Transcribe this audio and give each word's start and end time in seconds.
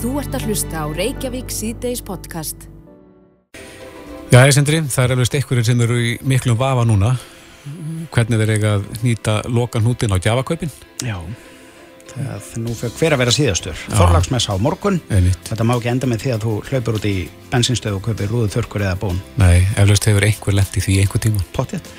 Þú 0.00 0.14
ert 0.16 0.32
að 0.32 0.44
hlusta 0.48 0.80
á 0.80 0.86
Reykjavík 0.96 1.50
síðdeis 1.52 2.00
podcast. 2.00 2.62
Já, 4.32 4.38
Sindri, 4.48 4.78
það 4.88 5.02
er 5.02 5.12
alveg 5.12 5.26
stekkurinn 5.28 5.66
sem 5.68 5.80
eru 5.84 5.98
í 6.00 6.12
miklum 6.24 6.56
vafa 6.56 6.86
núna. 6.88 7.10
Hvernig 8.08 8.40
þeir 8.40 8.52
eiga 8.54 8.70
að 8.78 8.86
nýta 9.04 9.34
lokan 9.52 9.84
hútin 9.84 10.14
á 10.14 10.16
gjafakaupin? 10.16 10.70
Já, 11.04 11.18
það 12.14 12.46
nú 12.62 12.76
fyrir 12.78 12.94
hver 12.96 13.16
að 13.16 13.20
vera 13.20 13.34
síðastur. 13.36 13.82
Þorlagsmessa 13.92 14.56
á 14.56 14.64
morgun. 14.64 14.96
Einmitt. 15.12 15.42
Þetta 15.50 15.66
má 15.68 15.74
ekki 15.74 15.90
enda 15.92 16.08
með 16.08 16.22
því 16.22 16.32
að 16.32 16.46
þú 16.46 16.54
hlaupur 16.70 16.96
út 16.96 17.08
í 17.10 17.14
bensinstöðu 17.50 17.98
og 17.98 18.06
kaupir 18.06 18.32
rúðu 18.32 18.48
þurrkur 18.54 18.84
eða 18.86 19.00
bón. 19.02 19.20
Nei, 19.42 19.66
eflaust 19.74 20.08
hefur 20.08 20.26
einhver 20.30 20.56
lent 20.56 20.78
í 20.80 20.84
því 20.86 20.94
einhver 21.02 21.24
tíma. 21.26 21.42
Pottið. 21.52 21.90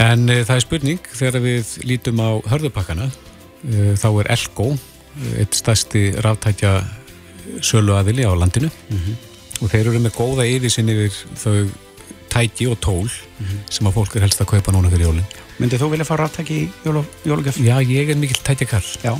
En 0.00 0.24
uh, 0.32 0.40
það 0.48 0.54
er 0.54 0.64
spurning, 0.64 1.12
þegar 1.20 1.44
við 1.44 1.74
lítum 1.92 2.24
á 2.24 2.40
hörðupakkana, 2.54 3.10
uh, 3.12 3.92
þá 4.00 4.08
er 4.14 4.32
Elko, 4.38 4.70
uh, 4.78 5.28
eitt 5.42 5.60
stærsti 5.60 6.06
ráttækja 6.24 6.72
sölu 7.64 7.96
aðili 7.98 8.24
á 8.28 8.32
landinu 8.38 8.70
og 9.58 9.66
þeir 9.72 9.88
eru 9.90 10.00
með 10.04 10.14
góða 10.18 10.46
yfirsinn 10.46 10.88
yfir 10.92 11.14
þau 11.42 11.54
tæki 12.28 12.66
og 12.70 12.76
tól 12.84 13.08
sem 13.72 13.86
að 13.88 13.94
fólk 13.96 14.16
er 14.18 14.26
helst 14.26 14.40
að 14.44 14.50
kaupa 14.52 14.72
núna 14.74 14.90
fyrir 14.92 15.08
jólinn. 15.08 15.28
Myndið 15.58 15.80
þú 15.82 15.86
vilja 15.90 16.04
fá 16.06 16.12
ráttæki 16.20 16.54
í 16.54 16.66
jólu, 16.84 17.00
jólugjöf? 17.26 17.56
Já, 17.64 17.80
ég 17.82 18.12
er 18.12 18.18
mikill 18.20 18.38
tækjakall, 18.46 18.84
Já. 19.02 19.14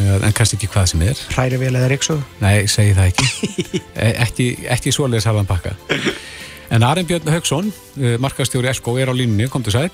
en 0.00 0.32
kannski 0.34 0.56
ekki 0.58 0.70
hvað 0.72 0.88
sem 0.90 1.02
er. 1.06 1.20
Hræri 1.36 1.60
vel 1.60 1.70
eða 1.78 1.90
riksu? 1.92 2.16
Nei, 2.42 2.64
segi 2.66 2.96
það 2.96 3.12
ekki. 3.12 3.28
E- 4.04 4.16
ekki, 4.24 4.46
ekki 4.74 4.90
svoleiðis 4.96 5.28
hafa 5.30 5.44
hann 5.44 5.46
pakka. 5.46 5.76
En 6.74 6.82
Arinn 6.82 7.06
Björn 7.06 7.30
Haugsson, 7.30 7.68
uh, 8.00 8.16
markastjóri 8.18 8.72
Elko, 8.72 8.96
er 8.98 9.12
á 9.12 9.14
línunni, 9.14 9.46
kom 9.52 9.62
til 9.62 9.76
sæl. 9.76 9.90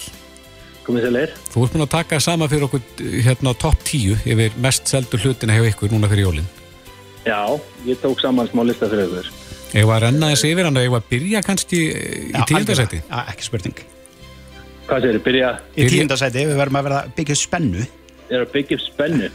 komið 0.87 1.05
sér 1.05 1.13
leir. 1.19 1.35
Þú 1.52 1.66
ert 1.66 1.75
búin 1.77 1.85
að 1.85 1.93
taka 1.99 2.21
sama 2.25 2.49
fyrir 2.49 2.65
okkur 2.71 2.80
uh, 2.80 3.21
hérna 3.27 3.52
topp 3.61 3.85
10 3.85 4.25
yfir 4.25 4.57
mest 4.57 4.88
seldu 4.88 5.21
hlutina 5.21 5.59
hjá 5.59 5.69
ykkur 5.75 5.93
núna 5.93 6.09
fyrir 6.09 6.25
jólinn. 6.30 6.49
Já, 7.27 7.60
ég 7.87 8.01
tók 8.01 8.20
saman 8.23 8.48
smá 8.48 8.62
lista 8.65 8.88
fyrir 8.88 9.09
ykkur. 9.10 9.27
Ég 9.76 9.87
var 9.87 10.01
að 10.01 10.07
renna 10.09 10.30
þessi 10.32 10.51
yfir 10.54 10.66
hann 10.66 10.79
og 10.80 10.87
ég 10.87 10.93
var 10.95 11.02
að 11.04 11.10
byrja 11.13 11.43
kannski 11.46 11.80
í 12.32 12.45
tíundasæti. 12.49 13.02
Já, 13.07 13.18
ekki 13.30 13.46
spurning. 13.46 13.82
Hvað 14.88 15.04
sér, 15.04 15.18
byrja, 15.23 15.51
Í 15.79 15.87
tíundasæti 15.93 16.46
við 16.48 16.57
verðum 16.59 16.80
að 16.80 16.88
vera 16.88 17.02
að 17.04 17.13
byggja 17.21 17.37
spennu. 17.38 17.85
er 18.30 18.43
að 18.45 18.51
byggja 18.54 18.79
spennu. 18.82 19.29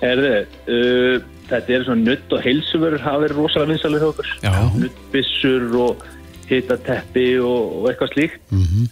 Herðu, 0.00 0.30
uh, 0.72 1.26
þetta 1.50 1.74
er 1.76 1.84
svona 1.84 2.06
nutt 2.06 2.32
og 2.32 2.40
heilsuvörur 2.46 3.02
hafa 3.04 3.20
verið 3.26 3.36
rosalega 3.42 3.72
vinsalið 3.74 4.00
hjá 4.00 4.08
okkur. 4.14 4.30
Já. 4.46 4.54
Nuttbissur 4.80 5.66
og 5.84 6.04
hitateppi 6.48 7.26
og, 7.44 7.76
og 7.80 7.90
eitthvað 7.90 8.14
slíkt. 8.14 8.40
Mhm. 8.54 8.88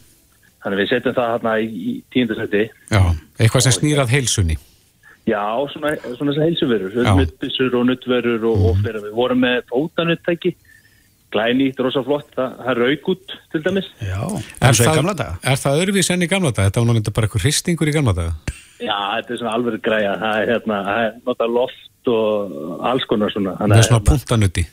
Þannig 0.59 0.75
að 0.75 0.83
við 0.83 0.89
setjum 0.91 1.15
það 1.15 1.29
hérna 1.33 1.53
í, 1.63 1.67
í 1.71 1.93
tíundasæti. 2.13 2.63
Já, 2.91 3.03
eitthvað 3.39 3.65
sem 3.65 3.77
snýrað 3.79 4.13
heilsunni. 4.13 4.57
Já, 5.29 5.45
svona, 5.73 5.93
heilsuvörur. 6.45 6.95
Já. 6.95 7.05
Mhm. 7.13 7.19
Nuttbissur 7.21 7.75
og 7.77 7.85
nuttverur 7.91 8.47
og, 8.49 8.65
og 8.71 8.81
fyrir. 8.85 9.03
Við 9.09 9.15
vorum 9.19 9.45
með 9.45 9.61
fótanuttæki. 9.73 10.55
Glænýtt, 11.35 11.81
rosa 11.85 12.01
flott. 12.07 12.31
Það, 12.37 12.55
það 12.65 12.79
rauk 12.81 13.09
út 13.13 13.35
til 13.53 13.61
dæmis. 13.67 13.89
Já. 14.01 14.23
Er 14.65 14.73
það, 14.79 14.95
gamla 14.97 15.15
daga. 15.19 15.35
er 15.45 15.61
það 15.61 15.83
öðruvís 15.83 16.09
enn 16.15 16.25
í 16.25 16.29
gamla 16.31 16.53
daga? 16.57 16.71
Þetta 16.71 16.81
var 16.81 16.89
náttúrulega 16.89 17.17
bara 17.19 17.29
eitthvað 17.29 17.45
hristingur 17.45 17.91
í 17.91 17.95
gamla 17.99 18.15
daga. 18.17 18.33
Já, 18.79 18.97
þetta 19.19 19.35
er 19.35 19.41
svona 19.43 19.53
alveg 19.59 19.83
græja. 19.85 20.15
Það 20.23 20.41
er 20.41 20.53
hérna, 20.55 20.79
það 20.89 21.03
er 21.05 21.13
nota 21.27 21.49
loft 21.53 22.11
og 22.15 22.85
alls 22.89 23.05
konar 23.11 23.35
svona. 23.35 23.57
Það 23.59 23.77
er 23.77 23.89
svona 23.91 23.99
hérna, 24.01 24.09
puntanutti. 24.09 24.65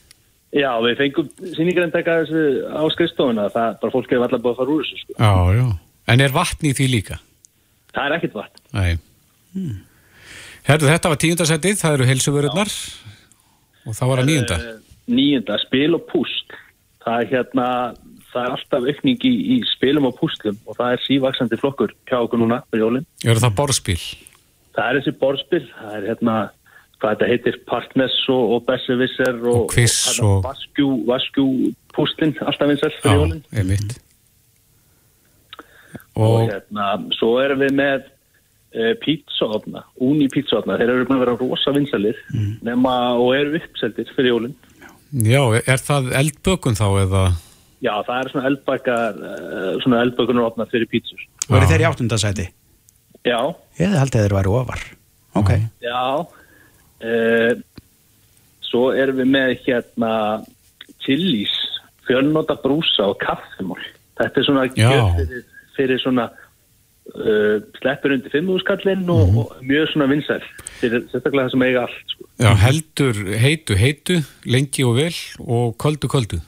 já, 0.55 0.71
við 0.85 0.95
fengum 1.01 1.27
sýningarendaka 1.57 2.15
þessu 2.21 2.43
á 2.71 2.83
skrifstofuna. 2.95 3.49
Það 3.51 3.75
bara 3.81 3.95
fólk 3.97 4.13
hefur 4.13 4.27
allar 4.29 4.43
búið 4.45 4.53
að 4.53 4.61
fara 4.61 4.75
úr 4.77 4.85
þessu, 4.85 5.01
sko. 5.03 5.17
Já, 5.19 5.33
já. 5.59 5.67
En 6.13 6.21
er 6.21 6.31
vatn 6.37 6.69
í 6.69 6.73
því 6.77 6.87
líka? 6.93 7.19
Það 7.91 8.07
er 8.07 8.17
ekkit 8.19 8.39
vatn. 8.39 8.63
Nei. 8.77 8.95
Herðu, 10.66 10.88
þetta 10.89 11.11
var 11.11 11.19
tíundasætið, 11.21 11.75
það 11.81 11.95
eru 11.99 12.08
heilsuvörurnar 12.09 12.71
og 13.85 13.94
það 13.97 14.09
var 14.11 14.21
að 14.23 14.30
níunda. 14.31 14.58
Eh, 14.58 14.81
Níunda, 15.13 15.59
spil 15.61 15.94
og 15.94 16.07
púst. 16.09 16.55
Það 17.05 17.19
er 17.22 17.27
hérna, 17.35 17.66
það 18.31 18.39
er 18.47 18.53
alltaf 18.55 18.88
aukning 18.89 19.25
í, 19.30 19.33
í 19.53 19.57
spilum 19.75 20.07
og 20.09 20.16
pústlum 20.17 20.56
og 20.66 20.79
það 20.79 20.95
er 20.95 21.03
sívaksandi 21.06 21.59
flokkur 21.62 21.94
hjá 22.09 22.17
okkur 22.23 22.41
núna 22.41 22.63
fyrir 22.72 22.81
jólinn. 22.88 23.06
Eru 23.23 23.44
það 23.44 23.53
borðspil? 23.59 24.00
Það 24.75 24.88
er 24.89 24.97
þessi 25.00 25.13
borðspil, 25.22 25.62
það 25.78 25.94
er 26.00 26.07
hérna, 26.09 26.38
hvað 26.97 27.13
þetta 27.13 27.29
heitir, 27.29 27.59
Partness 27.69 28.18
og, 28.34 28.56
og 28.57 28.66
Besserwisser 28.72 29.38
og, 29.44 29.62
Og 29.69 29.78
og- 30.25 30.41
Vaskjú, 30.50 30.89
Vaskjú 31.12 31.45
pústlinn, 31.94 32.34
alltaf 32.41 32.73
vinsæl 32.73 32.91
fyrir 33.03 33.22
jólinn. 33.22 33.45
einmitt. 33.53 33.95
og 36.16 36.50
hérna, 36.50 36.89
svo 37.19 37.34
erum 37.44 37.59
við 37.59 37.73
með 37.75 38.03
pítsaofna, 39.03 39.84
úni 40.03 40.28
pítsaofna 40.34 40.75
þeir 40.80 40.90
eru 40.91 41.06
búin 41.08 41.19
að 41.19 41.24
vera 41.25 41.36
rosa 41.40 41.72
vinsalir 41.75 42.18
nema 42.66 42.96
og 43.16 43.30
eru 43.38 43.56
uppseldir 43.62 44.09
fyrir 44.16 44.34
jólinn 44.34 44.56
já, 45.25 45.41
er 45.63 45.80
það 45.80 46.09
eldbökun 46.19 46.75
þá 46.75 46.88
eða? 47.06 47.24
já, 47.86 47.94
það 48.08 48.18
er 48.19 48.31
svona 48.34 48.50
eldbakar 48.52 49.19
uh, 49.22 49.72
svona 49.84 50.02
eldbökunar 50.03 50.50
opna 50.50 50.68
fyrir 50.72 50.90
pítsur 50.91 51.22
Og 51.46 51.59
eru 51.59 51.68
þeir 51.69 51.84
í 51.84 51.88
áttundasæti? 51.91 52.46
já, 53.28 53.40
Ég 53.80 53.91
held 53.94 54.16
að 54.16 54.24
þeir 54.25 54.34
væri 54.40 54.52
ofar. 54.59 54.81
Ok. 55.38 55.52
já 55.84 56.03
uh, 56.19 57.53
svo 58.66 58.90
erum 58.97 59.19
við 59.22 59.30
með 59.36 59.52
hérna 59.68 60.12
chilies, 61.06 61.53
fjölnóta 62.07 62.56
brúsa 62.63 63.12
og 63.12 63.19
kaffimál 63.22 63.80
þetta 64.18 64.42
er 64.42 64.47
svona 64.47 64.63
fyrir, 64.74 65.46
fyrir 65.78 66.02
svona 66.02 66.30
uh, 67.13 67.59
sleppur 67.79 68.11
undir 68.16 68.31
fimmúskallinn 68.33 69.05
og, 69.09 69.27
Mhm. 69.29 69.38
og 69.38 69.51
mjög 69.61 69.88
svona 69.93 70.07
vinsæl 70.09 70.41
sérstaklega 70.81 71.45
það 71.45 71.51
sem 71.51 71.61
eiga 71.67 71.81
allt 71.85 72.13
sko. 72.13 72.23
Já, 72.39 72.51
heldur 72.66 73.16
heitu 73.39 73.75
heitu, 73.79 74.16
lengi 74.45 74.83
og 74.83 74.95
vel 74.95 75.15
og 75.39 75.75
köldu 75.77 76.07
köldu. 76.11 76.41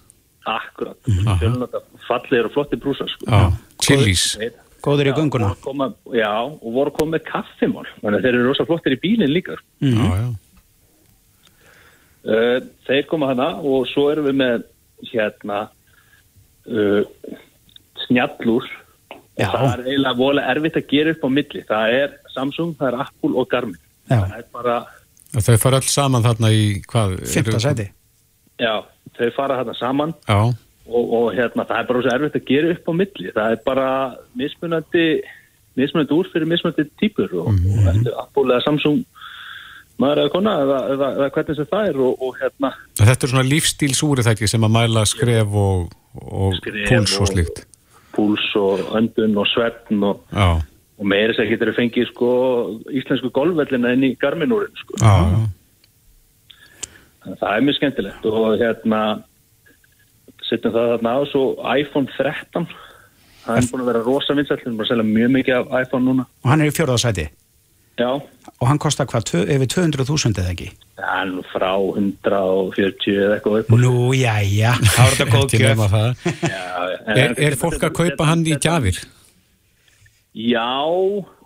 Akkurat, 0.47 0.97
fjölnóta 1.41 1.81
fallegir 2.07 2.45
og 2.45 2.51
flotti 2.53 2.75
brúsar 2.79 3.07
sko. 3.09 3.25
Já. 3.27 3.51
Þeir- 3.83 4.51
Góður 4.83 5.07
í 5.09 5.13
voru 5.15 5.55
Koma, 5.61 5.93
já, 6.13 6.29
og 6.47 6.73
voru 6.73 6.91
komið 6.91 7.17
með 7.17 7.23
kaffimál 7.25 7.85
þannig 8.01 8.19
að 8.19 8.23
þeir 8.23 8.35
eru 8.37 8.47
rosa 8.47 8.65
flottir 8.65 8.93
í 8.93 8.99
bílinn 9.01 9.33
líka 9.33 9.55
sko. 9.57 9.65
Já, 9.81 10.05
já. 10.21 10.27
uh, 12.27 12.59
þeir 12.87 13.07
koma 13.09 13.27
hana 13.31 13.47
og 13.63 13.87
svo 13.91 14.09
erum 14.11 14.25
við 14.29 14.37
með 14.41 14.63
hérna 15.11 15.59
uh, 16.67 17.03
snjallúr 18.07 18.67
Já. 19.37 19.49
það 19.53 19.67
er 19.73 19.83
eiginlega 19.85 20.17
vola 20.17 20.41
erfitt 20.53 20.77
að 20.81 20.87
gera 20.89 21.11
upp 21.13 21.25
á 21.25 21.29
milli 21.29 21.63
það 21.69 21.95
er 22.01 22.13
Samsung, 22.33 22.71
það 22.79 22.87
er 22.93 22.99
Apple 23.05 23.33
og 23.37 23.49
Garmin 23.51 23.81
Já. 24.09 24.19
það 24.23 24.37
er 24.39 24.45
bara, 24.53 24.77
Og 25.35 25.43
Þau 25.43 25.57
fara 25.59 25.77
öll 25.81 25.89
saman 25.91 26.23
þarna 26.23 26.49
í 26.55 26.61
hvað? 26.87 27.17
Fymta 27.27 27.51
eru- 27.51 27.59
sæti. 27.65 27.85
já, 28.63 28.73
þau 29.19 29.29
fara 29.35 29.57
þarna 29.59 29.75
saman 29.77 30.13
Já, 30.27 30.39
og, 30.87 31.13
og 31.13 31.25
hérna, 31.35 31.65
það 31.67 31.79
er 31.81 31.87
bara 31.91 32.01
svo 32.05 32.13
erfitt 32.15 32.37
að 32.39 32.45
gera 32.47 32.71
upp 32.73 32.87
á 32.87 32.93
milli 33.01 33.33
það 33.35 33.51
er 33.51 33.61
bara 33.67 33.87
mismunandi 34.39 35.05
mismunandi 35.77 36.15
úr 36.17 36.29
fyrir 36.33 36.47
mismunandi 36.49 36.87
típur 37.01 37.29
og, 37.43 37.51
og 37.53 37.91
eftir 37.93 38.15
Apple 38.17 38.47
eða 38.55 38.63
Samsung 38.65 39.03
maður 40.01 40.23
eða 40.23 40.31
kona 40.33 40.51
eða, 40.63 40.79
eða, 40.95 41.07
eða 41.19 41.29
hvernig 41.35 41.55
sem 41.59 41.69
það 41.71 41.87
er 41.91 41.99
og, 42.07 42.21
og 42.27 42.35
hérna 42.41 42.71
þetta 43.01 43.25
er 43.27 43.31
svona 43.33 43.47
lífstílsúri 43.51 44.25
þekki 44.25 44.49
sem 44.49 44.65
að 44.65 44.73
mæla 44.79 45.03
skref 45.09 45.55
og, 45.67 45.91
og 46.23 46.55
Skref 46.61 46.89
púls 46.89 47.15
og 47.19 47.25
og- 47.27 47.31
slíkt. 47.35 47.65
Púls 48.17 48.47
og 48.59 48.83
öndun 48.97 49.37
og 49.37 49.47
svefn 49.53 50.03
og, 50.09 50.25
og 50.97 51.05
meira 51.13 51.35
sér 51.37 51.51
getur 51.51 51.71
að 51.71 51.79
fengið 51.79 52.09
sko 52.11 52.31
íslensku 52.89 53.31
golfvellina 53.35 53.93
inn 53.95 54.09
í 54.09 54.15
garminúrin 54.19 54.75
sko. 54.81 54.99
já, 55.01 55.15
já. 55.31 55.45
Að 57.27 57.39
það 57.41 57.53
er 57.53 57.65
mjög 57.67 57.77
skemmtilegt 57.77 58.27
og 58.31 58.43
hérna 58.61 59.01
setjum 60.47 60.75
það 60.75 60.93
þarna 60.93 61.15
á 61.15 61.21
svo 61.31 61.43
iPhone 61.75 62.13
13 62.15 62.69
það 63.47 63.57
er 63.59 63.67
búin 63.71 63.83
að 63.83 63.89
vera 63.91 64.05
rosa 64.05 64.35
vinsæll 64.37 64.59
við 64.59 64.69
erum 64.69 64.79
bara 64.79 64.87
að 64.87 64.93
selja 64.93 65.09
mjög 65.09 65.35
mikið 65.35 65.57
af 65.57 65.75
iPhone 65.81 66.07
núna 66.07 66.25
Og 66.43 66.51
hann 66.51 66.63
er 66.63 66.71
í 66.71 66.75
fjórðasæti. 66.75 67.27
Já, 67.97 68.09
Og 68.57 68.65
hann 68.71 68.79
kostar 68.81 69.05
hvað, 69.05 69.25
tvö, 69.29 69.41
yfir 69.53 69.67
200.000 69.73 70.39
eða 70.41 70.51
ekki? 70.55 70.69
það 70.97 71.19
er 71.21 71.27
nú 71.29 71.43
frá 71.51 71.71
140 71.77 73.17
eða 73.21 73.35
eitthvað 73.35 73.59
upp. 73.59 73.69
Nú, 73.77 73.91
jæja, 74.17 74.71
þá 74.95 75.01
er 75.03 75.11
þetta 75.17 75.27
góð 75.35 75.55
gjöf. 75.61 75.83
það. 75.91 76.23
Já, 76.41 76.63
Er, 77.07 77.35
er 77.47 77.55
fólk 77.61 77.83
að 77.87 77.93
kaupa 77.99 78.25
hann 78.31 78.41
í 78.49 78.55
gjafir? 78.57 78.97
Já 80.37 80.65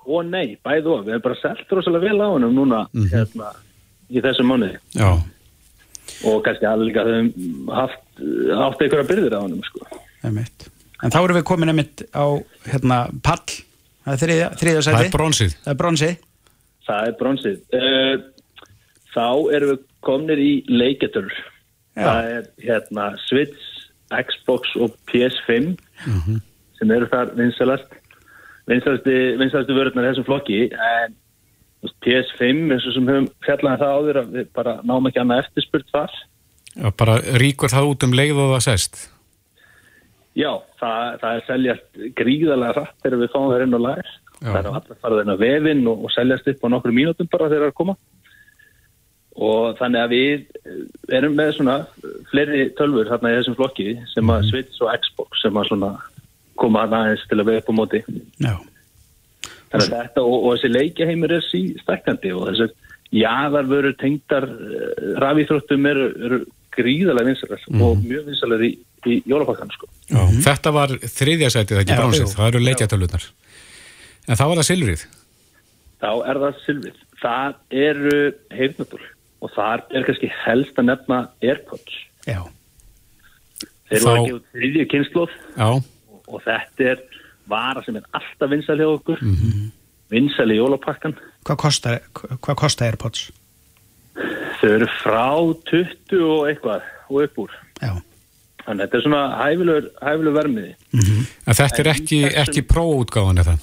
og 0.01 0.23
nei, 0.27 0.55
bæði 0.65 0.89
og 0.91 1.03
við 1.05 1.13
hefum 1.15 1.25
bara 1.27 1.37
selt 1.41 1.69
rosalega 1.75 2.07
vel 2.09 2.23
á 2.23 2.27
hennum 2.33 2.55
núna 2.57 2.79
hérna, 3.11 3.51
í 4.11 4.23
þessum 4.23 4.49
mánuði 4.49 4.79
Já, 4.97 5.11
og 6.27 6.39
kannski 6.47 6.65
alveg 6.67 6.89
líka 6.89 7.03
höfum 7.05 7.69
haft 7.77 8.01
átt 8.57 8.81
einhverja 8.81 9.07
byrðir 9.11 9.35
á 9.37 9.41
hennum 9.45 9.61
sko. 9.67 9.85
Einmitt. 10.25 10.65
En 11.05 11.13
þá 11.13 11.19
erum 11.21 11.37
við 11.39 11.45
komin 11.51 11.71
einmitt 11.71 12.03
á 12.13 12.25
hérna, 12.71 12.97
pall, 13.25 13.45
það 14.05 14.15
er 14.17 14.21
þriðja, 14.25 14.49
þriðja 14.59 14.81
það 14.81 14.89
sæti. 14.89 15.07
er 15.07 15.15
bronsið. 15.15 15.55
Það 15.63 15.71
er 15.75 15.79
bronsi. 15.83 16.11
Það 16.91 17.07
er 17.07 17.17
bronsið. 17.21 17.57
Uh, 17.71 18.15
þá 19.15 19.27
erum 19.55 19.73
við 19.73 19.81
komnir 20.03 20.43
í 20.43 20.51
leiketur. 20.67 21.31
Það 21.95 22.29
er 22.35 22.45
hérna 22.65 23.09
Switch, 23.27 23.71
Xbox 24.11 24.75
og 24.79 24.95
PS5 25.11 25.73
sem 26.79 26.91
eru 26.91 27.07
þar 27.11 27.33
vinsalast 27.37 27.91
vinsalasti, 28.71 29.75
vörðnar 29.75 30.07
þessum 30.09 30.25
flokki 30.27 30.61
en 30.71 31.15
þú 31.81 31.89
veist, 31.89 31.97
PS5 32.05 32.73
eins 32.73 32.87
og 32.87 32.95
sem 32.95 33.09
höfum 33.11 33.27
fjallaði 33.45 33.81
það 33.83 33.95
áður 33.97 34.19
að 34.21 34.35
við 34.37 34.49
bara 34.55 34.73
náum 34.87 35.09
ekki 35.09 35.21
annað 35.21 35.43
eftirspurt 35.45 35.91
þar 35.93 36.15
Já, 36.71 36.87
bara 36.95 37.17
ríkur 37.41 37.71
það 37.71 37.89
út 37.89 38.05
um 38.07 38.13
leið 38.15 38.37
og 38.39 38.53
það 38.53 38.61
sest. 38.69 39.01
Já, 40.39 40.51
það, 40.79 41.17
það 41.19 41.33
er 41.33 41.41
seljast 41.49 42.03
gríðarlega 42.15 42.75
rætt 42.77 43.01
þegar 43.03 43.19
við 43.19 43.33
fáum 43.33 43.47
það 43.51 43.63
inn 43.65 43.75
á 43.75 43.81
lager. 43.85 44.11
Já. 44.41 44.49
Það 44.49 44.59
er 44.59 44.69
allar 44.71 45.01
farið 45.03 45.21
inn 45.21 45.33
á 45.33 45.43
vefinn 45.43 45.83
og, 45.91 46.07
og 46.07 46.13
seljast 46.15 46.49
upp 46.49 46.65
á 46.65 46.67
nokkru 46.73 46.95
mínútum 46.97 47.29
bara 47.29 47.49
þegar 47.51 47.61
það 47.61 47.67
er 47.67 47.73
að 47.73 47.77
koma. 47.77 47.95
Og 49.41 49.77
þannig 49.77 50.01
að 50.01 50.15
við 50.15 50.33
eh, 50.65 50.81
erum 51.17 51.37
með 51.37 51.53
svona 51.57 51.75
fleiri 52.31 52.65
tölfur 52.77 53.11
þarna 53.11 53.31
í 53.31 53.37
þessum 53.37 53.59
flokki 53.59 53.87
sem 54.11 54.33
að 54.33 54.49
Switch 54.49 54.81
og 54.83 54.91
Xbox 55.05 55.45
sem 55.45 55.61
að 55.61 55.69
svona 55.69 55.93
koma 56.59 56.83
þarna 56.83 57.05
aðeins 57.05 57.27
til 57.29 57.39
að 57.39 57.47
vera 57.51 57.63
upp 57.63 57.71
á 57.71 57.79
móti. 57.79 58.03
Já, 58.41 58.55
Þannig 59.71 59.85
að 59.87 59.93
þetta 59.95 60.23
og, 60.27 60.37
og 60.37 60.55
þessi 60.55 60.71
leikjaheimur 60.71 61.33
er 61.37 61.45
sí 61.45 61.61
stækkandi 61.79 62.33
og 62.35 62.47
þessar 62.49 62.73
jaðarvöru 63.15 63.93
tengdar 63.99 64.47
uh, 64.47 64.81
rafíþróttum 65.23 65.87
eru, 65.91 66.07
eru 66.27 66.41
gríðarlega 66.75 67.31
vinsalar 67.31 67.63
og 67.83 68.03
mjög 68.03 68.27
vinsalar 68.31 68.65
í, 68.67 68.71
í 69.07 69.17
jólapakkan 69.27 69.71
sko. 69.73 69.87
Já. 70.11 70.21
Þetta 70.47 70.73
var 70.75 70.93
þriðja 70.99 71.51
sætið, 71.55 71.77
það 71.77 71.83
ekki 71.85 72.19
jú. 72.19 72.29
Það 72.35 72.49
eru 72.49 72.63
leikjatölunar. 72.67 73.25
En 74.31 74.39
það 74.39 74.47
var 74.51 74.61
það 74.61 74.67
silfrið. 74.71 75.01
þá 76.01 76.09
er 76.31 76.37
það 76.41 76.59
Silvið. 76.65 76.99
Það 77.21 77.55
eru 77.83 78.19
heyrnatúr 78.57 79.01
og 79.41 79.51
þar 79.53 79.83
er 79.93 80.05
kannski 80.07 80.29
helst 80.45 80.79
að 80.81 80.87
nefna 80.89 81.17
Airpods. 81.45 81.97
já, 82.25 82.39
Þeir 83.91 83.99
Þá- 83.99 84.07
voru 84.07 84.21
ekki 84.23 84.33
út 84.37 84.45
þriðju 84.55 84.85
kynnslóð 84.93 85.31
Já, 85.57 85.67
og 86.31 86.41
þetta 86.45 86.87
er 86.93 86.99
vara 87.51 87.83
sem 87.83 87.95
er 87.99 88.03
alltaf 88.15 88.49
vinsal 88.53 88.77
hjá 88.79 88.87
okkur, 88.87 89.19
mm 89.21 89.27
Mhm. 89.35 89.51
-hmm. 89.51 89.71
vinsal 90.09 90.47
í 90.51 90.57
jólapakkan. 90.57 91.15
hvað 91.45 91.57
kostar, 91.57 91.99
hvað 92.13 92.55
kostar 92.55 92.85
Airpods? 92.91 93.31
Þau 94.61 94.69
eru 94.69 94.87
frá 95.03 95.27
20 95.65 96.21
og 96.23 96.47
eitthvað 96.47 96.81
og 97.09 97.21
upp 97.23 97.35
úr. 97.37 97.49
Já, 97.81 98.01
Þannig 98.65 98.81
að 98.83 98.87
þetta 98.87 98.97
er 98.97 99.01
svona 99.01 99.37
hæfilegur, 99.41 99.89
hæfilegur 100.01 100.37
vermiði. 100.41 100.75
en 101.47 101.53
þetta 101.53 101.79
er 101.79 101.89
ekki, 101.93 102.19
ekki 102.35 102.61
próútgáðan 102.61 103.39
eða. 103.43 103.57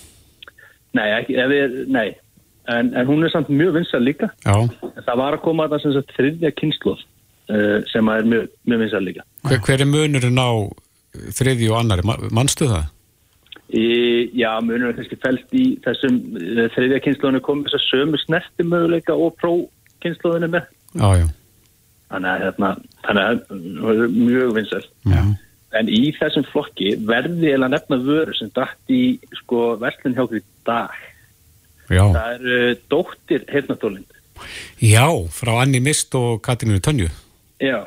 Nei, 0.97 1.07
ekki, 1.19 1.37
ef 1.37 1.51
við, 1.53 1.77
nei. 1.93 2.09
En, 2.69 2.91
en 2.97 3.07
hún 3.09 3.25
er 3.25 3.33
samt 3.33 3.49
mjög 3.53 3.79
vinsal 3.79 4.03
líka. 4.05 4.29
Já. 4.45 4.55
Það 5.05 5.17
var 5.21 5.37
að 5.37 5.43
koma 5.45 5.65
að 5.67 5.75
það 5.77 5.83
sem 5.85 5.95
sagt 5.97 6.15
þriðja 6.19 6.51
kynnslóð 6.59 7.01
uh, 7.01 7.79
sem 7.93 8.11
er 8.13 8.29
mjög, 8.29 8.47
mjög 8.69 8.83
vinsal 8.85 9.03
líka. 9.07 9.25
Hver, 9.49 9.63
hver 9.65 9.85
er 9.85 9.89
munurinn 9.89 10.41
á 10.41 10.51
þriðju 11.39 11.73
og 11.73 11.79
annari? 11.81 12.05
Ma- 12.09 12.19
Manstu 12.37 12.69
það? 12.69 12.87
Í, 13.69 13.87
já, 14.41 14.51
munur 14.65 14.91
er 14.91 14.97
kannski 14.97 15.19
fælst 15.21 15.57
í 15.57 15.65
þessum 15.85 16.21
uh, 16.41 16.63
þriðja 16.77 17.01
kynnslóðinu 17.05 17.43
komið 17.49 17.69
þess 17.69 17.81
að 17.81 17.87
sömu 17.89 18.21
snerti 18.23 18.69
möguleika 18.69 19.17
og 19.17 19.35
pró 19.41 19.53
kynnslóðinu 20.05 20.49
með. 20.57 20.69
Já, 20.97 21.09
já. 21.23 21.27
Þannig 22.09 22.31
að, 22.33 22.45
hérna, 22.47 22.71
þannig 23.05 23.27
að 23.29 23.41
það 23.49 23.99
er 24.05 24.15
mjög 24.17 24.53
vinsal. 24.57 24.85
já, 25.13 25.21
En 25.77 25.89
í 25.93 26.13
þessum 26.17 26.47
flokki 26.49 26.95
verði 27.05 27.51
eða 27.53 27.69
nefna 27.69 27.99
vöru 28.01 28.33
sem 28.39 28.49
dætt 28.57 28.89
í 28.95 29.19
sko 29.43 29.75
verslun 29.83 30.15
hjá 30.17 30.23
okkur 30.25 30.41
í 30.41 30.45
dag. 30.65 30.95
Já. 31.93 32.05
Það 32.15 32.33
er 32.33 32.47
uh, 32.55 32.79
dóttir 32.93 33.45
heyrnatólinn. 33.53 34.07
Já, 34.81 35.05
frá 35.35 35.53
Anni 35.63 35.81
Mist 35.83 36.15
og 36.17 36.41
Katrínu 36.47 36.81
Tönju. 36.85 37.09
Já, 37.61 37.81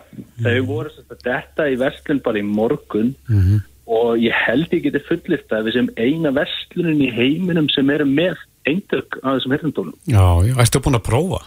þau 0.44 0.58
voru 0.68 0.90
sem 0.92 1.06
sagt 1.08 1.24
detta 1.24 1.68
í 1.72 1.78
verslun 1.80 2.20
bara 2.26 2.42
í 2.42 2.44
morgun 2.46 3.14
Mhm. 3.30 3.62
og 3.88 4.18
ég 4.20 4.36
held 4.46 4.68
ég 4.76 4.84
geti 4.84 5.00
fullirt 5.08 5.48
að 5.52 5.70
við 5.70 5.74
sem 5.78 5.90
eina 5.98 6.32
verslunin 6.36 7.02
í 7.02 7.10
heiminum 7.16 7.70
sem 7.72 7.90
eru 7.90 8.06
með 8.06 8.36
eindök 8.68 9.18
af 9.24 9.38
þessum 9.40 9.56
heyrnatólum. 9.56 9.96
Já, 10.06 10.26
já. 10.46 10.54
Erstu 10.60 10.80
búin 10.84 11.00
að 11.00 11.08
prófa? 11.08 11.40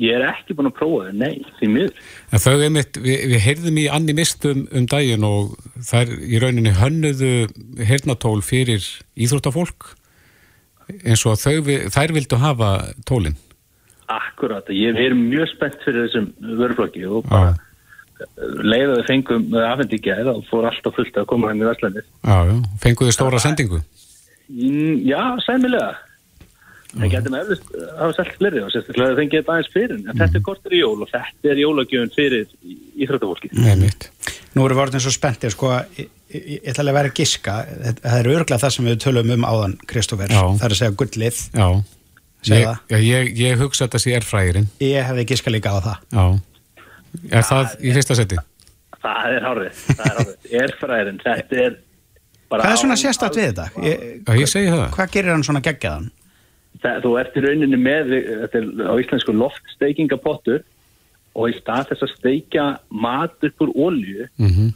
Ég 0.00 0.16
er 0.16 0.22
ekki 0.30 0.54
búin 0.56 0.70
að 0.70 0.76
prófa 0.78 1.08
þau, 1.08 1.16
nei, 1.18 1.42
því 1.58 1.68
miður. 1.74 1.96
En 2.30 2.40
þau 2.40 2.54
einmitt, 2.64 2.98
við, 3.02 3.24
við 3.32 3.42
heyrðum 3.44 3.80
í 3.82 3.86
Anni 3.92 4.14
Mist 4.16 4.46
um, 4.48 4.62
um 4.72 4.86
daginn 4.88 5.26
og 5.26 5.56
þær 5.90 6.12
í 6.24 6.40
rauninni 6.40 6.72
hönnuðu 6.78 7.32
heyrnatól 7.88 8.38
fyrir 8.46 8.86
íþróttafólk 9.20 9.94
eins 11.04 11.24
og 11.28 11.36
þau, 11.38 11.58
þær 11.92 12.14
vildu 12.16 12.38
hafa 12.40 12.70
tólinn. 13.06 13.36
Akkurat, 14.10 14.66
ég 14.74 14.96
er 14.98 15.14
mjög 15.14 15.52
spennt 15.52 15.82
fyrir 15.84 16.06
þessum 16.06 16.30
vörflokki 16.58 17.04
og 17.06 17.28
bara 17.30 17.52
leiða 18.64 18.98
þau 18.98 19.06
fengum 19.08 19.46
með 19.52 19.66
afhendíkja 19.68 20.18
eða 20.22 20.36
og 20.38 20.46
fór 20.50 20.68
alltaf 20.68 20.96
fullt 20.96 21.18
að 21.20 21.28
koma 21.30 21.50
hann 21.50 21.62
í 21.62 21.66
verslanir. 21.68 22.06
Já, 22.24 22.36
já. 22.50 22.54
Fenguðu 22.82 23.14
stóra 23.16 23.40
sendingu? 23.42 23.80
Mm, 24.50 25.04
Já, 25.06 25.22
sæmilega. 25.46 25.92
Það 26.90 27.12
getur 27.12 27.32
með 27.34 27.42
eflust 27.44 27.68
að 27.76 27.90
hafa 28.00 28.14
selt 28.16 28.32
fleiri 28.40 28.60
og 28.64 28.70
sérstaklega 28.74 29.10
það 29.12 29.20
fengið 29.20 29.50
aðeins 29.54 29.68
fyrir. 29.74 29.98
En 30.00 30.18
þetta 30.18 30.38
er 30.40 30.44
kortur 30.48 30.74
í 30.74 30.80
jól 30.80 30.96
og 31.04 31.10
þetta 31.12 31.52
er 31.52 31.60
jólagjöfun 31.62 32.12
fyrir 32.16 32.48
íþróttafólki. 33.04 33.50
Nei, 33.60 33.76
mitt. 33.78 34.08
nú 34.56 34.64
erum 34.66 34.80
við 34.80 34.82
orðin 34.88 35.04
svo 35.04 35.12
spenntir 35.14 35.52
sko, 35.54 35.70
ég, 36.00 36.08
ætla 36.66 36.90
að 36.90 36.96
vera 36.98 37.10
að 37.12 37.16
giska 37.20 37.54
það 38.02 38.16
er 38.18 38.28
örglega 38.34 38.58
það 38.64 38.74
sem 38.74 38.88
við 38.90 38.98
tölum 39.04 39.32
um 39.36 39.46
áðan 39.46 39.76
Kristoffer, 39.90 40.32
Já. 40.34 40.42
það 40.58 40.66
er 40.66 40.74
að 40.74 40.80
segja 40.80 40.96
gullið 41.02 41.40
Ég, 42.50 42.64
það. 42.64 43.00
ég, 43.04 43.30
ég 43.36 43.58
hugsa 43.60 43.84
þetta 43.86 43.98
sé 44.00 44.14
erfræðirinn. 44.16 44.68
ég 44.80 45.04
hefði 45.06 45.24
giska 45.30 45.52
líka 45.52 45.70
á 45.70 45.78
það 45.84 45.96
Já. 46.16 46.24
Er 47.30 47.44
það 47.46 47.74
í 47.84 47.92
fyrsta 47.94 48.16
seti? 48.18 48.38
Það 49.00 49.34
er 49.36 49.46
hárið, 49.46 49.82
það 49.88 50.06
er 50.10 50.16
hárið. 50.18 50.34
Erfræðin, 50.64 51.20
þetta 51.24 51.60
er 51.66 51.76
bara... 52.50 52.62
hvað 52.64 52.72
er 52.74 52.80
svona 52.82 52.96
sérstætt 53.00 53.38
við 53.38 53.46
þetta? 53.50 53.66
Ég, 53.86 54.02
Já, 54.26 54.32
ég 54.40 54.50
segi 54.50 54.72
það. 54.74 54.88
hvað 54.96 55.12
gerir 55.14 55.34
hann 55.36 55.46
svona 55.46 55.62
geggjaðan? 55.64 56.10
Það, 56.80 57.00
þú 57.04 57.14
ert 57.20 57.34
í 57.36 57.40
rauninni 57.44 57.78
með, 57.80 58.12
þetta 58.44 58.60
er 58.60 58.68
á 58.88 58.94
íslensku 59.02 59.32
loftsteikingapottur 59.36 60.62
og 61.36 61.50
í 61.50 61.56
stað 61.58 61.90
þess 61.90 62.06
að 62.06 62.12
steikja 62.14 62.66
mat 62.88 63.48
upp 63.48 63.66
úr 63.66 63.74
olju, 63.88 64.28
Mm 64.40 64.70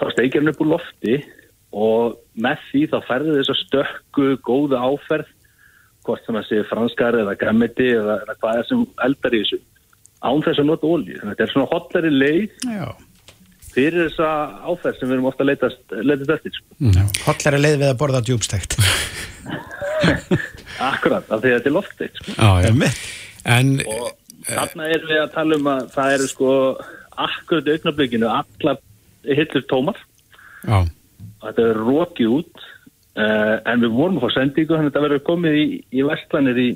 þá 0.00 0.12
steikir 0.12 0.42
hann 0.42 0.52
upp 0.52 0.62
úr 0.62 0.72
lofti 0.74 1.16
og 1.76 2.18
með 2.40 2.60
því 2.70 2.82
þá 2.92 2.98
ferði 3.08 3.38
þess 3.38 3.52
að 3.52 3.62
stökku 3.62 4.28
góða 4.46 4.82
áferð, 4.84 5.32
hvort 6.06 6.22
sem 6.26 6.38
að 6.38 6.46
sé 6.50 6.60
franskar 6.70 7.18
eða 7.22 7.34
grammiti 7.40 7.88
eða, 7.96 8.20
eða 8.24 8.36
hvað 8.42 8.60
er 8.60 8.68
sem 8.68 8.84
eldar 9.08 9.34
í 9.34 9.42
þessu, 9.42 9.58
án 10.22 10.44
þess 10.46 10.62
að 10.62 10.68
nota 10.70 10.90
olju. 10.92 11.16
Þannig 11.18 11.32
að 11.32 11.34
þetta 11.34 11.46
er 11.46 11.54
svona 11.54 11.70
hotlari 11.72 12.12
leið 12.14 12.68
Já. 12.76 12.86
fyrir 13.72 13.98
þessa 14.04 14.30
áferð 14.68 15.00
sem 15.00 15.08
við 15.08 15.16
erum 15.16 15.30
ofta 15.32 15.46
að 15.46 15.50
leitast 16.12 16.36
eftir. 16.36 16.60
Sko. 16.60 17.08
Hollari 17.26 17.62
leið 17.64 17.78
við 17.82 17.88
að 17.90 17.98
borða 18.04 18.24
djúbstækt 18.28 18.78
Akkurat, 20.90 21.24
af 21.30 21.40
því 21.40 21.50
að 21.50 21.56
þetta 21.56 21.70
er 21.70 21.74
loftsteikt. 21.74 22.20
Sko. 22.20 22.36
Já, 22.36 22.50
já. 22.66 22.92
En, 23.46 23.76
og 23.86 24.08
þarna 24.46 24.90
erum 24.94 25.10
við 25.10 25.22
að 25.22 25.34
tala 25.34 25.58
um 25.58 25.68
að 25.70 25.88
það 25.94 26.14
eru 26.16 26.28
sko 26.30 26.52
akkurat 27.26 27.68
í 27.68 27.74
augnablikinu 27.76 28.30
allar 28.30 28.80
hillur 29.26 29.66
tómar 29.70 29.98
já, 30.66 30.78
og 30.82 31.44
þetta 31.48 31.66
er 31.66 31.80
rókið 31.80 32.34
út 32.36 32.62
uh, 32.62 33.56
en 33.66 33.82
við 33.82 33.96
vorum 33.96 34.20
að 34.20 34.26
fá 34.26 34.36
sendingu 34.36 34.74
þannig 34.74 34.90
að 34.90 34.92
þetta 34.92 35.04
verður 35.06 35.24
komið 35.30 35.58
í, 35.58 35.66
í 35.90 36.06
vestlanir 36.06 36.62
í 36.62 36.68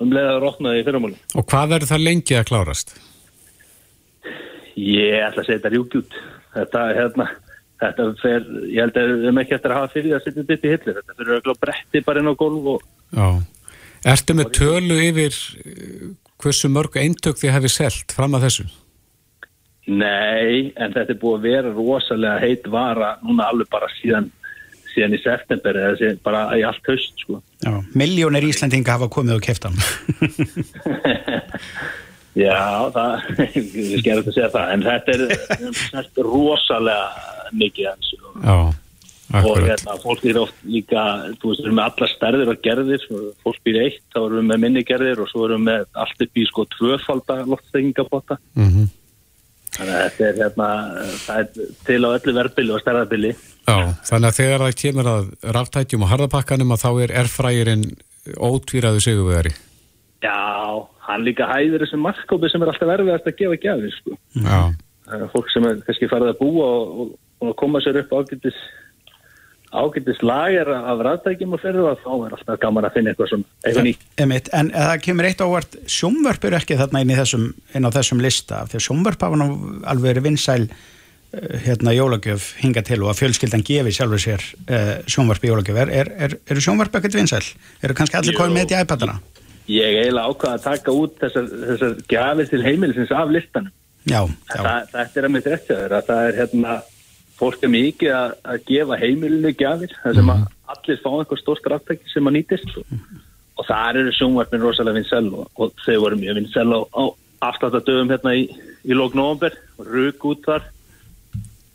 um 0.00 0.14
leiðaður 0.14 0.48
opnaði 0.52 0.80
í 0.80 0.86
fyrramáli 0.88 1.20
og 1.34 1.48
hvað 1.52 1.74
verður 1.74 1.92
það 1.92 2.06
lengi 2.06 2.38
að 2.38 2.48
klárast? 2.52 2.96
ég 4.80 5.26
ætla 5.26 5.42
að 5.42 5.48
segja 5.48 5.58
þetta 5.58 5.74
rjúki 5.74 6.00
út 6.00 6.18
þetta, 6.54 6.84
hérna, 6.96 7.28
þetta 7.80 8.06
fer 8.20 8.44
ég 8.68 8.84
held 8.84 8.98
að 9.00 9.10
við 9.10 9.26
erum 9.26 9.40
ekki 9.42 9.56
eftir 9.56 9.72
að 9.72 9.80
hafa 9.80 9.92
fyrir 9.94 10.16
að 10.16 10.24
setja 10.24 10.42
þetta 10.42 10.56
upp 10.56 10.64
í 10.64 10.72
hillir 10.74 10.98
þetta 10.98 11.16
fyrir 11.18 11.40
að 11.40 11.62
bretti 11.64 12.02
bara 12.06 12.22
inn 12.22 12.32
á 12.32 12.40
gólf 12.40 12.64
og 12.74 12.80
Já. 13.10 13.28
Ertu 14.10 14.36
með 14.36 14.52
tölu 14.56 14.96
yfir 15.04 15.38
eh, 15.64 16.04
hversu 16.40 16.70
mörg 16.72 16.92
eintök 17.00 17.40
þið 17.40 17.54
hefði 17.56 17.70
selt 17.74 18.08
fram 18.16 18.36
að 18.38 18.44
þessu? 18.46 18.66
Nei, 19.90 20.70
en 20.78 20.94
þetta 20.94 21.12
er 21.16 21.20
búið 21.20 21.38
að 21.38 21.46
vera 21.48 21.70
rosalega 21.74 22.42
heit 22.44 22.64
vara 22.70 23.08
núna 23.24 23.48
alveg 23.50 23.68
bara 23.72 23.88
síðan, 23.96 24.26
síðan 24.92 25.16
í 25.16 25.22
september 25.24 25.80
eða 25.80 25.98
síðan 25.98 26.20
bara 26.24 26.40
í 26.56 26.62
allt 26.68 26.92
haust 26.92 27.24
sko. 27.24 27.34
Já. 27.64 27.72
miljónir 27.98 28.46
Íslendinga 28.46 28.96
hafa 28.96 29.08
komið 29.12 29.40
og 29.40 29.44
keft 29.44 29.66
hann 29.66 29.78
Já, 32.38 32.90
það, 32.94 33.24
við 33.74 33.96
skerum 34.02 34.22
þetta 34.22 34.30
að 34.30 34.36
segja 34.36 34.52
það, 34.54 34.68
en 34.74 34.84
þetta 34.86 35.16
er, 35.16 35.24
er 36.02 36.28
rosalega 36.28 37.50
mikið 37.58 37.90
hans 37.90 38.12
og, 38.20 38.36
Já, 38.44 39.40
og 39.40 39.58
hérna, 39.64 39.96
fólk 40.04 40.22
er 40.26 40.38
oft 40.38 40.62
líka, 40.66 41.02
þú 41.40 41.50
veist, 41.50 41.64
við 41.64 41.66
erum 41.66 41.76
með 41.80 41.90
allar 41.90 42.12
stærðir 42.14 42.52
og 42.52 42.62
gerðir, 42.66 43.08
fólk 43.42 43.60
býr 43.66 43.82
eitt, 43.86 44.06
þá 44.14 44.22
erum 44.22 44.38
við 44.40 44.48
með 44.52 44.62
minni 44.66 44.86
gerðir 44.86 45.24
og 45.24 45.30
svo 45.32 45.48
erum 45.48 45.66
við 45.66 45.72
með 45.72 46.00
allt 46.04 46.24
upp 46.26 46.40
í 46.40 46.46
sko 46.50 46.66
tvöfalda 46.78 47.42
loftstengingabotta, 47.50 48.40
Mm 48.58 48.88
þannig 49.80 49.94
að 49.94 50.04
þetta 50.04 50.26
er 50.26 50.38
hérna, 50.40 50.68
það 51.24 51.40
er 51.40 51.72
til 51.86 51.98
á 52.02 52.08
öllu 52.10 52.34
verbili 52.36 52.74
og 52.74 52.82
stærðabili. 52.82 53.32
Já, 53.68 53.76
þannig 54.08 54.28
að 54.28 54.38
þegar 54.38 54.64
það 54.64 54.78
kemur 54.82 55.10
að 55.10 55.28
ráftækjum 55.56 56.04
og 56.04 56.12
harðapakkanum 56.12 56.74
að 56.74 56.82
þá 56.82 56.90
er 57.04 57.14
erfrægirinn 57.22 57.84
ótvíraðu 58.50 59.04
sigurvegari. 59.04 59.52
Já, 60.20 60.36
hann 61.14 61.26
líka 61.26 61.48
hæðir 61.50 61.84
þessum 61.84 62.04
markkópi 62.06 62.50
sem 62.50 62.62
er 62.62 62.72
alltaf 62.72 62.94
erfiðast 62.96 63.30
að 63.30 63.38
gefa 63.40 63.58
gjafir, 63.64 63.96
sko. 63.98 64.20
Er 65.10 65.26
fólk 65.32 65.50
sem 65.50 65.66
er 65.66 65.80
kannski 65.86 66.10
farið 66.10 66.34
að 66.34 66.38
búa 66.42 66.68
og, 66.70 67.10
og, 67.42 67.56
koma 67.58 67.82
sér 67.82 68.02
upp 68.02 68.14
ágætis 68.14 68.58
ágættis 69.70 70.22
lager 70.26 70.68
af 70.74 71.02
ræðtækjum 71.06 71.54
og 71.54 71.60
fyrir 71.62 71.84
og 71.86 71.98
þá 72.02 72.10
er 72.26 72.32
alltaf 72.36 72.60
gaman 72.62 72.86
að 72.88 72.96
finna 72.96 73.12
eitthvað 73.12 73.28
svona, 73.30 73.50
eitthvað 73.62 73.86
nýtt. 73.86 74.06
Einmitt, 74.18 74.48
en 74.58 74.70
það 74.74 74.94
kemur 75.04 75.28
eitt 75.28 75.44
ávart, 75.44 75.76
sjónvörp 75.86 76.46
eru 76.48 76.58
ekki 76.58 76.78
þarna 76.80 77.02
inn, 77.04 77.12
þessum, 77.20 77.44
inn 77.78 77.86
á 77.86 77.90
þessum 77.94 78.22
lista, 78.24 78.64
því 78.70 78.80
að 78.80 78.86
sjónvörp 78.88 79.22
hafa 79.26 79.38
nú 79.38 79.48
alveg 79.92 80.08
verið 80.08 80.26
vinsæl 80.26 80.64
uh, 80.66 81.54
hérna 81.66 81.94
jólagjöf 81.94 82.50
hinga 82.64 82.82
til 82.86 82.98
og 83.04 83.12
að 83.12 83.22
fjölskyldan 83.22 83.66
gefi 83.70 83.94
sjálfur 83.94 84.24
sér 84.26 84.46
uh, 84.66 84.94
sjónvörp 85.06 85.46
í 85.46 85.52
jólagjöf. 85.52 85.82
Er, 85.84 85.94
er, 86.02 86.14
er, 86.26 86.38
eru 86.50 86.66
sjónvörp 86.66 86.98
ekkert 86.98 87.20
vinsæl? 87.20 87.44
Eru 87.86 87.98
kannski 87.98 88.18
allir 88.18 88.38
komið 88.38 88.58
með 88.58 88.66
þetta 88.66 88.82
í 88.82 88.88
iPadana? 88.88 89.20
Ég 89.70 89.98
eiginlega 90.00 90.30
ákvaða 90.32 90.56
að 90.56 90.64
taka 90.64 90.94
út 90.96 91.18
þessar, 91.20 91.50
þessar 91.66 91.98
gafir 92.10 92.48
til 92.50 92.62
heimilisins 92.64 93.12
af 93.14 93.30
listanum. 93.30 93.74
Já, 94.08 94.22
já. 94.24 94.56
Það, 94.56 94.88
þetta 94.94 95.20
er 95.20 95.26
að 95.28 95.34
mitt 95.34 95.46
rétt 95.50 95.70
að 95.76 95.94
það 96.08 96.22
er 96.24 96.38
hérna 96.40 96.76
fólk 97.40 97.64
er 97.64 97.72
mikið 97.72 98.14
að, 98.16 98.32
að 98.52 98.64
gefa 98.68 98.98
heimilinu 99.00 99.52
gjafir 99.56 99.94
þar 100.02 100.16
sem 100.18 100.32
að 100.34 100.42
allir 100.74 101.00
fá 101.04 101.10
einhver 101.12 101.40
stór 101.40 101.60
straftæki 101.60 102.12
sem 102.12 102.28
að 102.28 102.36
nýtist. 102.38 102.74
Og, 102.80 102.98
og 103.60 103.68
það 103.68 104.00
eru 104.02 104.16
sjónvarpin 104.16 104.64
rosalega 104.64 104.98
vinsel 104.98 105.30
og, 105.30 105.46
og 105.54 105.72
þau 105.84 105.96
voru 106.06 106.20
mjög 106.20 106.40
vinsel 106.40 106.66
á, 106.74 106.80
á 106.90 107.02
afslátadöfum 107.50 108.12
hérna 108.12 108.36
í, 108.36 108.44
í 108.84 108.96
lók 108.96 109.16
november 109.18 109.56
og 109.78 109.88
rúk 109.94 110.28
út 110.32 110.44
þar. 110.48 110.68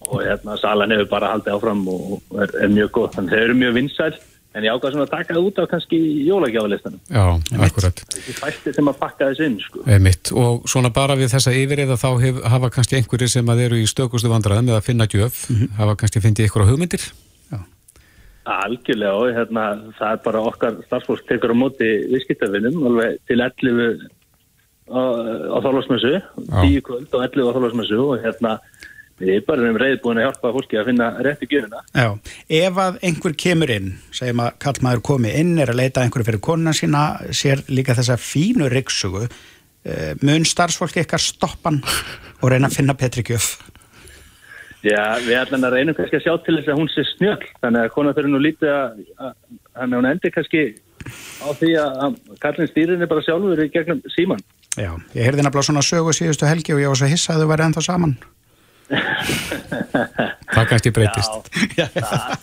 Og 0.05 0.21
hérna 0.21 0.59
salan 0.61 0.93
hefur 0.93 1.13
bara 1.15 1.33
haldið 1.33 1.55
áfram 1.55 1.85
og 1.89 2.41
er, 2.43 2.51
er 2.65 2.73
mjög 2.73 2.91
góð 2.97 3.13
þannig 3.15 3.33
þau 3.33 3.45
eru 3.45 3.59
mjög 3.63 3.77
vinsel 3.79 4.17
En 4.55 4.63
ég 4.63 4.71
ákvæða 4.71 4.93
svona 4.93 5.03
að 5.03 5.11
taka 5.11 5.35
það 5.35 5.47
út 5.49 5.57
á 5.59 5.63
kannski 5.67 5.97
jólagjafalistanum. 6.29 6.99
Já, 7.11 7.23
akkurat. 7.65 7.97
Það 7.99 8.13
er 8.15 8.21
ekki 8.21 8.35
fæsti 8.37 8.73
sem 8.77 8.89
að 8.91 8.97
pakka 9.01 9.27
þess 9.27 9.43
inn, 9.43 9.57
sko. 9.59 9.83
Emitt, 9.97 10.31
og 10.31 10.69
svona 10.71 10.91
bara 10.95 11.17
við 11.19 11.33
þessa 11.33 11.51
yfirriða 11.59 11.97
þá 11.99 12.07
hef, 12.23 12.39
hafa 12.53 12.69
kannski 12.77 12.95
einhverjir 12.99 13.33
sem 13.33 13.51
að 13.51 13.63
eru 13.65 13.81
í 13.81 13.89
stökustu 13.91 14.31
vandraðum 14.31 14.71
eða 14.71 14.85
finna 14.85 15.09
gjöf, 15.11 15.41
mm 15.49 15.59
-hmm. 15.59 15.75
hafa 15.81 15.97
kannski 15.99 16.23
fyndið 16.23 16.47
ykkur 16.47 16.63
á 16.63 16.69
hugmyndir? 16.71 17.03
Já. 17.51 17.59
Algjörlega 18.55 19.13
og 19.19 19.35
hérna, 19.35 19.65
það 19.99 20.15
er 20.15 20.23
bara 20.23 20.47
okkar 20.47 20.81
starfsfólk 20.87 21.27
tekur 21.27 21.51
á 21.51 21.55
móti 21.59 21.91
viðskiptafinnum 22.15 22.79
alveg 22.87 23.19
til 23.27 23.41
11 23.43 24.07
á, 24.87 25.01
á 25.51 25.57
þálasmessu, 25.59 26.15
10 26.63 26.79
kvöld 26.87 27.11
og 27.11 27.27
11 27.27 27.43
á 27.43 27.55
þálasmessu 27.59 27.99
og 27.99 28.23
hérna 28.23 28.59
Við 29.15 29.31
erum 29.31 29.45
bara 29.47 29.67
um 29.69 29.77
reyðbúin 29.79 30.19
að 30.19 30.25
hjálpa 30.25 30.49
fólki 30.51 30.75
að 30.79 30.89
finna 30.89 31.05
rétti 31.23 31.47
gjöfuna. 31.47 31.83
Já, 31.95 32.09
ef 32.57 32.79
að 32.83 32.97
einhver 33.07 33.35
kemur 33.39 33.71
inn, 33.71 33.93
segjum 34.11 34.41
að 34.43 34.57
kallmaður 34.65 35.03
komi 35.07 35.31
inn, 35.39 35.53
er 35.63 35.71
að 35.71 35.79
leita 35.79 36.03
einhverju 36.03 36.27
fyrir 36.27 36.43
konuna 36.43 36.73
sína, 36.75 37.03
sér 37.31 37.63
líka 37.71 37.95
þessa 37.95 38.17
fínu 38.19 38.67
ryggsugu, 38.73 39.23
uh, 39.29 40.11
mun 40.19 40.47
starfsfólki 40.49 40.99
eitthvað 40.99 41.23
stoppan 41.29 41.79
og 42.41 42.51
reyna 42.51 42.67
að 42.67 42.75
finna 42.81 42.97
Petri 42.99 43.23
gjöf? 43.23 43.53
Já, 44.83 45.15
við 45.23 45.39
ætlum 45.39 45.63
að 45.63 45.79
reynum 45.79 45.95
kannski 45.97 46.19
að 46.19 46.27
sjá 46.27 46.35
til 46.43 46.59
þess 46.59 46.75
að 46.75 46.83
hún 46.83 46.91
sé 46.91 47.07
snjöll, 47.15 47.49
þannig 47.63 47.85
að 47.87 47.95
konar 47.95 48.19
fyrir 48.19 48.35
nú 48.35 48.43
lítið 48.43 48.75
að, 48.75 49.01
að 49.79 49.95
hún 49.95 50.11
endur 50.11 50.35
kannski 50.35 50.67
á 51.39 51.49
því 51.55 51.73
að 51.79 52.21
kallin 52.43 52.73
stýrin 52.73 53.01
er 53.01 53.09
bara 53.09 53.23
sjálfur 53.23 53.63
í 53.63 53.71
gegnum 53.71 54.03
síman. 54.11 54.43
Já, 54.75 54.91
ég 55.15 55.23
heyrði 55.23 55.45
nefnilega 55.45 55.69
svona 55.71 55.87
sögu 55.87 56.11
síðustu 56.11 56.51
helgi 56.51 56.75
og 56.75 56.83
ég 56.83 56.91
var 56.91 56.99
svo 56.99 57.07
hissa 57.07 57.37
að 57.37 57.45
þau 57.45 57.53
væri 57.53 57.69
ennþá 57.69 57.85
saman 57.87 58.17
það 60.55 60.65
kannski 60.69 60.91
breytist. 60.93 61.49
Já, 61.77 61.87
það, 61.95 62.33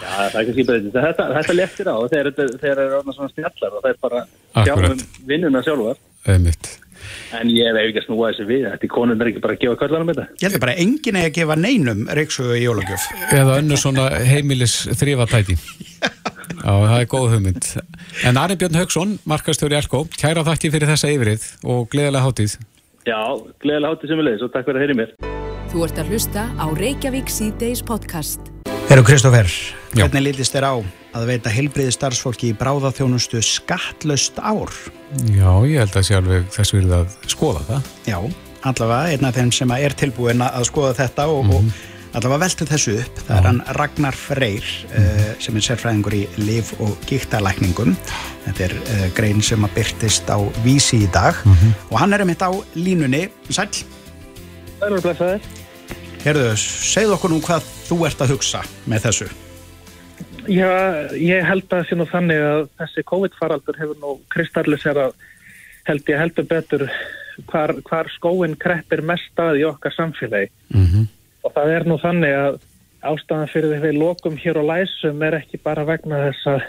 já, 0.00 0.10
það 0.32 0.36
kannski 0.36 0.66
breytist. 0.68 0.94
Þetta, 0.96 1.26
þetta 1.38 1.56
leftir 1.56 1.90
á 1.92 1.96
þegar 2.12 2.30
það 2.36 2.70
er 2.70 2.84
orðin 3.00 3.16
svona 3.16 3.32
stjallar 3.34 3.74
og 3.74 3.82
það 3.82 3.90
er 3.90 3.98
bara 4.06 4.22
sjálfum 4.60 5.02
vinnuna 5.28 5.64
Einmitt. 6.28 6.78
en 7.32 7.48
ég 7.48 7.64
hef 7.70 7.78
ekki 7.80 8.02
að 8.02 8.06
snúa 8.06 8.30
þessi 8.30 8.44
við 8.48 8.66
þetta 8.68 8.88
konun 8.92 9.22
er 9.22 9.30
ekki 9.30 9.42
bara 9.44 9.54
að 9.56 9.62
gefa 9.62 9.78
kallanum 9.80 10.10
þetta? 10.10 10.26
Ég 10.36 10.44
held 10.48 10.62
bara 10.62 10.74
engin 10.82 11.16
er 11.20 11.28
að 11.30 11.36
gefa 11.38 11.56
neinum 11.56 12.02
reyksugu 12.18 12.58
í 12.58 12.64
jólagjöf. 12.66 13.06
Eða 13.32 13.56
önnu 13.62 13.78
svona 13.80 14.08
heimilis 14.28 14.76
þrývatæti 15.00 15.56
já, 16.60 16.72
það 16.72 16.96
er 16.98 17.10
góð 17.14 17.28
hugmynd. 17.34 17.70
En 18.28 18.40
Arne 18.40 18.58
Björn 18.60 18.80
Haugsson, 18.80 19.18
markastöru 19.28 19.78
Elko 19.80 20.04
kæra 20.16 20.44
þakki 20.46 20.72
fyrir 20.74 20.92
þessa 20.92 21.12
yfirrið 21.14 21.50
og 21.64 21.88
gleðilega 21.92 22.26
hátíð. 22.26 22.58
Já, 23.08 23.20
gleðilega 23.62 23.94
hátíð 23.94 24.12
sem 24.12 24.20
við 24.20 24.28
leiðis 24.30 24.48
og 24.48 24.56
takk 24.56 24.68
fyrir 24.68 24.82
að 24.82 24.88
heyri 24.88 25.00
mér 25.00 25.39
Þú 25.70 25.84
ert 25.86 25.98
að 26.02 26.08
hlusta 26.10 26.42
á 26.58 26.66
Reykjavík 26.74 27.28
C-Days 27.30 27.80
podcast. 27.86 28.48
Eru 28.90 29.04
Kristófer, 29.06 29.46
hvernig 29.94 30.24
lítist 30.24 30.50
þér 30.50 30.64
á 30.66 30.74
að 31.14 31.28
veita 31.28 31.52
heilbriði 31.54 31.92
starfsfólki 31.94 32.48
í 32.50 32.56
bráðaþjónustu 32.58 33.38
skattlöst 33.46 34.40
ár? 34.42 34.74
Já, 35.30 35.52
ég 35.70 35.78
held 35.78 35.94
að 35.94 36.08
sé 36.08 36.16
alveg 36.18 36.48
þess 36.56 36.74
vilja 36.74 36.98
að 37.04 37.14
skoða 37.30 37.62
það. 37.68 37.92
Já, 38.10 38.18
allavega, 38.66 39.12
einn 39.12 39.28
af 39.28 39.38
þeim 39.38 39.52
sem 39.60 39.74
er 39.76 39.94
tilbúin 40.02 40.42
að 40.42 40.66
skoða 40.72 40.96
þetta 41.04 41.28
og, 41.30 41.44
mm 41.44 41.54
-hmm. 41.54 41.70
og 42.08 42.18
allavega 42.18 42.42
veltu 42.46 42.68
þessu 42.72 42.96
upp. 43.04 43.22
Það 43.28 43.30
Já. 43.30 43.38
er 43.38 43.46
hann 43.46 43.62
Ragnar 43.78 44.20
Freyr 44.24 44.66
mm 44.66 45.06
-hmm. 45.06 45.40
sem 45.46 45.56
er 45.56 45.66
sérfræðingur 45.68 46.18
í 46.18 46.24
liv- 46.36 46.74
og 46.80 46.98
gíktalækningum. 47.06 47.96
Þetta 48.48 48.64
er 48.64 48.74
uh, 48.74 49.06
grein 49.14 49.40
sem 49.40 49.62
að 49.64 49.74
byrtist 49.78 50.26
á 50.34 50.42
vísi 50.66 51.06
í 51.06 51.12
dag 51.12 51.34
mm 51.44 51.54
-hmm. 51.54 51.72
og 51.90 51.98
hann 51.98 52.12
er 52.12 52.22
um 52.22 52.28
þetta 52.28 52.50
á 52.50 52.54
línunni. 52.74 53.30
Sæl? 53.50 53.70
Er 54.82 54.86
alveg 54.86 55.02
blæsaðir. 55.02 55.59
Herðu, 56.20 56.50
segð 56.60 57.14
okkur 57.14 57.32
nú 57.32 57.38
hvað 57.40 57.68
þú 57.86 57.96
ert 58.04 58.20
að 58.20 58.34
hugsa 58.34 58.58
með 58.84 59.06
þessu. 59.06 59.28
Já, 60.52 60.68
ég 61.16 61.46
held 61.48 61.72
að 61.72 61.86
sé 61.88 61.96
nú 61.96 62.04
þannig 62.10 62.40
að 62.44 62.64
þessi 62.80 63.04
COVID-faraldur 63.08 63.78
hefur 63.80 64.00
nú 64.02 64.10
kristalliserað 64.34 65.14
held 65.88 66.10
ég 66.12 66.20
heldur 66.20 66.46
betur 66.50 66.84
hvar, 67.48 67.72
hvar 67.88 68.10
skóin 68.12 68.56
kreppir 68.60 69.00
mest 69.00 69.40
að 69.40 69.62
í 69.62 69.64
okkar 69.70 69.94
samfélagi. 69.96 70.50
Mm 70.74 70.86
-hmm. 70.86 71.06
Og 71.44 71.54
það 71.54 71.72
er 71.76 71.86
nú 71.88 71.96
þannig 72.02 72.34
að 72.36 72.60
ástæðan 73.00 73.52
fyrir 73.52 73.72
því 73.72 73.80
við 73.86 74.00
lokum 74.02 74.36
hér 74.36 74.60
á 74.60 74.64
læsum 74.72 75.22
er 75.22 75.34
ekki 75.40 75.58
bara 75.64 75.84
vegna 75.88 76.24
þess 76.26 76.46
að 76.46 76.60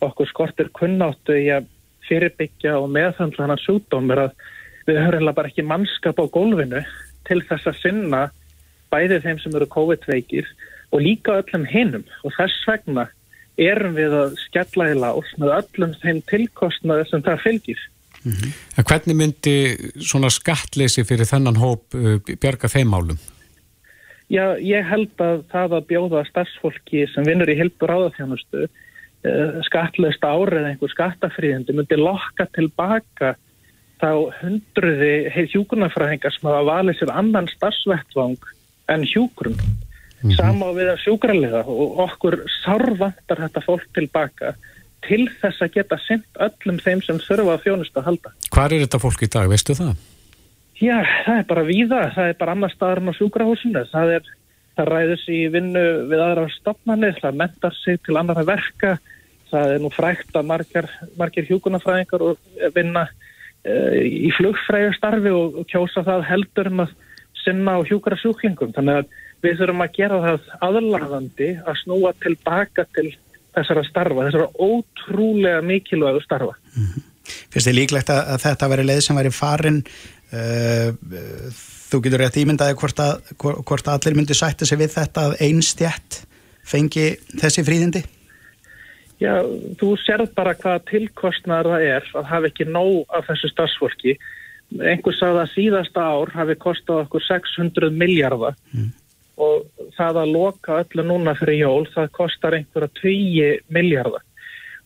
okkur 0.00 0.28
skortir 0.28 0.68
kunnáttu 0.74 1.38
í 1.38 1.46
að 1.54 1.68
fyrirbyggja 2.08 2.78
og 2.78 2.90
meðhandla 2.90 3.46
hann 3.46 3.62
sjúkdóm 3.62 4.10
er 4.10 4.18
að 4.18 4.32
við 4.86 4.98
höfum 4.98 5.34
bara 5.34 5.48
ekki 5.48 5.62
mannskap 5.62 6.18
á 6.18 6.26
gólfinu 6.26 6.82
til 7.26 7.42
þess 7.46 7.66
að 7.66 7.80
sinna 7.82 8.30
bæðið 8.92 9.26
þeim 9.26 9.42
sem 9.42 9.58
eru 9.58 9.68
COVID-veikir 9.74 10.48
og 10.94 11.02
líka 11.02 11.40
öllum 11.40 11.66
hinnum 11.68 12.04
og 12.24 12.34
þess 12.38 12.64
vegna 12.68 13.06
erum 13.56 13.94
við 13.96 14.14
að 14.16 14.34
skella 14.44 14.90
í 14.92 14.96
lás 14.98 15.30
með 15.40 15.54
öllum 15.60 15.94
þeim 16.02 16.20
tilkostnaði 16.30 17.06
sem 17.10 17.22
það 17.24 17.44
fylgir. 17.44 17.80
Mm 18.24 18.32
-hmm. 18.32 18.52
Hvernig 18.88 19.16
myndi 19.16 19.56
svona 20.02 20.30
skattleysi 20.30 21.04
fyrir 21.04 21.28
þennan 21.28 21.60
hóp 21.62 21.94
uh, 21.94 22.18
bjarga 22.26 22.68
þeim 22.68 22.94
álum? 22.94 23.18
Já, 24.28 24.58
ég 24.58 24.82
held 24.82 25.14
að 25.22 25.44
það 25.52 25.76
að 25.78 25.86
bjóða 25.86 26.24
starfsfólki 26.26 27.06
sem 27.14 27.24
vinnur 27.24 27.50
í 27.50 27.54
hildur 27.54 27.92
áðafjánustu 27.94 28.66
uh, 28.66 29.60
skattleist 29.68 30.24
árið 30.26 30.66
einhver 30.66 30.90
skattafríðandi 30.90 31.76
myndi 31.76 31.96
lokka 32.00 32.48
tilbaka 32.52 33.36
þá 34.02 34.10
hundruði 34.42 35.46
hjúkunarfræðingar 35.54 36.34
sem 36.34 36.48
hafa 36.50 36.66
valið 36.66 36.98
sér 36.98 37.14
annan 37.14 37.48
starfsvettvang 37.48 38.42
en 38.88 39.04
hjúgrun. 39.04 39.56
Mm 39.56 40.30
-hmm. 40.30 40.36
Samá 40.36 40.72
við 40.72 40.88
að 40.94 41.02
sjúkraliða 41.04 41.60
og 41.66 41.98
okkur 42.06 42.40
sarvantar 42.64 43.42
þetta 43.44 43.60
fólk 43.60 43.86
tilbaka 43.94 44.54
til 45.06 45.28
þess 45.40 45.62
að 45.62 45.74
geta 45.76 45.98
sendt 46.02 46.40
öllum 46.40 46.78
þeim 46.82 47.02
sem 47.04 47.18
þurfa 47.22 47.56
að 47.56 47.64
þjónustu 47.66 48.00
að 48.00 48.08
halda. 48.10 48.32
Hvað 48.50 48.72
er 48.72 48.84
þetta 48.86 49.02
fólk 49.02 49.22
í 49.22 49.32
dag, 49.32 49.48
veistu 49.48 49.76
það? 49.78 49.94
Já, 50.76 50.98
það 51.24 51.38
er 51.38 51.46
bara 51.48 51.64
víða, 51.64 52.00
það 52.14 52.30
er 52.30 52.34
bara 52.40 52.52
annar 52.56 52.72
staðar 52.74 53.00
en 53.00 53.12
á 53.12 53.18
sjúkrahúsinu, 53.18 53.84
það 53.92 54.10
er 54.16 54.26
það 54.76 54.90
ræðis 54.92 55.28
í 55.32 55.38
vinnu 55.52 55.84
við 56.10 56.22
aðra 56.22 56.48
stopnarnir, 56.52 57.20
það 57.22 57.38
mentar 57.40 57.76
sig 57.78 58.00
til 58.04 58.16
annara 58.20 58.44
verka, 58.44 58.98
það 59.50 59.72
er 59.72 59.80
nú 59.80 59.90
frækt 59.94 60.36
að 60.36 60.50
margir, 60.50 60.90
margir 61.16 61.48
hjúkunarfræðingar 61.48 62.24
og 62.26 62.60
vinna 62.76 63.06
uh, 63.08 63.96
í 63.96 64.28
flugfræðustarfi 64.36 65.32
og, 65.32 65.62
og 65.62 65.70
kjósa 65.70 66.04
það 66.04 66.26
heldur 66.28 66.72
um 66.72 66.84
að 66.84 66.94
sinna 67.46 67.78
á 67.78 67.80
hjúkara 67.86 68.18
sjúklingum. 68.20 68.74
Þannig 68.76 69.00
að 69.00 69.14
við 69.44 69.60
þurfum 69.60 69.84
að 69.84 69.94
gera 69.96 70.20
það 70.24 70.50
aðlarðandi 70.68 71.50
að 71.62 71.80
snúa 71.84 72.12
tilbaka 72.22 72.86
til 72.96 73.08
þessara 73.56 73.84
starfa, 73.86 74.26
þessara 74.28 74.50
ótrúlega 74.60 75.62
mikilvægu 75.64 76.20
starfa. 76.24 76.58
Mm 76.74 76.90
-hmm. 76.90 77.06
Fyrst 77.50 77.70
er 77.70 77.74
líklegt 77.74 78.10
að, 78.12 78.20
að 78.34 78.44
þetta 78.44 78.68
veri 78.70 78.84
leið 78.86 79.00
sem 79.02 79.18
veri 79.18 79.32
farin 79.34 79.80
uh, 80.36 80.90
þú 81.90 82.02
getur 82.04 82.22
rétt 82.22 82.38
ímyndaði 82.40 82.76
hvort 82.80 83.00
að, 83.02 83.32
hvort 83.38 83.88
allir 83.90 84.18
myndi 84.18 84.36
sætti 84.36 84.66
sig 84.66 84.78
við 84.78 84.94
þetta 84.98 85.26
að 85.28 85.36
einstjætt 85.46 86.20
fengi 86.66 87.08
þessi 87.40 87.64
fríðindi? 87.66 88.02
Já, 89.22 89.40
þú 89.80 89.94
sérð 90.02 90.34
bara 90.36 90.52
hvað 90.58 90.82
tilkostnar 90.90 91.68
það 91.70 91.84
er 91.88 92.08
að 92.18 92.26
hafa 92.30 92.50
ekki 92.50 92.66
nóg 92.68 93.06
af 93.16 93.30
þessu 93.30 93.48
starfsfólki 93.54 94.16
einhver 94.74 95.16
sagði 95.16 95.42
að 95.42 95.52
síðasta 95.54 96.06
ár 96.12 96.32
hafi 96.34 96.56
kostið 96.62 97.02
okkur 97.04 97.26
600 97.26 97.90
miljardar 97.94 98.56
mm. 98.72 98.88
og 99.46 99.84
það 99.98 100.22
að 100.22 100.32
loka 100.36 100.80
öllu 100.82 101.06
núna 101.06 101.36
fyrir 101.38 101.60
jól 101.60 101.84
það 101.92 102.10
kostar 102.18 102.58
einhverja 102.58 102.90
20 103.02 103.62
miljardar 103.76 104.24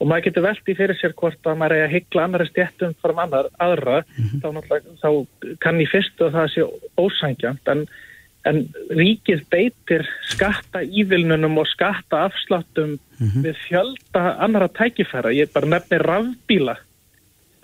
og 0.01 0.09
maður 0.09 0.27
getur 0.29 0.47
veltið 0.49 0.79
fyrir 0.81 1.01
sér 1.01 1.17
hvort 1.17 1.49
að 1.49 1.59
maður 1.61 1.77
er 1.77 1.89
að 1.89 1.97
hyggla 1.97 2.27
annari 2.27 2.47
stjættum 2.49 2.95
fram 3.03 3.19
annar 3.25 3.51
aðra 3.61 4.03
mm 4.05 4.29
-hmm. 4.29 4.63
þá, 4.69 4.77
þá 5.03 5.11
kann 5.61 5.81
ég 5.81 5.93
fyrst 5.93 6.21
að 6.21 6.37
það 6.39 6.55
sé 6.55 6.69
ósangjant 6.97 7.75
en 7.75 7.85
en 8.49 8.63
ríkið 8.97 9.43
beitir 9.53 10.07
skatta 10.31 10.83
ívilnunum 10.83 11.59
og 11.61 11.69
skatta 11.69 12.25
afsláttum 12.29 12.97
við 13.45 13.59
fjölda 13.67 14.37
annara 14.41 14.69
tækifæra. 14.69 15.33
Ég 15.37 15.53
bara 15.53 15.69
nefni 15.69 15.99
rafbíla. 16.01 16.77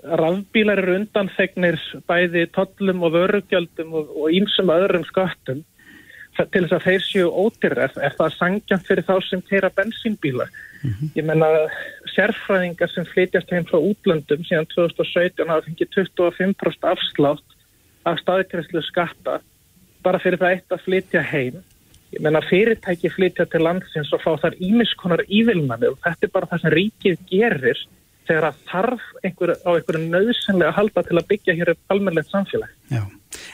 Rafbílar 0.04 0.82
eru 0.82 0.98
undanþegnir 1.00 1.78
bæði 2.08 2.44
tollum 2.52 3.02
og 3.06 3.14
vörugjöldum 3.16 3.94
og 3.96 4.28
ímsum 4.34 4.70
öðrum 4.72 5.06
skattum 5.08 5.64
til 6.36 6.66
þess 6.66 6.76
að 6.76 6.84
þeir 6.84 7.04
séu 7.06 7.28
ótyrir. 7.32 7.80
Er, 7.96 8.14
það 8.18 8.34
sangjant 8.36 8.86
fyrir 8.86 9.06
þá 9.08 9.14
sem 9.24 9.42
keira 9.48 9.70
bensínbíla? 9.72 10.46
Ég 11.16 11.24
menna 11.24 11.48
sérfræðingar 12.12 12.92
sem 12.92 13.06
flytjast 13.08 13.52
heim 13.52 13.64
frá 13.68 13.78
útlöndum 13.80 14.44
síðan 14.46 14.68
2017 14.74 15.48
hafa 15.48 15.64
fengið 15.66 15.92
25% 15.96 16.90
afslátt 16.92 17.56
af 18.06 18.20
staðgræslu 18.20 18.84
skatta 18.86 19.40
bara 20.04 20.20
fyrir 20.22 20.38
það 20.38 20.54
eitt 20.54 20.76
að 20.76 20.84
flytja 20.84 21.24
heim. 21.32 21.62
Ég 22.14 22.22
menna 22.22 22.44
fyrirtæki 22.46 23.10
flytja 23.10 23.48
til 23.50 23.64
landsins 23.66 24.12
og 24.14 24.22
fá 24.22 24.36
þar 24.44 24.60
ímiskonar 24.62 25.24
ívilnani 25.26 25.90
og 25.90 25.98
þetta 26.04 26.28
er 26.28 26.34
bara 26.36 26.50
það 26.52 26.62
sem 26.62 26.76
ríkið 26.76 27.24
gerir 27.32 27.80
þegar 28.28 28.46
það 28.46 28.58
þarf 28.70 29.06
einhver, 29.22 29.52
á 29.62 29.70
einhverju 29.72 30.10
nöðsynlega 30.10 30.72
að 30.72 30.78
halda 30.80 31.04
til 31.06 31.18
að 31.20 31.28
byggja 31.30 31.56
hér 31.58 31.72
upp 31.72 31.94
almennilegt 31.94 32.32
samfélag. 32.32 32.74
Já, 32.92 33.02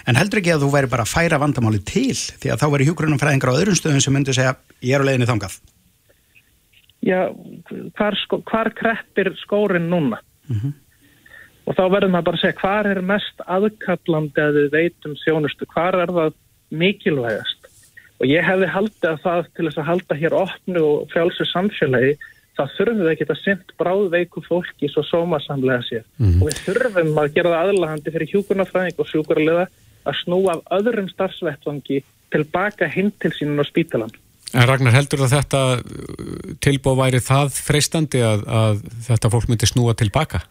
en 0.08 0.18
heldur 0.18 0.40
ekki 0.42 0.54
að 0.54 0.64
þú 0.64 0.72
væri 0.72 0.90
bara 0.92 1.06
að 1.06 1.12
færa 1.12 1.40
vandamáli 1.42 1.82
til 1.88 2.16
því 2.16 2.52
að 2.52 2.62
þá 2.62 2.66
væri 2.74 2.88
hjúgrunum 2.88 3.22
fræðingar 3.22 3.52
á 3.52 3.58
öðrum 3.58 3.78
stöðum 3.78 4.04
sem 4.04 4.16
myndi 4.16 4.36
segja 4.36 4.56
ég 4.80 4.96
er 4.96 5.04
á 5.04 5.08
leiðinni 5.08 5.30
þangað. 5.30 5.58
Já, 7.02 7.20
hvar, 7.98 8.16
sko, 8.22 8.38
hvar 8.46 8.70
kreppir 8.78 9.32
skórin 9.40 9.90
núna? 9.90 10.20
Og 11.66 11.74
þá 11.78 11.82
verður 11.90 12.12
maður 12.12 12.28
bara 12.28 12.38
að 12.38 12.44
segja 12.44 12.60
hvar 12.60 12.88
er 12.90 13.00
mest 13.06 13.42
aðkallandi 13.46 14.42
að 14.42 14.58
við 14.58 14.68
veitum 14.76 15.16
þjónustu, 15.22 15.66
hvar 15.74 15.98
er 15.98 16.12
það 16.14 16.38
mikilvægast? 16.82 17.68
Og 18.22 18.30
ég 18.30 18.46
hefði 18.46 18.68
haldið 18.70 19.08
að 19.10 19.22
það 19.24 19.48
til 19.50 19.66
þess 19.66 19.80
að 19.82 19.88
halda 19.88 20.18
hér 20.20 20.36
opnu 20.38 20.82
og 20.86 21.10
frjálsu 21.10 21.46
samfélagi, 21.50 22.12
það 22.58 22.72
þurfum 22.76 23.04
við 23.06 23.22
að 23.28 23.38
sendt 23.42 23.72
bráðveiku 23.80 24.42
fólki 24.44 24.90
svo 24.92 25.04
sómasamlega 25.08 25.84
sér. 25.88 26.04
Og 26.20 26.48
við 26.48 26.58
þurfum 26.66 27.14
að 27.22 27.32
gera 27.36 27.54
það 27.54 27.70
aðlahandi 27.72 28.14
fyrir 28.14 28.32
hjúkurnafræðing 28.34 29.00
og 29.00 29.08
sjúkuraliða 29.10 29.68
að 30.02 30.18
snúa 30.24 30.56
af 30.58 30.64
öðrum 30.78 31.08
starfsvettvangi 31.12 32.02
tilbaka 32.32 32.88
hinn 32.90 33.12
til 33.22 33.32
sínun 33.36 33.62
á 33.62 33.64
spítalan. 33.68 34.12
En 34.52 34.66
Ragnar, 34.68 34.92
heldur 34.92 35.22
að 35.24 35.36
þetta 35.38 35.60
tilbóð 36.60 36.98
væri 36.98 37.20
það 37.24 37.54
freistandi 37.56 38.20
að, 38.20 38.42
að 38.44 38.82
þetta 39.06 39.30
fólk 39.32 39.48
myndi 39.48 39.68
snúa 39.68 39.94
tilbaka? 39.96 40.42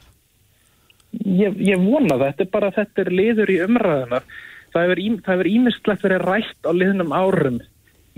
Ég, 1.22 1.58
ég 1.60 1.78
vona 1.82 2.16
það, 2.16 2.26
þetta 2.32 2.46
er 2.46 2.52
bara 2.56 2.72
þetta 2.74 3.04
er 3.04 3.12
liður 3.14 3.52
í 3.52 3.60
umræðuna. 3.68 4.22
Það 4.72 4.86
hefur, 4.88 5.02
ím, 5.04 5.20
það 5.22 5.36
hefur 5.36 5.50
ímislegt 5.52 6.06
verið 6.08 6.26
rætt 6.26 6.66
á 6.66 6.72
liðnum 6.72 7.14
árum, 7.14 7.60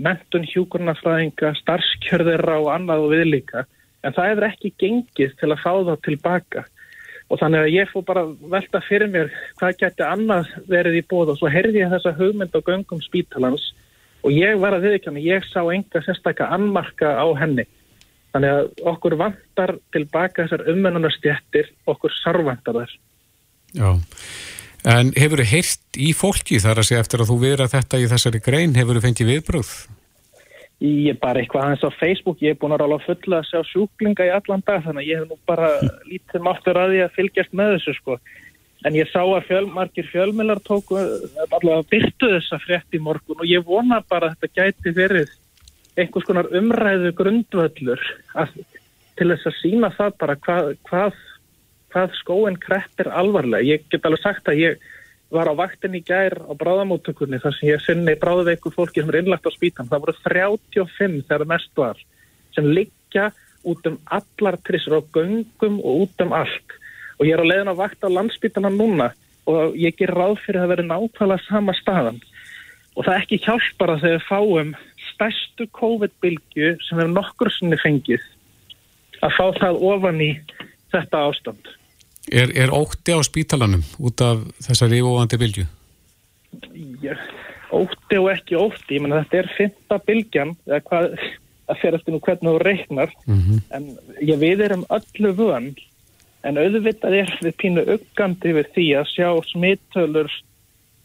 mentun 0.04 0.46
hjúkurnafræðinga, 0.52 1.52
starfskjörðira 1.60 2.60
og 2.62 2.70
annað 2.72 3.04
og 3.04 3.14
viðlíka, 3.16 3.64
en 4.04 4.14
það 4.14 4.30
hefur 4.30 4.46
ekki 4.50 4.72
gengið 4.80 5.36
til 5.40 5.50
að 5.50 5.62
fá 5.62 5.72
það 5.72 6.02
tilbaka. 6.08 6.64
Og 7.32 7.40
þannig 7.40 7.64
að 7.64 7.72
ég 7.72 7.90
fór 7.90 8.04
bara 8.04 8.24
velta 8.52 8.82
fyrir 8.84 9.08
mér 9.10 9.30
hvað 9.60 9.78
geti 9.80 10.04
annað 10.04 10.50
verið 10.68 10.98
í 11.00 11.06
bóð 11.08 11.32
og 11.32 11.40
svo 11.40 11.50
herði 11.52 11.80
ég 11.80 11.94
þessa 11.94 12.12
hugmynd 12.18 12.52
á 12.52 12.60
göngum 12.66 13.00
spítalans 13.04 13.70
og 14.24 14.32
ég 14.32 14.60
var 14.60 14.76
að 14.76 14.88
viðkjanna, 14.88 15.22
ég 15.24 15.46
sá 15.50 15.60
enga 15.62 16.02
sérstakka 16.04 16.48
annmarka 16.52 17.16
á 17.16 17.26
henni. 17.40 17.66
Þannig 18.34 18.50
að 18.50 18.84
okkur 18.90 19.16
vantar 19.20 19.76
tilbaka 19.94 20.44
þessar 20.44 20.64
umennunarstjættir, 20.72 21.68
okkur 21.88 22.14
sarvantar 22.22 22.80
þess. 22.80 22.96
Já, 23.74 23.90
en 24.94 25.12
hefur 25.18 25.42
þið 25.42 25.52
heyrt 25.52 26.00
í 26.00 26.08
fólki 26.16 26.60
þar 26.62 26.80
að 26.82 26.88
segja 26.88 27.04
eftir 27.04 27.22
að 27.22 27.30
þú 27.30 27.36
vera 27.44 27.68
þetta 27.70 28.00
í 28.00 28.08
þessari 28.10 28.40
grein, 28.44 28.74
hefur 28.78 28.98
þið 28.98 29.06
fengið 29.08 29.30
viðbröð? 29.32 29.74
Ég 30.82 31.12
er 31.12 31.18
bara 31.22 31.40
eitthvað 31.40 31.68
aðeins 31.68 31.84
á 31.86 31.90
Facebook, 32.00 32.40
ég 32.42 32.54
er 32.54 32.58
búin 32.58 32.74
að 32.74 32.82
rála 32.82 32.98
fulla 33.04 33.38
að 33.40 33.46
sjá 33.50 33.60
sjúklinga 33.70 34.26
í 34.26 34.32
allan 34.34 34.64
dag, 34.66 34.82
þannig 34.82 35.04
að 35.04 35.10
ég 35.10 35.20
hef 35.20 35.28
nú 35.30 35.38
bara 35.46 35.68
lítið 36.10 36.42
máttur 36.44 36.80
að 36.80 36.94
því 36.94 37.04
að 37.04 37.14
fylgjast 37.18 37.54
með 37.54 37.76
þessu 37.76 37.94
sko. 38.00 38.16
En 38.84 38.98
ég 38.98 39.08
sá 39.08 39.22
að 39.22 39.46
fjöl, 39.48 39.64
margir 39.72 40.08
fjölmjölar 40.10 40.60
tóku 40.66 40.98
allavega 40.98 41.86
byrtu 41.88 42.28
þessa 42.34 42.58
frétt 42.60 42.96
í 42.96 43.00
morgun 43.00 43.40
og 43.40 43.48
ég 43.48 43.64
vona 43.64 44.02
bara 44.10 44.28
að 44.28 44.42
þetta 44.42 44.60
gæti 44.60 44.92
verið 44.98 45.30
einhvers 45.96 46.26
konar 46.28 46.50
umræðu 46.52 47.14
grundvöllur 47.16 48.02
að, 48.36 48.58
til 49.16 49.30
þess 49.30 49.48
að 49.48 49.56
sína 49.62 49.90
það 49.94 50.18
bara 50.20 50.36
hvað, 50.42 50.68
hvað, 50.90 51.22
hvað 51.94 52.18
skóin 52.18 52.60
kreppir 52.60 53.08
alvarlega. 53.08 53.64
Ég 53.64 53.86
get 53.88 54.04
alveg 54.04 54.24
sagt 54.26 54.52
að 54.52 54.60
ég 54.60 54.84
var 55.32 55.48
á 55.50 55.54
vaktin 55.56 55.96
í 55.96 56.02
gær 56.04 56.36
á 56.44 56.52
bráðamóttökunni 56.58 57.40
þar 57.42 57.56
sem 57.56 57.70
ég 57.70 57.82
sinni 57.82 58.14
bráðveiku 58.20 58.72
fólki 58.74 59.02
sem 59.02 59.10
er 59.12 59.22
innlagt 59.22 59.48
á 59.48 59.52
spítan. 59.54 59.88
Það 59.90 60.04
voru 60.04 60.14
35 60.24 61.24
þegar 61.28 61.46
mest 61.50 61.72
var 61.78 62.00
sem 62.54 62.68
liggja 62.70 63.30
út 63.64 63.86
um 63.88 63.98
allar 64.12 64.58
trissur 64.66 65.00
á 65.00 65.02
göngum 65.14 65.80
og 65.80 66.06
út 66.06 66.24
um 66.24 66.34
allt. 66.36 66.78
Og 67.18 67.26
ég 67.26 67.34
er 67.34 67.42
á 67.42 67.50
leiðin 67.50 67.72
á 67.72 67.80
vakt 67.80 68.04
á 68.04 68.08
landspítana 68.10 68.70
núna 68.70 69.12
og 69.50 69.76
ég 69.76 69.96
ger 69.96 70.12
ráð 70.14 70.38
fyrir 70.44 70.64
að 70.64 70.72
vera 70.74 70.88
nákvæmlega 70.88 71.46
sama 71.48 71.74
staðan. 71.76 72.20
Og 72.94 73.04
það 73.04 73.14
er 73.14 73.24
ekki 73.24 73.42
hjálpara 73.44 73.98
þegar 74.02 74.18
við 74.20 74.28
fáum 74.28 74.74
stærstu 75.14 75.66
COVID-bylgu 75.74 76.74
sem 76.84 77.00
við 77.00 77.12
nokkur 77.14 77.50
sinni 77.52 77.78
fengið 77.80 78.22
að 79.24 79.34
fá 79.38 79.46
það 79.58 79.80
ofan 79.90 80.20
í 80.22 80.30
þetta 80.92 81.24
ástand. 81.28 81.72
Er, 82.32 82.52
er 82.56 82.72
ótti 82.72 83.12
á 83.12 83.20
spítalanum 83.20 83.82
út 84.00 84.20
af 84.24 84.44
þessari 84.64 85.02
óvandi 85.04 85.38
bylgu? 85.40 85.64
Ég, 87.04 87.24
ótti 87.74 88.20
og 88.20 88.30
ekki 88.32 88.56
ótti, 88.56 88.96
ég 88.96 89.04
menna 89.04 89.24
þetta 89.24 89.40
er 89.42 89.50
fynda 89.58 89.98
bylgjan, 90.06 90.54
eða 90.70 90.80
hvað, 90.88 91.18
það 91.68 91.82
fer 91.82 91.98
eftir 91.98 92.14
nú 92.14 92.22
hvernig 92.24 92.48
þú 92.48 92.62
reiknar, 92.62 93.12
en 93.76 93.90
ég 94.22 94.40
við 94.40 94.64
erum 94.68 94.86
öllu 94.94 95.34
vön, 95.36 95.68
en 96.44 96.60
auðvitað 96.60 97.18
er 97.20 97.36
við 97.42 97.56
pínu 97.60 97.84
uggandi 97.98 98.56
við 98.56 98.72
því 98.74 98.88
að 99.00 99.10
sjá 99.12 99.28
smittölur 99.50 100.32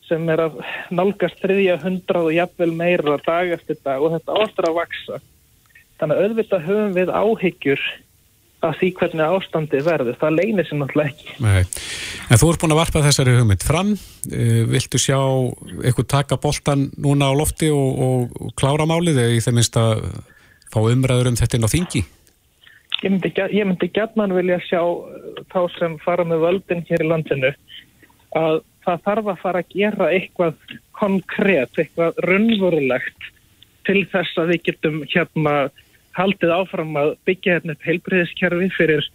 sem 0.09 0.29
er 0.33 0.41
að 0.47 0.59
nálgast 0.89 1.39
þriðja 1.43 1.79
hundrað 1.83 2.29
og 2.31 2.35
jafnvel 2.35 2.71
meira 2.73 3.17
dag 3.25 3.51
eftir 3.53 3.77
dag 3.83 4.01
og 4.01 4.15
þetta 4.15 4.37
ástur 4.41 4.69
að 4.69 4.79
vaksa. 4.79 5.19
Þannig 5.99 6.15
að 6.15 6.23
auðvitað 6.23 6.65
höfum 6.65 6.95
við 6.95 7.11
áhyggjur 7.13 7.83
að 8.65 8.75
því 8.79 8.89
hvernig 8.99 9.33
ástandi 9.37 9.81
verður. 9.85 10.17
Það 10.19 10.35
leynir 10.35 10.67
sér 10.67 10.79
náttúrulega 10.81 11.13
ekki. 11.13 11.35
Nei. 11.45 11.61
En 12.29 12.41
þú 12.41 12.49
ert 12.51 12.63
búin 12.63 12.75
að 12.75 12.81
varpa 12.81 13.03
þessari 13.05 13.35
hugmynd 13.37 13.65
fram. 13.65 13.93
Uh, 14.27 14.61
viltu 14.69 14.99
sjá 15.01 15.19
eitthvað 15.83 16.09
taka 16.11 16.39
boltan 16.41 16.89
núna 16.99 17.31
á 17.31 17.33
lofti 17.39 17.71
og, 17.71 18.03
og, 18.07 18.37
og 18.39 18.55
klára 18.59 18.87
málið 18.89 19.21
eða 19.23 19.37
í 19.37 19.43
þeim 19.45 19.59
minnst 19.61 19.79
að 19.79 20.03
fá 20.69 20.79
umræður 20.83 21.31
um 21.31 21.39
þetta 21.39 21.57
inn 21.57 21.67
á 21.67 21.73
þingi? 21.75 22.03
Ég 22.99 23.13
myndi, 23.13 23.31
ég 23.31 23.63
myndi 23.63 23.87
gætman 23.95 24.35
vilja 24.35 24.59
sjá 24.67 24.81
þá 25.53 25.61
sem 25.77 25.95
fara 26.03 26.25
með 26.27 26.43
völdin 26.43 26.83
hér 26.89 27.05
í 27.05 27.07
landinu 27.07 27.53
að 28.35 28.59
það 28.83 29.03
þarf 29.05 29.29
að 29.31 29.43
fara 29.43 29.61
að 29.63 29.75
gera 29.75 30.09
eitthvað 30.13 30.57
konkrétt, 30.99 31.79
eitthvað 31.79 32.19
raunverulegt 32.25 33.29
til 33.87 34.03
þess 34.11 34.41
að 34.41 34.51
við 34.53 34.65
getum 34.67 34.99
hérna 35.09 35.53
haldið 36.17 36.55
áfram 36.55 36.97
að 36.99 37.13
byggja 37.27 37.57
hérna 37.57 37.75
upp 37.75 37.87
heilbreyðiskerfi 37.87 38.69
fyrir 38.77 39.07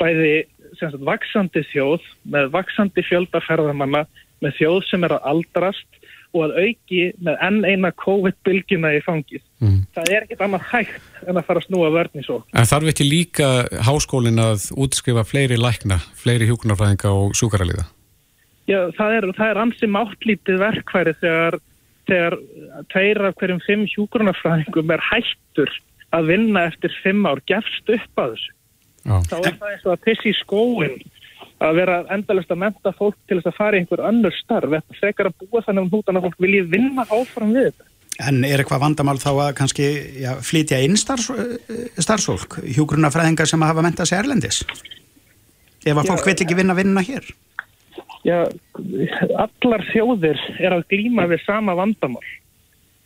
bæði 0.00 0.34
sagt, 0.78 0.98
vaksandi 1.04 1.64
þjóð 1.70 2.04
með 2.32 2.50
vaksandi 2.54 3.04
fjöldaferðamanna 3.08 4.04
með 4.40 4.56
þjóð 4.58 4.82
sem 4.88 5.06
er 5.06 5.16
að 5.16 5.26
aldrast 5.32 6.00
og 6.30 6.44
að 6.46 6.52
auki 6.62 7.00
með 7.26 7.40
enn 7.42 7.64
eina 7.66 7.90
COVID-bylgjuna 7.98 8.92
í 8.94 9.00
fangið. 9.02 9.42
Mm. 9.58 9.80
Það 9.96 10.12
er 10.14 10.26
ekkit 10.26 10.44
annað 10.46 10.68
hægt 10.70 11.24
en 11.26 11.40
að 11.40 11.46
fara 11.48 11.62
að 11.62 11.66
snúa 11.66 11.88
vörn 11.96 12.20
í 12.20 12.26
svo. 12.26 12.36
En 12.54 12.68
þarf 12.70 12.92
ekki 12.92 13.06
líka 13.08 13.48
háskólin 13.88 14.42
að 14.42 14.68
útskrifa 14.78 15.24
fleiri 15.26 15.58
lækna, 15.58 15.98
fleiri 16.20 16.46
hjúkunarfræðinga 16.50 17.10
og 17.16 17.34
sjúkaraliða? 17.38 17.88
Já, 18.70 18.78
það 18.94 19.16
er, 19.16 19.28
það 19.40 19.52
er 19.52 19.62
ansi 19.64 19.90
máttlítið 19.90 20.62
verkværi 20.62 21.16
þegar, 21.18 21.58
þegar 22.06 22.38
tveir 22.94 23.22
af 23.26 23.38
hverjum 23.40 23.62
fimm 23.66 23.86
hjúkunarfræðingum 23.90 24.94
er 24.94 25.06
hættur 25.10 25.74
að 26.16 26.32
vinna 26.32 26.66
eftir 26.70 26.94
fimm 27.04 27.26
ár 27.28 27.42
gefst 27.48 27.90
upp 27.94 28.22
að 28.22 28.34
þessu. 28.34 28.52
Já. 29.00 29.16
Þá 29.30 29.36
er 29.38 29.56
það 29.56 29.70
eins 29.72 29.86
og 29.86 29.92
að 29.94 30.04
pissi 30.06 30.30
í 30.30 30.38
skóin 30.40 30.98
að 31.60 31.76
vera 31.76 32.00
endalust 32.12 32.52
að 32.52 32.62
menta 32.62 32.92
fólk 32.96 33.16
til 33.28 33.38
þess 33.38 33.50
að 33.50 33.58
fara 33.58 33.76
í 33.76 33.82
einhver 33.82 34.02
önnur 34.08 34.34
starf. 34.36 34.72
Þetta 34.74 34.98
frekar 35.00 35.30
að 35.30 35.38
búa 35.44 35.64
þannig 35.66 35.86
um 35.86 35.92
hútan 35.94 36.20
að 36.20 36.26
fólk 36.28 36.42
vilji 36.44 36.62
vinna 36.72 37.06
áfram 37.08 37.54
við 37.56 37.70
þetta. 37.70 37.86
En 38.20 38.42
er 38.44 38.60
eitthvað 38.60 38.82
vandamál 38.82 39.16
þá 39.20 39.30
að 39.32 39.52
kannski 39.60 39.86
já, 40.20 40.32
flytja 40.44 40.80
inn 40.84 40.98
starfs, 41.00 41.30
starfsfólk, 41.96 42.58
hjúgrunafræðingar 42.76 43.48
sem 43.48 43.62
hafa 43.64 43.84
mentað 43.84 44.10
sér 44.10 44.26
erlendis? 44.26 44.60
Ef 45.80 45.94
að 45.94 46.04
já, 46.04 46.10
fólk 46.10 46.26
vil 46.28 46.34
ekki 46.34 46.58
vinna 46.58 46.76
vinna 46.76 47.04
hér? 47.04 47.30
Já, 48.28 48.44
allar 49.40 49.86
þjóðir 49.88 50.40
er 50.60 50.76
að 50.76 50.84
glíma 50.92 51.24
við 51.30 51.40
sama 51.46 51.72
vandamál. 51.78 52.26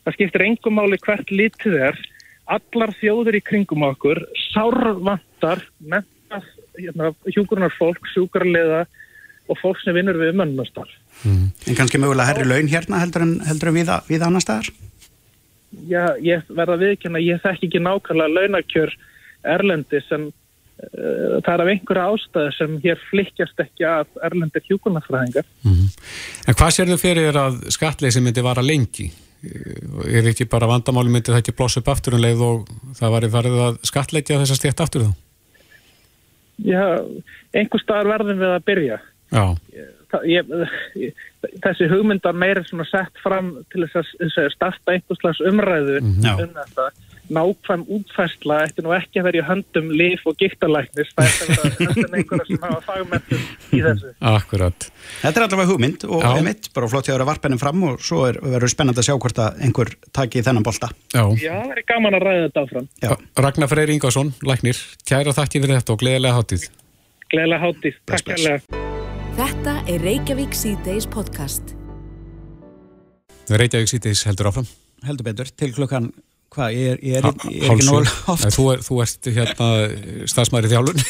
Það 0.04 0.16
skiptir 0.16 0.44
engum 0.48 0.74
máli 0.80 0.98
hvert 1.04 1.30
litið 1.30 1.78
er. 1.90 2.00
Allar 2.44 2.92
þjóðir 2.98 3.38
í 3.38 3.44
kringum 3.44 3.86
okkur 3.86 4.20
sárvantar 4.50 5.62
mentað 5.80 6.44
hérna, 6.76 7.12
hjúgrunarfólk, 7.30 8.04
sjúkarlega 8.12 8.84
og 9.48 9.60
fólk 9.60 9.80
sem 9.84 9.96
vinnur 9.96 10.18
við 10.20 10.34
umönnastarf. 10.34 10.92
Mm. 11.24 11.50
En 11.68 11.78
kannski 11.78 12.00
mögulega 12.00 12.30
herri 12.32 12.46
laun 12.48 12.70
hérna 12.70 13.00
heldur 13.02 13.24
en, 13.26 13.34
heldur 13.48 13.70
en 13.70 13.76
við, 13.78 13.92
við 14.08 14.24
annar 14.26 14.44
staðar? 14.44 14.70
Já, 15.88 16.14
ég 16.22 16.46
verða 16.54 16.78
viðkynna, 16.80 17.20
ég 17.22 17.42
þekk 17.42 17.68
ekki 17.68 17.82
nákvæmlega 17.82 18.34
launakjör 18.38 18.94
erlendis 19.54 20.06
en 20.14 20.28
uh, 20.30 21.40
það 21.44 21.52
er 21.54 21.64
af 21.64 21.72
einhverja 21.72 22.06
ástæðu 22.12 22.54
sem 22.58 22.78
hér 22.84 23.02
flikkjast 23.10 23.64
ekki 23.66 23.88
að 23.88 24.22
erlendir 24.28 24.64
hjúkunarfræðingar. 24.68 25.48
Mm. 25.66 25.90
En 26.48 26.58
hvað 26.60 26.74
sér 26.76 26.92
þau 26.92 27.00
fyrir 27.02 27.40
að 27.40 27.60
skattleysi 27.74 28.24
myndi 28.24 28.44
vara 28.44 28.64
lengi? 28.64 29.10
Er 30.08 30.28
ekki 30.30 30.46
bara 30.50 30.68
vandamáli 30.70 31.12
myndi 31.12 31.32
það 31.32 31.42
ekki 31.42 31.56
blossa 31.58 31.82
upp 31.82 31.90
aftur 31.92 32.16
en 32.16 32.20
um 32.20 32.24
leið 32.24 32.44
og 32.46 32.72
það 32.98 33.14
var 33.16 33.26
í 33.26 33.30
farið 33.34 33.60
að 33.66 33.78
skattleitja 33.90 34.40
þess 34.40 34.54
að 34.54 34.60
stétt 34.60 34.82
aftur 34.84 35.06
þá? 35.06 35.12
Já, 36.64 36.84
einhver 37.56 37.82
staðar 37.82 38.12
verðum 38.12 38.42
við 38.42 38.52
að 38.54 38.66
byrja. 38.68 38.98
Já. 39.34 39.44
Ég, 40.30 40.52
ég, 41.02 41.24
þessi 41.64 41.88
hugmyndar 41.90 42.36
meira 42.38 42.62
svona 42.68 42.86
sett 42.86 43.18
fram 43.22 43.56
til 43.74 43.88
þess 43.90 44.38
að 44.38 44.52
starta 44.54 44.94
einhvers 44.94 45.20
slags 45.22 45.42
umræðu 45.42 45.98
mm 46.04 46.28
um 46.44 46.54
þetta 46.60 46.86
nákvæm 47.32 47.84
útfærsla 47.96 48.60
eftir 48.66 48.84
nú 48.84 48.92
ekki 48.96 49.20
að 49.20 49.28
vera 49.28 49.40
í 49.40 49.44
höndum 49.48 49.90
lif 49.94 50.24
og 50.28 50.36
gíktalæknis 50.40 51.12
það 51.16 51.28
er 51.28 51.74
þetta 51.78 52.08
einhverja 52.18 52.46
sem 52.48 52.62
hafa 52.66 52.80
fagmentum 52.84 53.44
í 53.72 53.80
þessu. 53.84 54.12
Akkurat. 54.34 54.88
Þetta 55.22 55.40
er 55.40 55.46
allavega 55.46 55.70
hugmynd 55.72 56.06
og 56.08 56.26
einmitt, 56.28 56.70
bara 56.76 56.90
flott 56.92 57.08
ég 57.08 57.14
að 57.14 57.20
vera 57.20 57.28
varpennin 57.30 57.62
fram 57.62 57.84
og 57.88 58.02
svo 58.04 58.24
er, 58.28 58.40
verður 58.42 58.74
spennand 58.74 59.00
að 59.00 59.08
sjá 59.08 59.14
hvort 59.16 59.40
að 59.46 59.62
einhver 59.64 59.92
taki 60.16 60.44
þennan 60.44 60.66
bolta. 60.66 60.90
Já, 61.14 61.24
Já 61.40 61.54
það 61.54 61.76
er 61.76 61.84
gaman 61.92 62.18
að 62.18 62.26
ræða 62.28 62.46
þetta 62.46 62.64
áfram. 62.66 62.88
Já. 63.04 63.12
Ragnar 63.46 63.72
Freyr 63.72 63.94
Ingarsson, 63.94 64.34
læknir, 64.44 64.82
kæra 65.08 65.36
þakki 65.36 65.64
fyrir 65.64 65.80
þetta 65.80 65.96
og 65.96 66.02
gleðilega 66.04 66.40
hátíð. 66.40 66.68
Gleðilega 67.32 67.64
hátíð, 67.64 68.02
takk 68.10 68.28
kærlega. 68.32 68.84
Þetta 69.34 69.72
er 69.90 70.04
Reykjavík 70.06 70.52
C-Days 70.54 71.08
podcast. 71.10 71.74
Reykjavík 73.50 73.90
C-Days 73.90 74.22
heldur 74.28 74.52
áfram. 74.52 74.68
Heldur 75.04 75.26
betur, 75.26 75.50
til 75.58 75.72
klukkan 75.74 76.12
Hvað, 76.54 76.74
ég 76.78 76.92
er, 76.92 76.98
ég 77.02 77.16
er, 77.18 77.24
ég 77.50 77.64
er 77.66 77.72
ekki 77.74 77.86
nóg 77.88 78.10
oft? 78.30 78.44
Þú, 78.54 78.64
er, 78.70 78.82
þú 78.86 78.98
ert 79.02 79.28
hérna 79.34 79.68
stafsmæri 80.30 80.68
þjálun. 80.70 81.00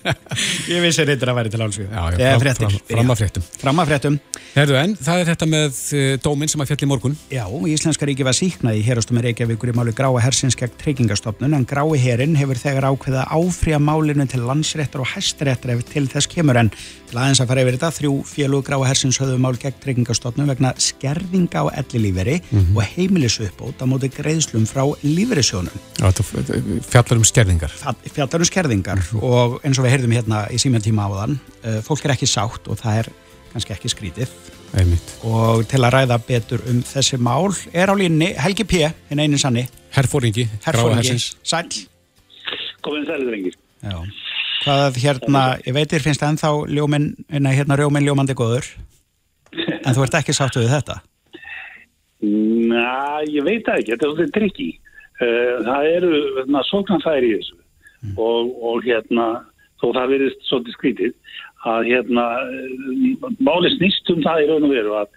ég 0.72 0.80
vissi 0.86 1.04
reyndar 1.04 1.34
að 1.34 1.36
væri 1.36 1.52
til 1.52 1.60
já, 1.60 2.30
fram, 2.40 2.54
fram, 2.56 2.78
fram 2.88 3.12
að 3.12 3.20
fréttum. 3.20 3.44
Fram 3.60 3.82
að 3.82 3.90
fréttum. 3.90 4.16
Herðu 4.54 4.78
en, 4.80 4.94
það 4.96 5.20
er 5.20 5.28
þetta 5.28 5.48
með 5.52 5.82
uh, 5.98 6.06
dóminn 6.24 6.50
sem 6.50 6.64
að 6.64 6.70
fjalli 6.72 6.88
morgun. 6.88 7.18
Já, 7.28 7.44
Íslenska 7.74 8.08
ríki 8.08 8.24
var 8.24 8.38
síknað 8.38 8.80
í 8.80 8.86
hérastum 8.86 9.20
Reykjavíkur 9.20 9.74
í 9.74 9.76
máli 9.76 9.92
Grái 9.96 10.24
hersins 10.24 10.56
gegn 10.58 10.72
tryggingastofnun 10.80 11.58
en 11.58 11.68
Grái 11.68 12.00
herin 12.00 12.38
hefur 12.40 12.58
þegar 12.58 12.88
ákveða 12.88 13.26
áfría 13.36 13.82
málinu 13.84 14.24
til 14.32 14.46
landsréttar 14.48 15.04
og 15.04 15.12
hæstréttar 15.12 15.74
ef 15.76 15.84
til 15.92 16.06
þess 16.08 16.30
kemur 16.32 16.58
en 16.62 16.72
til 16.72 17.20
aðeins 17.20 17.42
að 17.44 17.52
fara 17.52 17.66
yfir 17.66 17.76
þetta 17.76 17.92
þrjú 18.00 18.14
félug 18.32 18.66
Grái 18.66 18.88
hersins 18.88 19.20
höfðu 19.20 19.38
mál 19.44 19.60
gegn 19.60 19.78
tryggingastofnun 19.84 20.50
vegna 20.50 20.72
skerðinga 20.80 21.62
á 21.62 21.66
ellilíferi 21.84 22.40
mm 22.40 22.58
-hmm. 22.58 22.76
og 22.76 22.82
heimilisuppbót 22.96 23.82
á 23.82 23.86
móti 23.86 24.10
greiðslum 24.10 24.66
frá 24.70 24.84
lífeyrissjónum. 25.02 25.74
Fjallar 26.86 27.18
um 27.18 27.26
skerðingar. 27.26 27.74
Fjallar 28.14 28.44
um 28.44 28.48
skerðingar 28.48 29.02
mm 29.02 29.08
-hmm. 29.10 29.22
og 29.22 29.60
eins 29.64 29.78
og 29.78 29.84
við 29.84 29.92
heyrðum 29.96 30.16
hérna 30.16 30.46
í 30.50 30.58
símjön 30.62 30.86
tíma 30.86 31.06
á 31.06 31.10
þann, 31.20 31.36
uh, 31.64 31.80
fólk 31.82 32.04
er 32.04 32.14
ekki 32.14 32.26
sátt 32.30 32.68
og 32.68 32.78
það 32.78 32.98
er 32.98 33.12
kannski 33.52 33.74
ekki 33.74 33.88
skrítið. 33.88 34.28
Einmitt. 34.74 35.14
Og 35.26 35.66
til 35.66 35.82
að 35.82 35.94
ræða 35.96 36.18
betur 36.26 36.62
um 36.70 36.82
þessi 36.82 37.18
mál 37.18 37.50
er 37.74 37.90
á 37.90 37.94
línni 37.94 38.34
Helgi 38.38 38.64
P. 38.64 38.92
hinn 39.10 39.18
einin 39.18 39.38
sanni. 39.38 39.68
Herfóringi. 39.90 40.48
Herfóringi. 40.64 41.18
Sæl. 41.42 41.66
Komin 42.80 43.06
sælið 43.06 43.30
reyngir. 43.34 43.56
Já. 43.82 43.98
Hvað 44.60 44.98
hérna, 45.00 45.42
ég 45.64 45.74
veitir 45.74 46.02
finnst 46.04 46.20
það 46.20 46.34
ennþá 46.34 46.50
ljóminn, 46.68 47.14
hérna 47.30 47.78
rjóminn 47.80 48.04
ljómandi 48.04 48.34
góður, 48.36 48.66
en 49.56 49.94
þú 49.96 50.04
ert 50.04 50.18
ekki 50.20 50.36
sáttu 50.36 50.60
við 50.60 50.74
þetta? 50.74 51.00
Næ, 52.20 53.24
ég 53.32 53.44
veit 53.46 53.64
það 53.64 53.80
ekki, 53.80 53.92
þetta 53.92 54.06
er 54.06 54.12
svolítið 54.14 54.34
trikki. 54.36 54.70
Eh, 55.20 55.56
það 55.66 55.88
eru 55.94 56.10
hérna, 56.38 56.62
sóknarfæri 56.68 57.30
í 57.30 57.38
þessu 57.38 57.56
mm. 57.56 58.14
og, 58.20 58.52
og 58.70 58.86
hérna, 58.86 59.26
þó 59.80 59.86
það 59.96 60.14
verist 60.14 60.46
svolítið 60.48 60.76
skrítið, 60.76 61.14
að 61.68 61.90
hérna, 61.90 62.24
máli 63.44 63.72
snýst 63.76 64.12
um 64.12 64.22
það 64.24 64.44
í 64.44 64.48
raun 64.48 64.68
og 64.68 64.72
veru 64.72 64.96
að, 65.00 65.10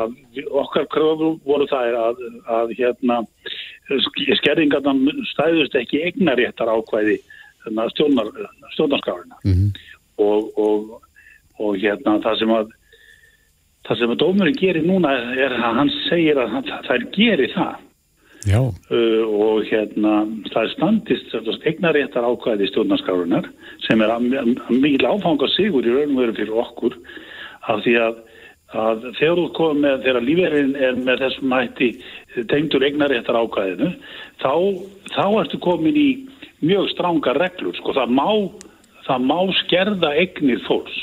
að 0.00 0.14
okkar 0.62 0.88
kröfur 0.94 1.36
voru 1.44 1.68
það 1.68 1.98
að, 2.00 2.24
að 2.56 2.74
hérna, 2.78 3.20
skerringarna 4.38 4.94
stæðust 5.32 5.76
ekki 5.76 6.02
egnaréttar 6.08 6.72
ákvæði 6.72 7.18
hérna, 7.66 7.88
stjórnar, 7.92 8.32
stjórnarskáðina 8.76 9.40
mm 9.44 9.52
-hmm. 9.52 9.70
og, 10.24 10.58
og, 10.60 11.00
og 11.60 11.80
hérna 11.80 12.20
það 12.24 12.38
sem 12.40 12.54
að 12.56 12.76
það 13.88 14.00
sem 14.00 14.12
að 14.12 14.20
dómurinn 14.22 14.58
gerir 14.58 14.86
núna 14.86 15.12
er 15.34 15.54
að 15.56 15.78
hann 15.78 15.92
segir 16.08 16.40
að 16.40 16.58
það 16.88 17.06
gerir 17.14 17.54
það. 17.54 17.78
Uh, 18.48 19.24
og 19.28 19.66
hérna 19.68 20.22
það 20.48 20.62
er 20.62 20.70
standist 20.72 21.66
eignaréttar 21.68 22.24
ákvæði 22.24 22.70
stjórnarskarunar 22.70 23.50
sem 23.84 24.00
er 24.00 24.14
að, 24.14 24.30
að 24.40 24.70
mikil 24.80 25.10
áfanga 25.10 25.48
sigur 25.52 25.84
í 25.84 25.92
raun 25.92 26.14
og 26.14 26.22
veru 26.22 26.36
fyrir 26.38 26.62
okkur 26.62 26.96
af 27.68 27.82
því 27.84 27.98
að, 28.00 28.22
að 28.80 29.04
þegar 29.18 29.42
þú 29.42 29.44
komið 29.58 29.84
með 29.84 30.06
þegar 30.06 30.26
lífeyrin 30.30 30.72
er 30.88 31.02
með 31.04 31.22
þessum 31.26 31.54
hætti 31.58 31.90
tengdur 32.48 32.88
eignaréttar 32.88 33.40
ákvæðinu 33.42 33.92
þá, 34.40 34.54
þá 35.12 35.24
ertu 35.42 35.60
komin 35.60 36.00
í 36.00 36.08
mjög 36.64 36.88
stránga 36.94 37.36
reglur 37.36 37.76
sko. 37.76 37.92
Það 37.96 38.16
má, 38.16 38.28
það 39.04 39.28
má 39.28 39.38
skerða 39.60 40.14
eignir 40.16 40.64
fólks 40.64 40.96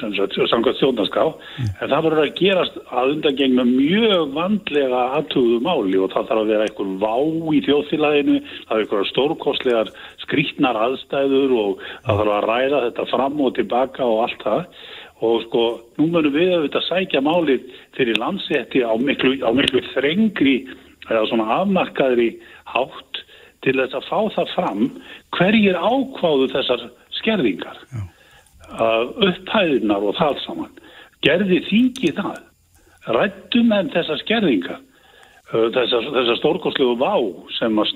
samkvæmt 0.00 0.80
þjóðnarská 0.80 1.24
en 1.62 1.90
það 1.90 2.06
verður 2.06 2.22
að 2.24 2.32
gerast 2.40 2.78
að 2.90 3.12
undangengna 3.14 3.64
mjög 3.68 4.32
vandlega 4.34 5.02
aðtöðu 5.20 5.60
máli 5.62 6.00
og 6.02 6.10
það 6.14 6.30
þarf 6.30 6.42
að 6.42 6.50
vera 6.50 6.66
einhver 6.66 6.90
vá 7.04 7.14
í 7.54 7.60
þjóðfélaginu, 7.66 8.40
það 8.66 8.74
er 8.76 8.84
einhverja 8.84 9.10
stórkostlegar 9.12 9.92
skrítnar 10.24 10.78
aðstæður 10.82 11.54
og 11.60 11.84
það 12.06 12.22
þarf 12.22 12.32
að 12.38 12.48
ræða 12.50 12.82
þetta 12.86 13.06
fram 13.12 13.44
og 13.46 13.54
tilbaka 13.60 14.08
og 14.08 14.24
allt 14.24 14.42
það. 14.42 14.64
Og 15.26 15.38
sko, 15.46 15.62
nú 15.96 16.08
munum 16.12 16.34
við 16.34 16.50
að 16.52 16.66
þetta 16.66 16.82
sækja 16.90 17.22
máli 17.24 17.56
fyrir 17.96 18.18
landsetti 18.20 18.82
á 18.84 18.92
miklu, 19.00 19.38
á 19.46 19.50
miklu 19.56 19.80
þrengri 19.94 20.58
eða 21.06 21.22
svona 21.30 21.62
afmarkaðri 21.62 22.34
hátt 22.74 23.22
til 23.64 23.78
þess 23.78 23.96
að 23.96 24.10
fá 24.10 24.18
það 24.34 24.52
fram 24.58 24.84
hverjir 25.38 25.78
ákváðu 25.80 26.50
þessar 26.52 26.84
skerðingar. 27.16 27.80
Já 27.94 28.04
upphæðinar 29.28 30.04
og 30.04 30.18
það 30.18 30.42
saman. 30.44 30.74
Gerði 31.26 31.62
þingi 31.70 32.12
það? 32.16 32.42
Rættum 33.16 33.72
en 33.72 33.90
þessa 33.94 34.18
skerðinga 34.24 34.80
þessa, 35.46 36.00
þessa 36.10 36.34
stórkoslegu 36.40 36.96
vá 36.98 37.14
sem 37.54 37.78
að, 37.78 37.92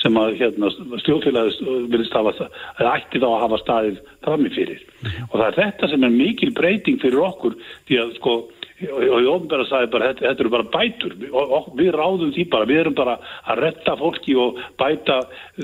sem 0.00 0.16
að 0.16 0.36
hérna, 0.40 0.70
stjórnfélagist 1.02 1.64
vilist 1.92 2.16
hafa 2.16 2.48
ætti 2.94 3.20
þá 3.20 3.26
að 3.28 3.42
hafa 3.42 3.58
staðið 3.60 3.98
framifyrir 4.24 4.80
-hmm. 4.80 5.26
og 5.30 5.36
það 5.36 5.46
er 5.48 5.58
þetta 5.60 5.90
sem 5.92 6.04
er 6.04 6.14
mikil 6.16 6.52
breyting 6.56 7.00
fyrir 7.02 7.26
okkur 7.28 7.58
því 7.88 8.00
að 8.00 8.14
sko 8.16 8.36
og 8.84 9.20
ég 9.22 9.28
ofnbæra 9.30 9.64
sagði 9.70 9.88
bara, 9.94 10.10
þetta, 10.10 10.24
þetta 10.26 10.44
eru 10.44 10.52
bara 10.52 10.66
bætur 10.74 11.14
og, 11.30 11.54
og 11.56 11.68
við 11.78 11.88
ráðum 11.96 12.32
því 12.34 12.44
bara, 12.52 12.68
við 12.68 12.80
erum 12.82 12.96
bara 12.98 13.14
að 13.48 13.62
retta 13.64 13.94
fólki 13.96 14.36
og 14.36 14.60
bæta 14.80 15.16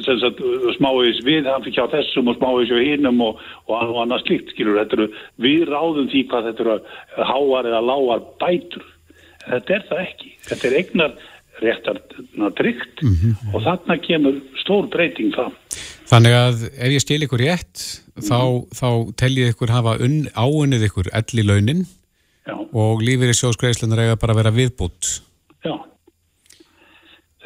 sagt, 0.06 0.40
smáis 0.78 1.20
við, 1.26 1.50
hann 1.50 1.66
fyrir 1.66 1.76
hjá 1.76 1.92
þessum 1.92 2.32
og 2.32 2.38
smáis 2.38 2.72
við 2.72 2.88
hinnum 2.88 3.20
og, 3.26 3.44
og 3.68 4.00
annað 4.04 4.24
slikt, 4.24 4.54
skilur, 4.54 4.80
þetta 4.80 4.98
eru, 4.98 5.10
við 5.44 5.66
ráðum 5.68 6.08
því 6.12 6.24
hvað 6.32 6.50
þetta 6.50 6.66
eru 6.66 6.78
háar 7.32 7.70
eða 7.72 7.84
lágar 7.90 8.26
bætur, 8.40 8.90
þetta 9.44 9.76
er 9.76 9.86
það 9.92 10.04
ekki, 10.06 10.34
þetta 10.48 10.68
er 10.70 10.80
eignar 10.80 11.16
réttar 11.62 11.98
tryggt 12.56 13.02
mm 13.04 13.14
-hmm. 13.14 13.54
og 13.54 13.62
þarna 13.62 13.96
kemur 14.02 14.38
stór 14.62 14.88
breyting 14.88 15.34
fram. 15.34 15.52
Þannig 16.08 16.32
að 16.36 16.62
ef 16.72 16.92
ég 16.96 17.02
stil 17.04 17.24
ykkur 17.24 17.44
rétt, 17.44 17.76
mm 17.76 18.22
-hmm. 18.22 18.28
þá, 18.28 18.40
þá 18.80 18.88
teljið 19.20 19.52
ykkur 19.52 19.70
hafa 19.70 19.98
áunnið 20.00 20.88
ykkur 20.88 21.12
elli 21.12 21.44
launin 21.44 21.84
Já. 22.42 22.56
og 22.58 23.02
lífið 23.06 23.30
í 23.30 23.36
sjóskreislunar 23.38 24.02
eiga 24.02 24.18
bara 24.18 24.34
að 24.34 24.40
vera 24.40 24.54
viðbútt. 24.56 25.10
Já, 25.62 25.76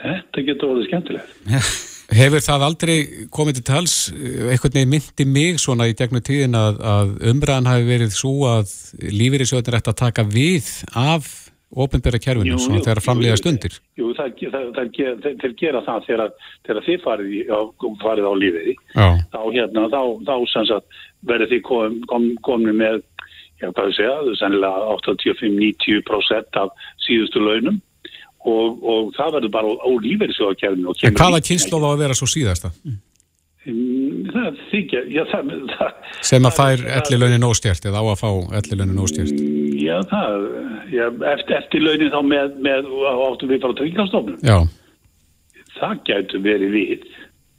þetta 0.01 0.45
getur 0.47 0.73
orðið 0.73 0.89
skemmtilegt. 0.91 1.35
Hefur 2.17 2.45
það 2.45 2.63
aldrei 2.63 2.95
komið 3.35 3.59
til 3.59 3.65
tals, 3.67 3.97
eitthvað 4.15 4.77
nefn 4.79 4.93
myndi 4.93 5.27
mig 5.27 5.59
svona 5.59 5.89
í 5.91 5.97
gegnum 5.99 6.23
tíðin 6.25 6.55
að, 6.55 6.79
að 6.87 7.17
umræðan 7.33 7.67
hafi 7.67 7.89
verið 7.89 8.15
svo 8.15 8.47
að 8.47 8.71
lífið 9.03 9.43
í 9.43 9.49
er 9.59 9.79
eftir 9.81 9.93
að 9.93 9.99
taka 10.05 10.25
við 10.31 10.71
af 10.95 11.27
ofinbæra 11.77 12.21
kerfinu 12.23 12.61
svona 12.63 12.85
þegar 12.85 13.03
framlega 13.05 13.41
stundir? 13.41 13.75
Jú, 13.99 14.13
það, 14.17 14.39
það, 14.55 14.69
það, 14.77 15.27
þeir 15.43 15.57
gera 15.59 15.83
það 15.85 16.07
þegar, 16.07 16.33
þegar 16.69 16.87
þið 16.87 17.03
farið, 17.05 17.35
í, 17.35 17.43
farið 18.05 18.31
á 18.31 18.33
lífiði, 18.43 18.77
þá, 18.95 19.41
hérna, 19.57 19.87
þá, 19.93 20.01
þá 20.31 20.77
verður 21.27 21.53
þið 21.53 21.63
kom, 21.67 22.31
kom 22.47 22.67
með 22.71 23.03
já, 23.63 23.69
hvað 23.73 23.91
ég 23.91 23.97
segja, 23.99 24.37
sennilega 24.41 24.95
85-90% 25.01 26.61
af 26.63 26.87
síðustu 27.07 27.43
launum 27.43 27.81
og, 28.47 28.79
og 28.87 29.11
það 29.17 29.35
verður 29.39 29.53
bara 29.57 29.75
á 29.83 29.91
lífeyrisjóðakjærinu. 30.07 30.95
En 31.09 31.19
hvaða 31.19 31.43
kynslu 31.49 31.81
á 31.83 31.89
að 31.91 32.01
vera 32.05 32.17
svo 32.19 32.29
síðasta? 32.31 32.71
Mm, 33.67 34.29
Það 34.31 34.59
þykja, 34.71 35.01
já 35.11 35.23
það, 35.27 35.49
það 35.73 36.11
sem 36.29 36.45
að 36.47 36.55
fær 36.55 36.83
ellilögnin 37.01 37.47
óstjert 37.49 37.89
eða 37.89 37.99
á 37.99 38.05
að 38.13 38.21
fá 38.21 38.29
ellilögnin 38.61 39.01
óstjert 39.03 39.41
Já, 39.83 39.97
það, 40.07 40.45
já, 40.95 41.07
eftir, 41.33 41.57
eftir 41.59 41.83
launin 41.83 42.13
þá 42.15 42.21
með, 42.31 42.55
með 42.63 42.91
áttum 43.27 43.51
við 43.51 43.63
bara 43.65 43.79
tryggastofnum. 43.81 44.39
Já, 44.47 44.59
Það 45.77 45.99
gætu 46.09 46.39
verið 46.47 46.71
við. 46.73 47.03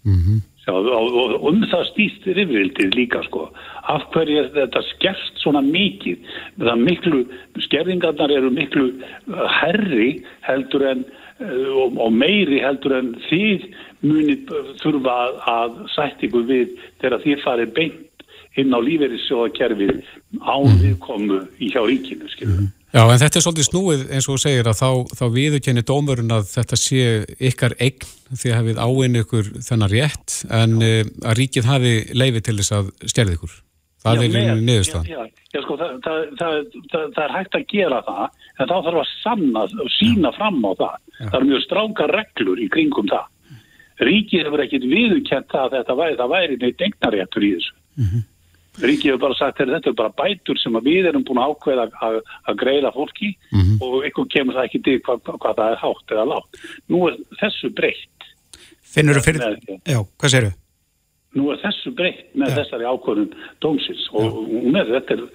mhm, 0.08 0.40
Já, 0.68 0.74
og, 0.76 1.36
um 1.48 1.62
það 1.72 1.84
stýst 1.94 2.26
rifrildið 2.28 2.96
líka, 2.98 3.22
sko. 3.30 3.46
Af 3.88 4.10
hverju 4.12 4.42
er 4.42 4.50
þetta 4.52 4.82
skerst 4.90 5.40
svona 5.40 5.62
mikið? 5.64 6.26
Það 6.60 6.82
miklu, 6.84 7.22
skerðingarnar 7.64 8.34
eru 8.36 8.52
miklu 8.52 8.90
uh, 8.92 9.46
herri 9.62 10.10
heldur 10.44 10.84
en, 10.90 11.06
uh, 11.40 11.70
og, 11.86 11.96
og 12.04 12.12
meiri 12.12 12.60
heldur 12.66 12.98
en 12.98 13.14
þið 13.30 13.64
munið 14.04 14.52
þurfa 14.84 15.16
að, 15.54 15.80
sætt 15.96 16.28
ykkur 16.28 16.44
við 16.52 16.76
þegar 17.00 17.24
þið 17.24 17.46
farið 17.46 17.74
beint 17.80 18.28
inn 18.60 18.76
á 18.76 18.80
lífeyrissjóðakerfið 18.84 20.02
án 20.44 20.82
viðkomu 20.84 21.46
í 21.64 21.72
hjá 21.72 21.80
ríkinu, 21.88 22.28
skilur. 22.34 22.68
Já, 22.98 23.04
en 23.14 23.20
þetta 23.22 23.38
er 23.38 23.44
svolítið 23.46 23.66
snúið 23.68 24.00
eins 24.10 24.26
og 24.26 24.34
þú 24.34 24.42
segir 24.42 24.68
að 24.72 24.80
þá, 24.80 24.88
þá 25.20 25.26
viðurkenni 25.36 25.84
dómurinn 25.86 26.34
að 26.34 26.48
þetta 26.50 26.78
sé 26.82 27.02
ykkar 27.50 27.76
eign 27.78 28.08
því 28.32 28.50
að 28.50 28.56
hafið 28.58 28.80
áinn 28.88 29.20
ykkur 29.22 29.50
þennan 29.68 29.92
rétt 29.92 30.38
en 30.58 30.74
uh, 30.82 31.02
að 31.30 31.36
ríkið 31.38 31.68
hafi 31.70 31.92
leifi 32.18 32.42
til 32.48 32.56
þess 32.58 32.74
að 32.80 32.90
stjærði 33.14 33.36
ykkur. 33.38 33.54
Það 34.02 34.24
er 34.24 34.34
með- 34.34 34.64
niðurstaðan. 34.70 35.12
Já, 35.12 35.20
já, 35.20 35.46
já, 35.54 35.60
sko, 35.68 35.78
það, 35.78 35.94
það, 36.08 36.24
það, 36.40 36.58
það, 36.94 37.06
það 37.18 37.24
er 37.28 37.36
hægt 37.36 37.58
að 37.60 37.66
gera 37.76 38.00
það, 38.08 38.24
en 38.58 38.72
þá 38.72 38.76
þarf 38.88 39.00
að 39.04 39.12
sanna 39.22 39.64
og 39.86 39.92
sína 39.98 40.32
fram 40.38 40.60
á 40.66 40.72
það. 40.82 40.96
Það 41.20 41.38
eru 41.42 41.50
mjög 41.52 41.64
stráka 41.68 42.08
reglur 42.14 42.64
í 42.64 42.68
kringum 42.74 43.12
það. 43.14 43.28
Ríkið 44.08 44.46
hefur 44.48 44.66
ekkit 44.66 44.90
viðurkent 44.90 45.48
það 45.54 45.64
að 45.68 45.78
þetta 45.78 45.98
væri, 46.02 46.18
það 46.24 46.34
væri 46.34 46.58
neitt 46.66 46.84
eignaréttur 46.88 47.46
í 47.46 47.54
þessu. 47.58 47.74
Ríkið 48.78 49.10
hefur 49.14 49.24
bara 49.24 49.38
sagt 49.40 49.58
þetta 49.58 49.90
er 49.90 49.98
bara 49.98 50.14
bætur 50.20 50.60
sem 50.62 50.78
við 50.86 51.08
erum 51.10 51.24
búin 51.26 51.40
að 51.42 51.56
ákveða 51.56 51.88
að, 52.06 52.20
greiða 52.62 52.92
fólki 52.94 53.32
og 53.82 54.06
ykkur 54.06 54.28
kemur 54.30 54.54
það 54.60 54.68
ekki 54.70 54.84
til 54.86 55.00
hvað, 55.08 55.24
hvað, 55.26 55.56
það 55.58 55.72
er 55.74 55.82
hátt 55.82 56.14
eða 56.14 56.26
látt. 56.34 56.62
Nú 56.94 57.08
er 57.10 57.18
þessu 57.42 57.74
breytt. 57.74 58.32
Finnur 58.88 59.18
þú 59.20 59.26
fyrir... 59.26 59.42
Með- 59.42 59.92
Já, 59.94 60.00
hvað 60.18 60.34
segir 60.36 60.50
þú? 60.52 60.56
Nú 61.38 61.50
er 61.52 61.58
þessu 61.62 61.92
breytt 61.94 62.30
með 62.40 62.54
þessari 62.56 62.86
ákvörðun 62.88 63.34
dómsins 63.62 64.06
og 64.16 64.38
hún 64.48 64.78
er, 64.80 64.88
þetta 64.90 65.18
er, 65.18 65.26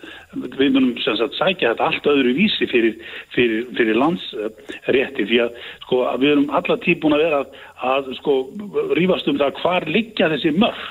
við 0.56 0.72
munum 0.74 0.94
sem 1.04 1.18
sagt 1.20 1.36
sækja 1.36 1.74
þetta 1.74 1.84
allt 1.90 2.08
öðru 2.10 2.32
vísi 2.34 2.66
fyrir, 2.70 2.96
fyrir, 3.34 3.66
fyrir 3.76 3.98
landsrétti 4.00 5.26
því 5.28 5.38
að 5.44 5.60
sko 5.84 6.00
að 6.08 6.24
við 6.24 6.32
erum 6.32 6.48
alla 6.58 6.78
tíbúin 6.82 7.14
að 7.18 7.22
vera 7.26 7.42
að, 7.44 7.60
að 7.92 8.10
sko 8.18 8.34
rífast 8.98 9.30
um 9.30 9.38
það 9.44 9.60
hvar 9.60 9.86
liggja 9.94 10.30
þessi 10.32 10.54
mörg, 10.56 10.82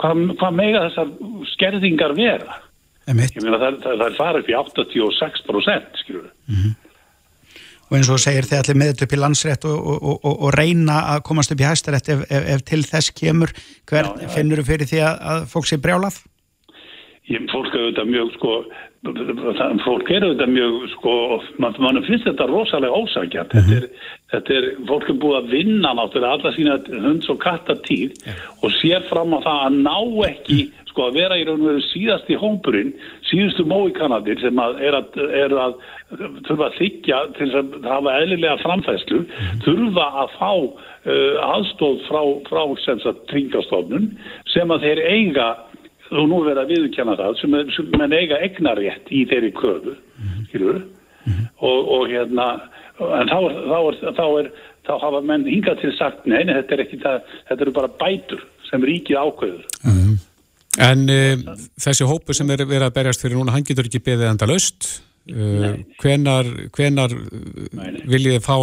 hvað, 0.00 0.22
hvað 0.40 0.56
mega 0.60 0.86
þessar 0.88 1.12
skerðingar 1.54 2.16
vera. 2.18 2.60
Ég 3.04 3.16
meina 3.18 3.60
það, 3.60 3.82
það, 3.84 3.98
það 4.00 4.06
er 4.06 4.16
farið 4.16 4.40
upp 4.40 4.50
í 4.50 4.58
86% 4.62 6.00
skilur 6.00 6.26
við. 6.26 6.72
Og 7.84 7.98
eins 7.98 8.08
og 8.10 8.20
segir 8.22 8.46
þið 8.48 8.60
allir 8.62 8.78
með 8.80 8.90
þetta 8.90 9.04
upp 9.06 9.14
í 9.14 9.18
landsrétt 9.20 9.66
og, 9.68 9.74
og, 9.92 10.14
og, 10.16 10.30
og, 10.32 10.46
reyna 10.56 11.00
að 11.12 11.24
komast 11.28 11.52
upp 11.52 11.60
í 11.60 11.66
hæstarétt 11.68 12.08
ef, 12.14 12.22
ef, 12.32 12.46
ef 12.54 12.64
til 12.64 12.80
þess 12.88 13.12
kemur. 13.14 13.52
Hver 13.90 14.08
Já, 14.08 14.14
já. 14.24 14.30
finnur 14.32 14.62
þú 14.62 14.66
fyrir 14.70 14.90
því 14.90 15.02
að, 15.04 15.20
að 15.34 15.44
fólk 15.52 15.68
sé 15.68 15.78
brjálað? 15.84 16.16
Ég, 17.28 17.44
fólk 17.52 17.76
auðvitað 17.76 18.10
mjög 18.10 18.32
sko, 18.38 18.56
það, 19.04 19.74
fólk 19.84 20.10
er 20.10 20.24
auðvitað 20.24 20.52
mjög 20.54 20.76
sko, 20.94 21.14
mann 21.62 21.80
man 21.82 22.00
finnst 22.06 22.28
þetta 22.28 22.46
rosalega 22.48 23.00
ósækjart 23.02 23.52
þetta, 23.56 23.80
er, 23.80 24.06
þetta 24.32 24.54
er, 24.58 24.68
fólk 24.88 25.10
er 25.10 25.18
búið 25.20 25.40
að 25.40 25.50
vinna 25.52 25.92
náttúrulega 25.98 26.38
alla 26.38 26.54
sína 26.54 26.78
hunds 27.04 27.28
og 27.32 27.42
kattatíð 27.44 28.16
og 28.62 28.72
sér 28.80 29.04
fram 29.10 29.36
á 29.36 29.38
það 29.44 29.60
að 29.66 29.78
ná 29.84 29.98
ekki 30.30 30.60
sko 30.94 31.08
að 31.08 31.18
vera 31.18 31.36
í 31.36 31.44
raun 31.44 31.58
og 31.58 31.70
veru 31.72 31.84
síðast 31.88 32.28
í 32.30 32.38
hópurinn, 32.38 32.92
síðustu 33.26 33.66
móikanadir 33.66 34.38
sem 34.38 34.58
að 34.62 34.80
er 34.86 34.96
að, 35.00 35.16
er 35.42 35.54
að 35.58 35.76
þurfa 36.46 36.68
að 36.68 36.76
þykja 36.78 37.20
til 37.34 37.48
að 37.50 37.72
hafa 37.90 38.16
eðlilega 38.20 38.60
framfæslu, 38.62 39.24
þurfa 39.66 40.06
að 40.22 40.36
fá 40.38 40.52
uh, 40.54 41.36
aðstóð 41.50 42.04
frá, 42.06 42.20
frá 42.46 42.62
sem 42.84 43.02
sagt 43.02 43.24
tringastofnun 43.32 44.12
sem 44.54 44.70
að 44.70 44.86
þeir 44.86 45.02
eiga 45.10 45.48
og 46.14 46.28
nú 46.30 46.42
verða 46.44 46.64
að 46.64 46.74
viðurkenna 46.74 47.16
það 47.20 47.40
sem, 47.40 47.56
sem 47.74 47.90
menn 47.98 48.14
eiga 48.14 48.40
egnarétt 48.46 49.10
í 49.10 49.24
þeirri 49.30 49.52
köfu 49.58 49.96
skilur 50.48 50.82
og, 51.58 51.78
og 51.96 52.06
hérna 52.12 52.48
en 53.02 53.30
þá, 53.30 53.38
er, 53.48 53.56
þá, 53.70 53.78
er, 53.78 54.00
þá, 54.18 54.26
er, 54.40 54.50
þá 54.86 54.92
hafa 55.02 55.22
menn 55.26 55.46
hingað 55.48 55.80
til 55.82 55.94
sagt 55.98 56.28
nei, 56.30 56.42
nei 56.46 56.54
þetta 56.60 56.76
er 56.76 56.84
ekki 56.84 57.00
það, 57.02 57.32
þetta 57.48 57.66
eru 57.66 57.74
bara 57.80 57.94
bætur 58.02 58.44
sem 58.68 58.84
ríkið 58.84 59.20
ákveður. 59.20 59.64
En 60.84 61.06
uh, 61.06 61.56
þessi 61.78 62.06
hópu 62.08 62.34
sem 62.34 62.48
er 62.50 62.64
verið 62.66 62.88
að 62.88 62.94
berjast 62.96 63.22
fyrir 63.22 63.38
núna, 63.38 63.54
hann 63.54 63.66
getur 63.66 63.86
ekki 63.86 64.02
beðið 64.04 64.32
enda 64.32 64.48
laust. 64.50 64.88
Uh, 65.24 65.78
hvenar, 66.02 66.48
hvenar 66.74 67.14
uh, 67.14 67.84
viljið 68.10 68.42
fá 68.44 68.56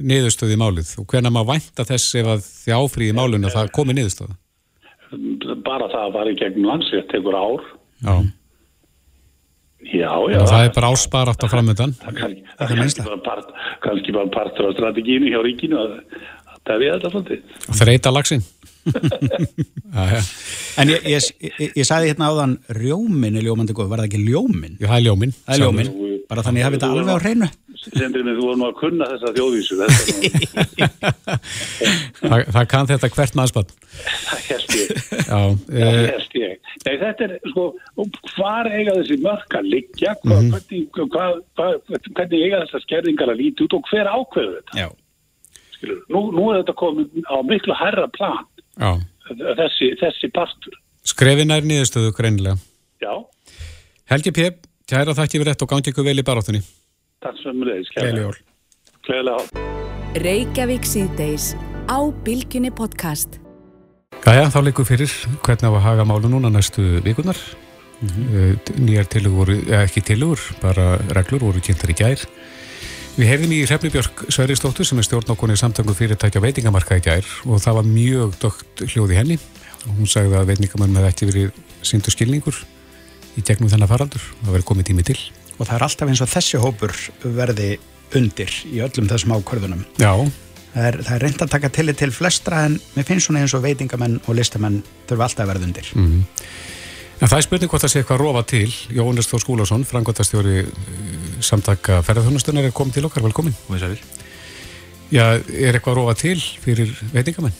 niðurstöði 0.00 0.56
í 0.56 0.60
málið? 0.60 0.94
Og 1.02 1.08
hvenar 1.12 1.34
maður 1.34 1.52
vænta 1.52 1.86
þess 1.88 2.16
ef 2.18 2.30
að 2.32 2.46
þið 2.48 2.78
áfríði 2.78 3.18
málinu 3.18 3.50
að 3.50 3.58
það 3.58 3.72
komi 3.76 3.98
niðurstöða? 3.98 4.38
Bara 5.68 5.90
það 5.92 6.02
að 6.06 6.16
fara 6.18 6.32
í 6.34 6.40
gegnum 6.40 6.68
landsrétt 6.72 7.12
tekur 7.12 7.38
ár 7.38 7.68
Já, 8.02 8.14
já, 9.94 10.10
já, 10.32 10.40
það 10.42 10.64
er 10.64 10.72
bara 10.74 10.90
ásparátt 10.92 11.44
á 11.44 11.48
framöndan. 11.48 11.94
það 12.02 12.18
er 12.18 12.32
er 12.74 12.80
kannski, 12.82 13.04
bara 13.06 13.20
part, 13.28 13.52
kannski 13.84 14.14
bara 14.16 14.32
partur 14.34 14.68
á 14.68 14.70
strategínu 14.74 15.30
hjá 15.30 15.38
ríkinu 15.46 15.78
að, 15.78 15.94
að 16.50 16.58
það 16.64 16.74
er 16.74 16.82
við 16.82 16.90
þetta 16.94 17.12
svolítið 17.14 17.78
Þreita 17.82 18.14
já. 20.14 20.20
En 20.78 20.92
ég, 20.92 21.06
ég, 21.10 21.28
ég, 21.42 21.72
ég 21.76 21.86
sagði 21.86 22.12
hérna 22.12 22.30
áðan 22.32 22.54
rjómin 22.78 23.38
er 23.38 23.46
ljómandi 23.46 23.76
góð, 23.76 23.90
var 23.90 24.02
það 24.02 24.10
ekki 24.10 24.20
ljómin? 24.24 24.76
Jú, 24.78 24.86
það 24.86 24.96
er 24.98 25.04
ljóminn. 25.06 25.34
Það 25.44 25.54
er 25.54 25.62
ljómin, 25.64 25.90
bara 26.30 26.44
þannig 26.46 26.62
að 26.62 26.68
hafa 26.68 26.78
þetta 26.78 26.90
alveg 26.94 27.10
á 27.10 27.24
hreinu. 27.24 27.48
Sendrið 27.78 28.24
mig, 28.26 28.34
þú 28.36 28.42
voru 28.48 28.58
nú 28.58 28.66
að 28.68 28.76
kunna 28.80 29.06
þessa 29.12 29.30
þjóðvísu 29.36 29.76
þetta 29.78 30.02
nú- 30.12 31.28
Það, 32.18 32.40
það 32.56 32.64
kann 32.72 32.88
þetta 32.90 33.08
hvert 33.14 33.36
maðurspann. 33.38 33.68
það 34.28 34.40
hérst 34.48 34.72
ég 34.74 34.88
Já, 35.28 35.38
Já, 35.38 35.86
uh, 35.86 36.00
hérst 36.08 36.34
ég. 36.38 36.56
Nei, 36.86 36.94
þetta 37.02 37.26
er, 37.28 37.34
sko, 37.52 37.64
hvar 38.34 38.68
eiga 38.72 38.94
þessi 38.98 39.18
mörk 39.24 39.56
að 39.60 39.68
liggja, 39.74 40.14
hva, 40.24 40.38
Mhm. 40.38 40.50
hvernig, 40.54 40.82
hva, 41.14 41.26
hvernig 42.18 42.42
eiga 42.44 42.62
þessar 42.64 42.82
skerðingar 42.86 43.32
að 43.32 43.40
líti 43.42 43.66
út 43.66 43.76
og 43.78 43.82
hver 43.92 44.06
ákveður 44.10 44.56
þetta, 44.58 44.88
skilur? 45.76 46.00
Nú, 46.10 46.20
nú 46.34 46.48
er 46.52 46.62
þetta 46.62 46.74
komið 46.82 47.22
á 47.30 47.36
miklu 47.46 47.74
herra 47.78 48.08
plan, 48.08 48.44
já. 48.78 48.92
þessi, 49.60 49.92
þessi 50.02 50.32
partur. 50.34 50.74
Skrefin 51.04 51.50
er 51.54 51.62
niðurstöðu 51.62 52.12
greinilega. 52.12 52.58
Já, 53.00 53.14
Helgi 54.10 54.30
P. 54.32 54.50
Kæra 54.88 55.12
þakki 55.12 55.36
fyrir 55.38 55.52
þetta 55.52 55.62
og 55.66 55.68
gangi 55.68 55.90
ykkur 55.92 56.04
vel 56.04 56.16
í 56.16 56.22
baráttunni. 56.24 56.62
Takk 57.24 57.38
sem 57.42 57.62
leiðis. 57.66 57.90
Gleðileg 57.94 58.24
jól. 58.26 58.38
Gleðilega 59.06 59.42
jól. 59.42 59.66
Reykjavík 60.24 60.88
síðdeis 60.88 61.52
á 61.90 61.98
Bylgjunni 62.24 62.70
podcast. 62.74 63.38
Jæja, 64.24 64.48
þá 64.52 64.60
leikur 64.66 64.86
fyrir 64.88 65.12
hvernig 65.44 65.68
á 65.68 65.72
að 65.72 65.84
haga 65.84 66.06
málu 66.08 66.30
núna 66.30 66.50
næstu 66.52 67.00
vikunar. 67.04 67.38
Mm 67.98 68.58
Nýjar 68.78 69.08
tilugur 69.10 69.38
voru, 69.38 69.56
eða 69.66 69.82
ekki 69.88 70.04
tilugur, 70.06 70.38
bara 70.62 70.98
reglur 71.16 71.48
voru 71.48 71.60
kynntar 71.60 71.90
í 71.90 71.96
gær. 71.98 72.22
Við 73.18 73.26
hefðum 73.26 73.54
í 73.56 73.64
Hrefni 73.66 73.90
Björk 73.90 74.28
Sveristóttur 74.30 74.86
sem 74.86 74.98
er 75.00 75.06
stjórn 75.06 75.32
okkur 75.34 75.50
í 75.50 75.58
samtöngu 75.58 75.96
fyrirtækja 75.98 76.42
veitingamarka 76.42 77.00
í 77.00 77.02
gær 77.02 77.26
og 77.50 77.58
það 77.58 77.80
var 77.80 77.88
mjög 77.88 78.36
dögt 78.38 78.84
hljóð 78.86 79.14
í 79.14 79.18
henni 79.18 79.38
og 79.88 79.96
hún 79.96 80.06
sagði 80.06 80.38
að 80.38 80.52
veitingamann 80.52 80.94
með 80.94 81.08
ekki 81.10 81.26
verið 81.32 81.58
síndu 81.82 82.14
skilningur 82.14 82.62
í 83.34 83.42
gegnum 83.42 83.72
þennan 83.72 83.90
faraldur. 83.90 84.22
Það 84.44 84.54
verið 84.54 84.68
komið 84.70 84.90
tími 84.92 85.06
til. 85.10 85.18
Og 85.58 85.66
það 85.66 85.76
er 85.76 85.86
alltaf 85.88 86.10
eins 86.12 86.22
og 86.22 86.30
þessi 86.30 86.60
hópur 86.62 86.94
verði 87.22 87.72
undir 88.16 88.52
í 88.70 88.78
öllum 88.84 89.08
þessum 89.10 89.34
ákvörðunum. 89.36 89.82
Já, 90.00 90.12
Það 90.68 90.86
er, 90.86 90.96
það 91.02 91.14
er 91.14 91.22
reynd 91.24 91.42
að 91.42 91.52
taka 91.54 91.68
tillit 91.74 91.96
til 91.98 92.10
flestra 92.14 92.64
en 92.68 92.74
mér 92.94 93.06
finnst 93.08 93.26
svona 93.26 93.40
eins 93.42 93.54
og 93.56 93.62
veitingamenn 93.64 94.18
og 94.20 94.36
listamenn 94.36 94.82
þurfa 95.08 95.26
alltaf 95.26 95.44
að 95.44 95.48
verða 95.50 95.66
undir. 95.66 95.88
Mm. 95.96 96.18
En 97.18 97.30
það 97.30 97.38
er 97.38 97.46
spurning 97.48 97.72
hvort 97.72 97.82
það 97.82 97.90
sé 97.90 98.02
eitthvað 98.02 98.20
rofa 98.20 98.42
til. 98.46 98.68
Jóhannes 98.94 99.26
Þór 99.30 99.42
Skúlason, 99.42 99.86
frangværtastjóri 99.88 100.60
samtaka 101.42 102.02
ferðarþjónustunar 102.06 102.68
er 102.68 102.76
komið 102.76 102.98
til 102.98 103.08
okkar, 103.08 103.24
velkomin. 103.26 103.56
Já, 105.10 105.24
er 105.40 105.80
eitthvað 105.80 105.98
rofa 105.98 106.14
til 106.20 106.36
fyrir 106.62 106.92
veitingamenn? 107.16 107.56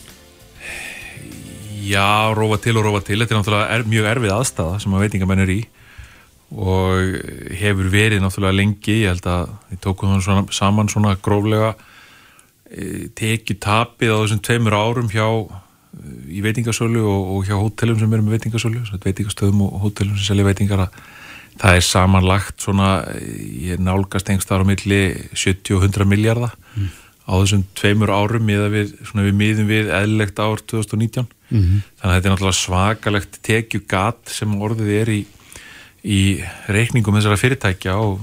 Já, 1.88 2.30
rófa 2.36 2.60
til 2.62 2.76
og 2.78 2.86
rófa 2.86 3.02
til. 3.08 3.18
Þetta 3.24 3.34
er 3.34 3.40
náttúrulega 3.40 3.74
er, 3.74 3.88
mjög 3.88 4.10
erfið 4.12 4.36
aðstæða 4.36 4.78
sem 4.84 4.94
að 4.94 5.04
veitingamenn 5.06 5.42
er 5.42 5.54
í 5.56 5.60
og 6.48 7.16
hefur 7.60 7.90
verið 7.92 8.22
náttúrulega 8.22 8.56
lengi. 8.56 9.02
Ég 9.02 9.12
held 9.12 9.28
að 9.28 9.54
við 9.70 9.80
tókum 9.84 10.14
það 10.14 10.24
svona, 10.26 10.44
saman 10.58 10.92
svona 10.92 11.14
gróflega 11.20 11.74
e, 12.70 13.08
tekið 13.18 13.60
tapið 13.64 14.14
á 14.14 14.18
þessum 14.22 14.44
tveimur 14.48 14.78
árum 14.78 15.10
hjá 15.12 15.26
e, 15.28 15.48
í 16.38 16.44
veitingasölu 16.44 17.04
og, 17.04 17.34
og 17.36 17.48
hjá 17.48 17.56
hótelum 17.58 18.00
sem 18.00 18.12
eru 18.12 18.26
með 18.26 18.38
veitingasölu, 18.38 18.84
veitingastöðum 19.04 19.66
og 19.66 19.82
hótelum 19.84 20.16
sem 20.16 20.32
selja 20.32 20.48
veitingar 20.48 20.86
að 20.86 21.02
það 21.58 21.80
er 21.80 21.84
samanlagt 21.84 22.64
svona, 22.64 22.94
e, 23.12 23.34
ég 23.72 23.84
nálgast 23.84 24.30
einhverstaðar 24.30 24.64
á 24.64 24.70
milli 24.70 25.02
70 25.34 25.76
og 25.76 25.86
100 25.90 26.08
miljardar 26.08 26.56
á 26.56 26.58
á 27.28 27.32
þessum 27.36 27.64
tveimur 27.76 28.10
árum 28.10 28.46
miða 28.48 28.68
við, 28.72 28.94
svona 29.04 29.26
við 29.26 29.34
miðum 29.36 29.68
við 29.68 29.90
eðlilegt 29.92 30.38
ár 30.40 30.62
2019 30.64 31.26
mm 31.28 31.58
-hmm. 31.58 31.82
þannig 32.00 32.08
að 32.08 32.14
þetta 32.14 32.28
er 32.28 32.32
náttúrulega 32.32 32.60
svakalegt 32.62 33.38
tekjugat 33.44 34.32
sem 34.32 34.54
orðið 34.56 34.92
er 34.96 35.10
í, 35.12 35.20
í 36.04 36.22
reikningum 36.68 37.16
þessara 37.18 37.40
fyrirtækja 37.40 37.96
og 37.98 38.18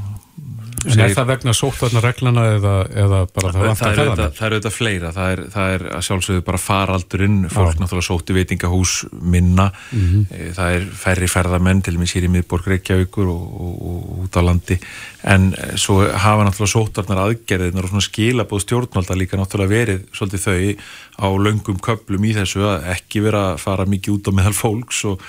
En 0.85 1.01
er 1.01 1.13
það 1.15 1.29
vegna 1.31 1.53
sóttvarnarreglana 1.55 2.43
eða, 2.55 2.73
eða 2.93 3.19
bara 3.33 3.51
það 3.53 3.63
vantar 3.65 3.95
ferðarmenn? 3.97 4.33
Það 4.35 4.47
eru 4.47 4.57
auðvitað 4.57 4.75
fleira, 4.75 5.11
það 5.15 5.31
er, 5.31 5.41
það 5.55 5.73
er 5.75 5.85
að 5.89 6.03
sjálfsögðu 6.07 6.43
bara 6.49 6.61
faraldurinn, 6.61 7.37
fólk 7.53 7.71
Já. 7.71 7.79
náttúrulega 7.81 8.07
sótti 8.07 8.35
veitingahús 8.35 8.93
minna, 9.35 9.67
mm 9.91 10.03
-hmm. 10.05 10.51
það 10.59 10.75
er 10.75 10.85
færri 11.01 11.29
ferðarmenn 11.31 11.81
til 11.85 11.95
og 11.95 12.03
með 12.03 12.11
sér 12.11 12.27
í 12.27 12.31
miðborg 12.35 12.69
Reykjavíkur 12.73 13.31
og, 13.33 13.47
og, 13.65 13.73
og 13.89 14.21
út 14.25 14.37
á 14.37 14.41
landi, 14.45 14.77
en 15.23 15.53
eh, 15.57 15.73
svo 15.75 15.97
hafa 16.05 16.45
náttúrulega 16.45 16.75
sóttvarnar 16.75 17.23
aðgerðinar 17.25 17.89
og 17.89 17.89
svona 17.89 18.09
skilabóð 18.09 18.65
stjórnvalda 18.65 19.17
líka 19.17 19.41
náttúrulega 19.41 19.73
verið 19.73 20.05
svolítið 20.13 20.45
þau 20.45 20.77
á 21.15 21.27
laungum 21.33 21.79
köplum 21.81 22.25
í 22.25 22.35
þessu 22.37 22.61
að 22.61 22.89
ekki 22.93 23.25
vera 23.25 23.53
að 23.53 23.61
fara 23.65 23.89
mikið 23.89 24.13
út 24.19 24.29
á 24.29 24.31
meðal 24.37 24.53
fólks 24.53 25.05
og 25.09 25.21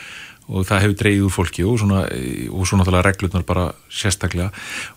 og 0.46 0.66
það 0.66 0.82
hefur 0.84 0.96
dreyið 1.00 1.24
úr 1.26 1.34
fólki 1.34 1.64
og 1.66 1.78
svona, 1.82 2.04
og 2.06 2.68
svona 2.68 2.84
náttúrulega 2.84 3.06
reglurnar 3.08 3.44
bara 3.46 3.66
sérstaklega 3.90 4.50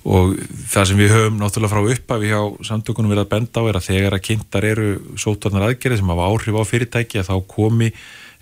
og 0.05 0.35
það 0.69 0.89
sem 0.91 0.99
við 0.99 1.13
höfum 1.15 1.39
náttúrulega 1.41 1.73
frá 1.73 1.93
uppafi 1.95 2.29
hjá 2.29 2.41
samtökunum 2.69 3.13
verið 3.13 3.25
að 3.25 3.31
benda 3.33 3.63
á 3.65 3.69
er 3.69 3.79
að 3.79 3.87
þegar 3.87 4.17
að 4.17 4.25
kynntar 4.27 4.67
eru 4.69 4.89
sótarnar 5.17 5.65
aðgerðir 5.69 6.01
sem 6.01 6.11
hafa 6.13 6.27
áhrif 6.29 6.59
á 6.61 6.63
fyrirtæki 6.69 7.21
að 7.21 7.31
þá 7.31 7.35
komi 7.55 7.91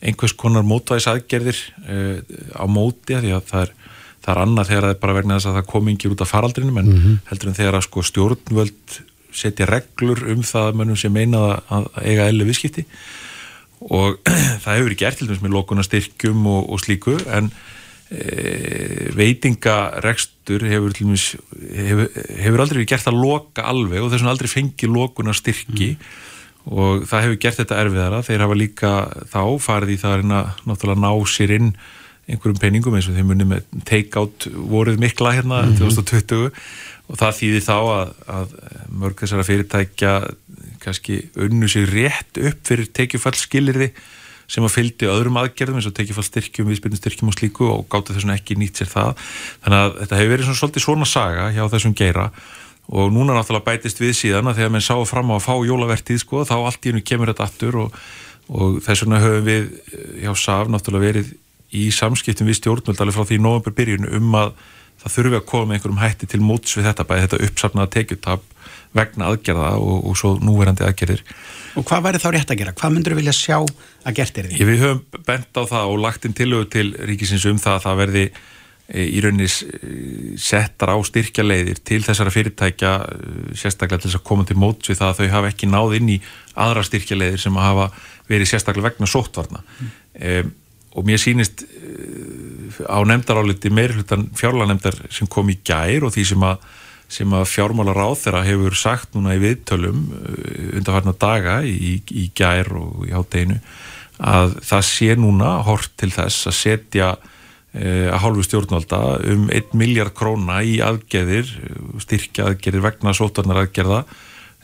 einhvers 0.03 0.35
konar 0.37 0.67
mótvæðis 0.67 1.09
aðgerðir 1.13 1.61
uh, 1.87 2.17
á 2.59 2.65
móti 2.69 3.15
að 3.17 3.27
því 3.27 3.35
að 3.37 3.45
það 3.51 3.63
er, 3.63 3.71
það 4.25 4.33
er 4.33 4.41
annað 4.43 4.71
þegar 4.71 4.87
það 4.87 4.95
er 4.95 5.03
bara 5.05 5.15
vegna 5.17 5.37
þess 5.37 5.49
að 5.49 5.59
það 5.59 5.69
komi 5.71 5.93
yngir 5.95 6.17
út 6.17 6.25
af 6.25 6.33
faraldrinum 6.33 6.81
en 6.81 6.89
mm 6.91 6.97
-hmm. 6.97 7.21
heldur 7.31 7.49
en 7.49 7.57
þegar 7.61 7.79
að 7.79 7.87
sko 7.87 8.03
stjórnvöld 8.03 8.99
setja 9.37 9.69
reglur 9.69 10.21
um 10.33 10.43
það 10.43 10.75
mönnum 10.75 10.99
sem 10.99 11.13
meina 11.13 11.61
að 11.69 11.87
eiga 12.03 12.27
elli 12.27 12.47
viðskipti 12.47 12.85
og 13.85 14.19
það 14.63 14.71
hefur 14.71 14.87
verið 14.87 15.01
gert 15.01 15.19
til 15.19 15.27
dæmis 15.29 15.43
með 15.43 15.57
lokunastyrkjum 15.57 16.47
og, 16.49 16.69
og 16.73 16.81
slíku 16.83 17.17
en 17.29 17.51
e, 18.09 19.11
veitingarekstur 19.17 20.65
hefur, 20.71 20.95
dæmis, 20.97 21.27
hefur, 21.75 22.09
hefur 22.39 22.63
aldrei 22.63 22.81
verið 22.81 22.89
gert 22.93 23.11
að 23.11 23.21
loka 23.21 23.67
alveg 23.69 24.01
og 24.01 24.09
þess 24.09 24.23
vegna 24.23 24.33
aldrei 24.35 24.51
fengið 24.53 24.95
lokunastyrki 24.95 25.91
mm. 25.93 26.09
og 26.73 27.05
það 27.09 27.27
hefur 27.27 27.39
gert 27.45 27.61
þetta 27.61 27.79
erfiðara 27.83 28.25
þeir 28.25 28.47
hafa 28.47 28.59
líka 28.63 28.95
þá 29.29 29.41
farið 29.63 29.95
í 29.95 30.01
það 30.01 30.17
að 30.17 30.27
náttúrulega 30.65 31.05
ná 31.05 31.31
sér 31.35 31.57
inn 31.59 31.71
einhverjum 32.27 32.59
peningum 32.59 32.95
eins 32.97 33.07
og 33.07 33.15
þeim 33.15 33.29
munið 33.31 33.49
með 33.53 33.67
take-out 33.87 34.49
voruð 34.51 34.97
mikla 34.99 35.31
hérna 35.37 35.61
mm 35.63 35.75
-hmm. 35.77 35.93
2020 35.95 36.49
og 37.07 37.19
það 37.19 37.37
þýðir 37.39 37.63
þá 37.63 37.77
að, 37.77 38.09
að 38.27 38.55
mörg 38.91 39.21
þessara 39.21 39.47
fyrirtækja 39.47 40.13
kannski 40.83 41.19
unnu 41.39 41.69
sig 41.71 41.87
rétt 41.89 42.39
upp 42.41 42.61
fyrir 42.67 42.89
tekjufallskilirði 42.99 43.91
sem 44.47 44.63
að 44.63 44.75
fylgdi 44.77 45.09
öðrum 45.11 45.39
aðgerðum 45.41 45.81
eins 45.81 45.89
og 45.89 45.95
tekjufallstyrkjum, 45.97 46.69
viðspilnstyrkjum 46.71 47.31
og 47.31 47.35
slíku 47.35 47.67
og 47.67 47.83
gáti 47.91 48.15
þessum 48.15 48.31
ekki 48.31 48.55
nýtt 48.59 48.79
sér 48.79 48.91
það. 48.93 49.25
Þannig 49.65 49.81
að 49.81 49.97
þetta 50.01 50.19
hefur 50.21 50.31
verið 50.33 50.47
svona, 50.47 50.59
svolítið 50.61 50.85
svona 50.85 51.09
saga 51.09 51.49
hjá 51.51 51.65
þessum 51.73 51.95
geira. 51.99 52.29
Og 52.87 53.11
núna 53.11 53.35
náttúrulega 53.35 53.67
bætist 53.67 53.99
við 53.99 54.13
síðan 54.15 54.47
að 54.47 54.61
þegar 54.61 54.71
mann 54.77 54.85
sáu 54.85 55.03
fram 55.09 55.33
á 55.35 55.35
að 55.35 55.43
fá 55.43 55.53
jólavertið 55.67 56.21
sko 56.23 56.45
þá 56.47 56.55
allt 56.61 56.87
í 56.87 56.93
hennu 56.93 57.03
kemur 57.03 57.33
þetta 57.33 57.47
aftur 57.49 57.79
og, 57.83 57.99
og 58.47 58.79
þess 58.85 59.03
vegna 59.03 59.19
höfum 59.25 59.43
við 59.49 59.67
eh, 59.67 60.07
hjá 60.23 60.31
SAF 60.39 60.71
náttúrulega 60.71 61.09
verið 61.09 61.33
í 61.75 61.89
samskiptum 61.91 62.47
við 62.47 62.61
stjórnvöld 62.61 63.03
alveg 63.03 63.17
frá 63.17 63.27
því 63.27 63.41
november 63.43 63.75
byrjun 63.75 64.07
um 64.07 64.37
að 64.39 64.53
það 65.01 65.15
þurfi 65.17 65.39
að 65.41 65.49
koma 65.51 65.75
einhverjum 65.75 65.99
hætti 66.01 66.29
til 66.31 66.39
móts 66.41 66.77
við 66.77 66.87
þetta 66.87 67.05
bæði 67.09 67.25
þetta 67.25 67.41
uppsafnaða 67.49 67.91
tekjutab 67.97 68.45
vegna 68.95 69.31
aðgerða 69.31 69.71
og, 69.81 69.95
og 70.09 70.17
svo 70.19 70.35
núverandi 70.41 70.85
aðgerðir. 70.87 71.23
Og 71.77 71.85
hvað 71.85 72.05
væri 72.07 72.21
þá 72.21 72.27
rétt 72.33 72.51
að 72.53 72.61
gera? 72.61 72.75
Hvað 72.77 72.93
myndur 72.95 73.13
þú 73.13 73.21
vilja 73.21 73.35
sjá 73.37 73.57
að 73.59 74.17
gert 74.17 74.37
er 74.39 74.49
því? 74.49 74.67
Við 74.69 74.83
höfum 74.83 75.25
bent 75.27 75.59
á 75.59 75.63
það 75.69 75.91
og 75.93 76.03
lagt 76.05 76.27
inn 76.27 76.37
tilögu 76.37 76.69
til 76.73 76.87
ríkisins 77.09 77.45
um 77.49 77.59
það 77.61 77.75
að 77.75 77.83
það 77.85 77.99
verði 78.01 78.23
e, 78.25 79.03
í 79.03 79.23
rauninni 79.23 79.49
settar 80.41 80.93
á 80.93 80.97
styrkjaleiðir 81.09 81.81
til 81.85 81.99
þessara 82.05 82.33
fyrirtækja 82.33 82.93
e, 82.97 83.33
sérstaklega 83.59 84.01
til 84.01 84.11
þess 84.11 84.21
að 84.21 84.27
koma 84.31 84.47
til 84.47 84.57
móts 84.61 84.89
við 84.89 85.01
það 85.01 85.11
að 85.11 85.19
þau 85.19 85.35
hafa 85.35 85.51
ekki 85.53 85.69
náð 85.69 85.97
inn 85.99 86.13
í 86.15 86.21
aðra 86.67 86.85
styrkjaleiðir 86.87 87.43
sem 87.45 87.61
hafa 87.61 87.91
verið 88.31 88.51
sérstaklega 88.53 88.89
vegna 88.89 89.11
sóttvarna 89.11 89.61
mm. 89.61 89.93
e, 90.17 90.41
og 90.97 91.05
mér 91.05 91.21
sýnist 91.21 91.61
e, 91.67 92.89
á 92.89 92.97
nefndaráliti 93.05 93.69
meirhlutan 93.69 94.29
fjárlanemndar 94.37 94.97
sem 95.13 95.29
kom 95.29 95.53
í 95.53 95.59
gær 95.61 96.07
og 96.07 96.15
því 96.15 96.27
sem 96.33 96.47
að 96.47 96.65
sem 97.11 97.33
að 97.33 97.45
fjármálar 97.47 97.99
á 98.03 98.09
þeirra 98.19 98.45
hefur 98.47 98.75
sagt 98.75 99.13
núna 99.15 99.37
í 99.37 99.43
viðtölum 99.43 100.01
uh, 100.11 100.79
undarfarna 100.79 101.15
daga 101.19 101.61
í, 101.63 101.99
í 102.11 102.29
gær 102.35 102.73
og 102.75 103.07
í 103.07 103.13
hátteginu 103.15 103.61
að 104.17 104.55
það 104.65 104.85
sé 104.89 105.17
núna 105.17 105.49
hort 105.67 105.91
til 105.99 106.09
þess 106.13 106.49
að 106.49 106.55
setja 106.57 107.09
eh, 107.77 108.07
að 108.09 108.21
hálfu 108.23 108.45
stjórnvalda 108.47 109.01
um 109.33 109.45
1 109.53 109.75
miljard 109.77 110.15
króna 110.17 110.63
í 110.65 110.79
aðgerðir, 110.83 111.51
styrkja 112.01 112.49
aðgerðir 112.51 112.85
vegna 112.87 113.13
sótarnar 113.17 113.61
aðgerða 113.61 114.01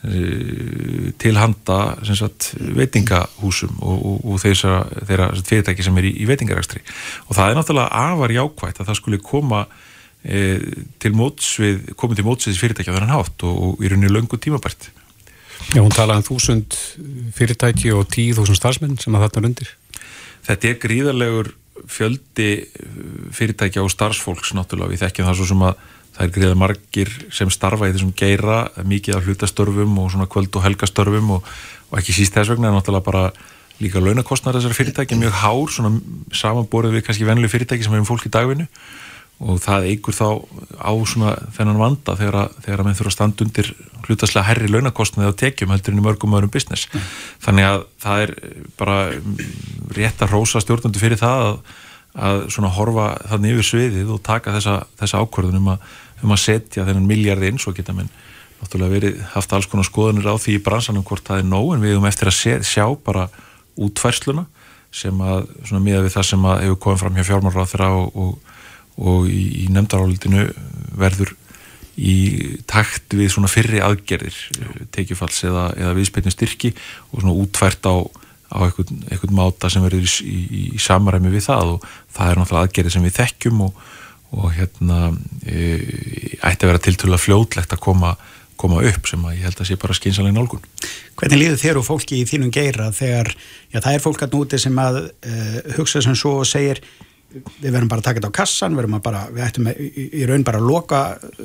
eh, 0.08 1.14
til 1.22 1.36
handa 1.38 1.80
sagt, 2.10 2.54
veitingahúsum 2.58 3.78
og, 3.82 3.98
og, 4.02 4.28
og 4.34 4.42
þeirra 4.42 5.32
fyrirtæki 5.38 5.86
sem 5.86 6.02
er 6.02 6.10
í, 6.10 6.16
í 6.24 6.30
veitingarækstri 6.30 6.84
og 7.28 7.38
það 7.38 7.50
er 7.50 7.60
náttúrulega 7.60 8.06
afar 8.10 8.38
jákvægt 8.40 8.82
að 8.82 8.90
það 8.92 9.02
skulle 9.04 9.24
koma 9.24 9.66
e, 10.24 10.42
til 11.04 11.14
mótsvið, 11.18 11.94
komið 12.00 12.20
til 12.20 12.28
mótsvið 12.28 12.60
fyrirtækja 12.62 12.98
þannig 12.98 13.14
hátt 13.14 13.48
og, 13.48 13.64
og 13.68 13.84
í 13.84 13.92
rauninni 13.92 14.12
löngu 14.12 14.40
tímabært. 14.42 14.90
Já, 15.72 15.80
hún 15.80 15.94
talaði 15.94 16.24
um 16.24 16.28
þúsund 16.28 16.78
fyrirtæki 17.38 17.94
og 17.96 18.08
tíu 18.12 18.36
þúsund 18.36 18.60
starfsmenn 18.60 19.00
sem 19.00 19.16
að 19.16 19.28
þarna 19.28 19.42
er 19.42 19.50
undir. 19.50 19.74
Þetta 20.44 20.70
er 20.70 20.80
gríðarlegur 20.84 21.54
fjöldi 21.90 22.50
fyrirtækja 23.34 23.84
og 23.84 23.92
starfsfólks 23.92 24.54
náttúrulega, 24.58 24.94
við 24.94 25.06
þekkjum 25.06 25.30
það 25.30 25.40
svo 25.40 25.50
sem 25.50 25.66
að 25.70 25.84
það 26.14 26.26
er 26.26 26.34
gríðar 26.36 26.60
margir 26.62 27.12
sem 27.34 27.50
starfa 27.54 27.90
í 27.90 27.94
þessum 27.96 28.12
geira, 28.18 28.60
mikið 28.86 29.18
af 29.18 29.28
hlutastörfum 29.28 29.96
og 30.04 30.12
svona 30.14 30.30
kvöld 30.30 30.54
og 30.60 30.66
helgastörfum 30.68 31.32
og, 31.38 31.48
og 31.90 31.98
ekki 32.00 32.14
síst 32.14 32.36
þess 32.36 32.54
vegna 32.54 32.70
er 32.70 32.76
náttúrulega 32.78 33.08
bara 33.08 33.24
líka 33.82 34.04
launakostnar 34.04 34.54
þessar 34.60 34.78
fyrirtæki 34.78 35.18
mjög 35.18 35.40
hár, 35.42 35.72
svona 35.74 35.96
samanborið 36.36 37.00
við 37.00 37.08
kannski 37.08 37.26
venlu 37.26 37.50
fyrirtæki 37.50 37.88
sem 37.88 37.96
hefur 37.96 38.12
fólk 38.14 38.28
í 38.30 38.34
dagvinnu 38.34 38.68
og 39.44 39.60
það 39.64 39.88
eigur 39.92 40.16
þá 40.16 40.28
á 40.80 40.92
svona 41.10 41.34
þennan 41.56 41.80
vanda 41.82 42.16
þegar 42.20 42.38
að, 42.44 42.58
þegar 42.66 42.82
að 42.82 42.88
menn 42.88 42.98
þurfa 43.00 43.12
að 43.12 43.16
standa 43.18 43.46
undir 43.46 43.72
hlutaslega 44.08 44.48
herri 44.48 44.70
launakostnaði 44.72 45.32
á 45.32 45.40
tekjum 45.44 45.74
heldur 45.74 45.94
en 45.96 46.02
í 46.02 46.06
mörgum 46.06 46.36
öðrum 46.38 46.54
business 46.54 46.88
mm. 46.92 47.08
þannig 47.44 47.70
að 47.70 47.86
það 48.04 48.24
er 48.26 48.34
bara 48.80 48.98
rétt 49.98 50.24
að 50.24 50.36
rósa 50.36 50.64
stjórnandi 50.64 51.02
fyrir 51.02 51.20
það 51.20 51.48
að, 51.48 51.58
að 52.30 52.44
svona 52.56 52.72
horfa 52.78 53.10
þannig 53.34 53.58
yfir 53.58 53.70
sviðið 53.72 54.14
og 54.16 54.24
taka 54.26 54.56
þessa, 54.56 54.78
þessa 55.02 55.24
ákvörðun 55.24 55.60
um 55.60 55.72
að, 55.76 55.88
um 56.24 56.36
að 56.36 56.44
setja 56.46 56.88
þennan 56.88 57.10
miljardi 57.10 57.52
inn 57.52 57.62
svo 57.62 57.76
geta 57.76 57.96
menn 57.96 58.12
náttúrulega 58.64 58.96
verið 58.96 59.22
haft 59.34 59.56
alls 59.56 59.68
konar 59.68 59.88
skoðunir 59.88 60.30
á 60.32 60.40
því 60.40 60.58
í 60.58 60.64
bransanum 60.64 61.04
hvort 61.08 61.26
það 61.28 61.44
er 61.44 61.50
nóg 61.50 61.74
en 61.76 61.84
við 61.84 61.98
höfum 61.98 62.08
eftir 62.08 62.32
að 62.32 62.38
sé, 62.38 62.58
sjá 62.64 62.86
bara 63.04 63.28
útfærsluna 63.76 64.46
sem 64.94 65.22
að 65.26 65.48
svona 65.66 65.84
miða 65.84 66.04
við 66.06 66.16
það 66.16 66.28
sem 66.30 66.44
að 66.48 66.60
hefur 66.64 66.82
komið 66.86 67.02
fram 67.02 67.16
hjá 67.18 67.26
fjármárráð 67.28 67.72
og, 68.98 69.30
í, 69.30 69.44
í 69.64 69.70
nefndarálitinu 69.74 70.48
verður 71.00 71.34
í 71.94 72.16
takt 72.70 73.14
við 73.14 73.30
svona 73.34 73.50
fyrri 73.52 73.82
aðgerðir 73.84 74.38
tekjufalls 74.94 75.44
eða, 75.46 75.68
eða 75.78 75.96
viðspilnum 76.00 76.34
styrki 76.34 76.74
og 77.12 77.22
svona 77.22 77.36
útvært 77.38 77.86
á, 77.86 77.96
á 78.50 78.58
einhvern, 78.66 79.04
einhvern 79.12 79.38
máta 79.38 79.70
sem 79.70 79.84
verður 79.86 80.08
í, 80.08 80.30
í, 80.34 80.64
í 80.74 80.82
samaræmi 80.82 81.34
við 81.34 81.48
það 81.50 81.76
og 81.76 81.88
það 82.16 82.32
er 82.32 82.42
náttúrulega 82.42 82.70
aðgerðir 82.70 82.96
sem 82.96 83.06
við 83.06 83.18
þekkjum 83.20 83.62
og, 83.68 83.84
og 84.34 84.48
hérna 84.58 85.00
e, 85.46 85.68
ætti 86.42 86.66
að 86.66 86.72
vera 86.72 86.84
tiltölu 86.88 87.18
að 87.18 87.26
fljótlegt 87.28 87.78
að 87.78 87.84
koma, 87.86 88.16
koma 88.58 88.82
upp 88.90 89.14
sem 89.14 89.30
að 89.30 89.38
ég 89.38 89.48
held 89.52 89.62
að 89.62 89.70
sé 89.70 89.80
bara 89.86 89.98
skynsalegin 90.00 90.42
álgun. 90.42 90.68
Hvernig 91.14 91.44
líður 91.44 91.62
þér 91.62 91.84
og 91.84 91.90
fólki 91.92 92.24
í 92.24 92.28
þínum 92.30 92.54
geira 92.54 92.90
þegar, 92.96 93.36
já 93.70 93.84
það 93.84 93.94
er 93.94 94.06
fólk 94.10 94.26
að 94.26 94.38
núti 94.40 94.62
sem 94.66 94.82
að 94.82 95.04
uh, 95.06 95.58
hugsa 95.78 96.02
sem 96.02 96.18
svo 96.18 96.40
og 96.42 96.50
segir 96.50 96.82
við 97.34 97.70
verðum 97.70 97.90
bara 97.92 98.02
að 98.02 98.08
taka 98.08 98.20
þetta 98.20 98.32
á 98.32 98.40
kassan, 98.40 98.78
við, 98.78 98.96
bara, 99.04 99.22
við 99.34 99.46
ættum 99.48 99.70
í, 99.72 100.06
í 100.22 100.26
raun 100.30 100.46
bara 100.46 100.62
að 100.62 100.70
loka 100.70 101.02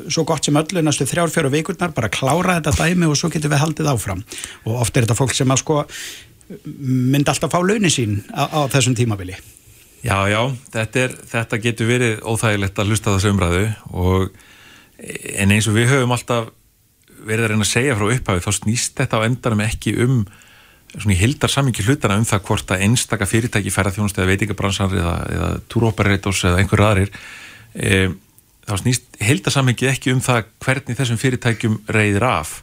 svo 0.07 0.25
gott 0.29 0.45
sem 0.45 0.59
öllu 0.61 0.83
næstu 0.85 1.07
þrjár, 1.09 1.33
fjóru 1.33 1.53
vikurnar, 1.55 1.95
bara 1.97 2.13
klára 2.13 2.59
þetta 2.59 2.75
dæmi 2.83 3.09
og 3.09 3.17
svo 3.19 3.31
getum 3.33 3.55
við 3.55 3.63
haldið 3.63 3.93
áfram 3.93 4.25
og 4.67 4.83
oft 4.83 4.97
er 4.97 5.07
þetta 5.07 5.19
fólk 5.19 5.37
sem 5.37 5.55
að 5.55 5.63
sko 5.63 5.79
myndi 6.79 7.33
alltaf 7.33 7.53
fá 7.53 7.61
launin 7.61 7.93
sín 7.93 8.21
á, 8.33 8.49
á 8.49 8.61
þessum 8.73 8.97
tímabili. 8.99 9.37
Já, 10.05 10.29
já, 10.31 10.41
þetta, 10.73 11.07
er, 11.07 11.17
þetta 11.33 11.59
getur 11.63 11.89
verið 11.89 12.21
óþægilegt 12.23 12.79
að 12.79 12.93
hlusta 12.93 13.17
þessu 13.17 13.33
umræðu 13.35 13.65
og 13.91 14.29
en 14.99 15.55
eins 15.55 15.69
og 15.71 15.77
við 15.77 15.91
höfum 15.93 16.15
alltaf 16.15 16.53
verið 17.19 17.45
að 17.45 17.51
reyna 17.53 17.67
að 17.67 17.73
segja 17.73 17.97
frá 17.99 18.13
upphafið 18.15 18.45
þá 18.47 18.53
snýst 18.61 18.95
þetta 19.01 19.19
á 19.19 19.27
endanum 19.27 19.65
ekki 19.65 19.95
um 20.05 20.21
svona 20.95 21.15
í 21.15 21.19
hildar 21.21 21.53
samingi 21.53 21.85
hlutana 21.85 22.17
um 22.19 22.27
það 22.29 22.45
hvort 22.49 22.73
að 22.73 22.85
einstaka 22.87 23.29
fyrirtæki 23.29 23.73
ferðarþjónust 23.75 24.19
eða 24.19 24.31
veitingabransar 24.31 24.95
eða, 24.97 25.15
eða 25.35 25.51
túrópereitos 25.73 26.41
eða 26.49 26.63
einhver 26.63 26.85
aðrir 26.87 27.13
e, 27.75 28.09
þá 28.69 28.75
snýst 28.83 29.21
hildar 29.25 29.55
samingi 29.55 29.91
ekki 29.91 30.15
um 30.15 30.23
það 30.25 30.49
hvernig 30.65 30.99
þessum 30.99 31.21
fyrirtækjum 31.21 31.79
reyðir 31.93 32.27
af. 32.29 32.59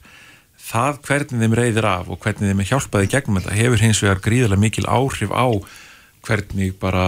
Það 0.65 1.01
hvernig 1.05 1.43
þeim 1.43 1.57
reyðir 1.59 1.87
af 1.89 2.09
og 2.09 2.21
hvernig 2.23 2.51
þeim 2.51 2.63
er 2.63 2.69
hjálpaði 2.71 3.11
gegnum 3.13 3.41
þetta 3.41 3.57
hefur 3.59 3.83
hins 3.85 4.01
vegar 4.01 4.23
gríðarlega 4.25 4.65
mikil 4.65 4.87
áhrif 4.89 5.33
á 5.33 5.47
hvernig 6.25 6.73
bara 6.81 7.05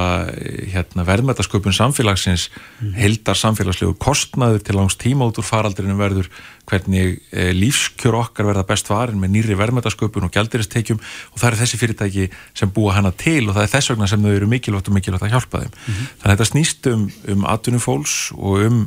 hérna, 0.72 1.06
verðmætasköpun 1.08 1.76
samfélagsins 1.76 2.48
mm. 2.54 2.94
heldar 2.98 3.38
samfélagslegu 3.40 3.96
kostnaður 4.02 4.64
til 4.66 4.78
langs 4.78 4.98
tíma 5.00 5.28
út 5.28 5.40
úr 5.42 5.48
faraldrinu 5.48 5.98
verður 6.00 6.30
hvernig 6.68 7.18
e, 7.32 7.50
lífskjör 7.56 8.20
okkar 8.22 8.50
verða 8.50 8.66
best 8.68 8.90
varin 8.92 9.20
með 9.22 9.34
nýri 9.36 9.58
verðmætasköpun 9.60 10.28
og 10.28 10.34
gældiristekjum 10.36 11.00
og 11.02 11.40
það 11.40 11.50
er 11.50 11.60
þessi 11.62 11.82
fyrirtæki 11.82 12.28
sem 12.58 12.74
búa 12.74 12.98
hana 12.98 13.14
til 13.16 13.48
og 13.48 13.56
það 13.56 13.64
er 13.66 13.74
þess 13.76 13.94
vegna 13.94 14.10
sem 14.12 14.26
þau 14.26 14.34
eru 14.36 14.52
mikilvægt 14.52 14.92
og 14.92 14.98
mikilvægt 14.98 15.28
að 15.28 15.36
hjálpa 15.36 15.64
þeim. 15.64 15.72
Mm 15.74 15.94
-hmm. 15.94 16.12
Þannig 16.20 16.34
að 16.34 16.38
þetta 16.38 16.52
snýst 16.52 16.92
um, 16.94 17.08
um 17.34 17.46
atvinnufólks 17.46 18.18
og 18.38 18.66
um 18.68 18.84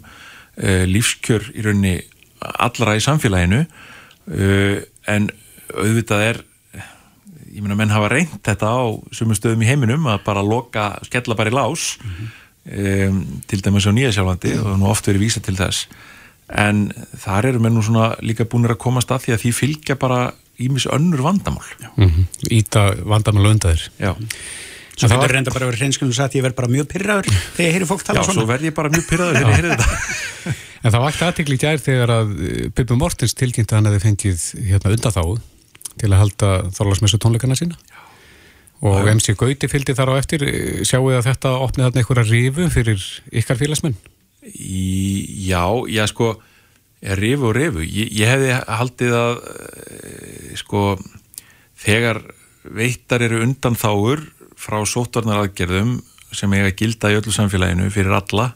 e, 0.56 0.84
lífskjör 0.86 1.50
í 1.56 1.64
raunni 1.64 1.96
allra 2.40 2.96
í 2.96 3.04
samfélaginu 3.04 3.64
e, 3.64 4.84
en 5.08 5.30
auðvitað 5.74 6.26
er 6.28 6.44
ég 7.50 7.64
meina 7.64 7.78
menn 7.78 7.92
hafa 7.94 8.10
reynd 8.12 8.38
þetta 8.46 8.70
á 8.70 8.80
sumum 9.14 9.36
stöðum 9.38 9.64
í 9.64 9.68
heiminum 9.70 10.06
að 10.10 10.22
bara 10.26 10.44
loka, 10.46 10.92
skella 11.06 11.36
bara 11.38 11.50
í 11.50 11.56
lás 11.56 11.96
mm 11.98 12.10
-hmm. 12.10 12.28
um, 13.08 13.42
til 13.46 13.60
dæmis 13.62 13.86
á 13.86 13.92
Nýjasjálfandi 13.92 14.54
mm 14.54 14.60
-hmm. 14.60 14.72
og 14.72 14.78
nú 14.78 14.86
oft 14.90 15.08
verið 15.08 15.24
vísa 15.26 15.40
til 15.40 15.56
þess 15.56 15.86
en 16.50 16.92
þar 17.18 17.46
eru 17.46 17.60
menn 17.60 17.74
nú 17.74 17.82
svona 17.82 18.16
líka 18.22 18.44
búinir 18.44 18.74
að 18.74 18.82
komast 18.82 19.10
að 19.10 19.22
því 19.24 19.32
að 19.34 19.42
því 19.42 19.52
fylgja 19.52 19.94
bara 19.96 20.32
ímis 20.58 20.86
önnur 20.86 21.22
vandamál 21.22 21.68
mm 21.96 22.08
-hmm. 22.08 22.24
Íta 22.50 22.94
vandamál 23.04 23.46
undaðir 23.46 23.90
Já 23.98 24.14
Svo 24.96 25.08
það 25.08 25.16
var 25.16 25.32
reynda 25.32 25.50
bara 25.50 25.64
að 25.64 25.70
vera 25.70 25.80
hreinskjölum 25.80 26.12
að 26.12 26.34
ég 26.36 26.42
verð 26.42 26.56
bara 26.56 26.68
mjög 26.68 26.86
pyrraður 26.92 27.26
þegar 27.56 27.68
ég 27.68 27.72
heyri 27.72 27.86
fólk 27.86 28.02
tala 28.04 28.20
Já, 28.20 28.24
svona 28.24 28.40
Já, 28.40 28.42
svo 28.42 28.52
verð 28.52 28.64
ég 28.64 28.74
bara 28.74 28.88
mjög 28.88 29.06
pyrraður 29.08 29.34
þegar 29.36 29.50
ég 29.50 29.56
heyri 29.56 29.70
þetta 29.70 29.88
En 30.84 30.92
það 30.92 31.02
vakti 31.04 31.24
aðtikli 31.24 31.54
í 31.54 31.60
gær 31.60 31.78
þegar 31.78 32.10
að 32.10 32.28
Pippi 32.74 32.94
Mortens 32.96 33.34
tilkynnti 33.34 33.74
hann 33.74 33.86
að 33.86 33.96
þið 33.96 34.02
fengið 34.02 34.44
hérna 34.68 34.92
undan 34.94 35.12
þá 35.12 35.24
til 36.00 36.10
að 36.12 36.22
halda 36.24 36.52
þorlarsmessu 36.76 37.20
tónleikana 37.20 37.58
sína. 37.58 37.78
Og 38.80 39.04
ja. 39.04 39.12
MC 39.12 39.36
Gauti 39.36 39.68
fylgdi 39.68 39.94
þar 39.96 40.14
á 40.16 40.20
eftir. 40.20 40.44
Sjáu 40.88 41.10
að 41.12 41.26
þetta 41.28 41.56
opnið 41.60 41.86
þarna 41.86 42.02
einhverja 42.02 42.28
rifu 42.30 42.68
fyrir 42.72 43.08
ykkar 43.42 43.60
félagsmenn? 43.60 43.98
Já, 44.40 45.64
já 45.92 46.06
sko 46.08 46.34
rifu 47.00 47.50
og 47.50 47.56
rifu, 47.56 47.84
ég, 47.84 48.08
ég 48.12 48.28
hefði 48.28 48.56
haldið 48.68 49.16
að 49.16 49.42
sko 50.60 50.84
þegar 51.80 52.22
veittar 52.64 53.24
eru 53.24 53.40
undan 53.44 53.76
þáur 53.78 54.24
frá 54.60 54.80
sótvarnar 54.84 55.44
aðgerðum 55.44 55.98
sem 56.36 56.52
eiga 56.54 56.74
gilda 56.76 57.10
í 57.10 57.16
öllu 57.18 57.32
samfélaginu 57.34 57.88
fyrir 57.92 58.14
alla 58.14 58.50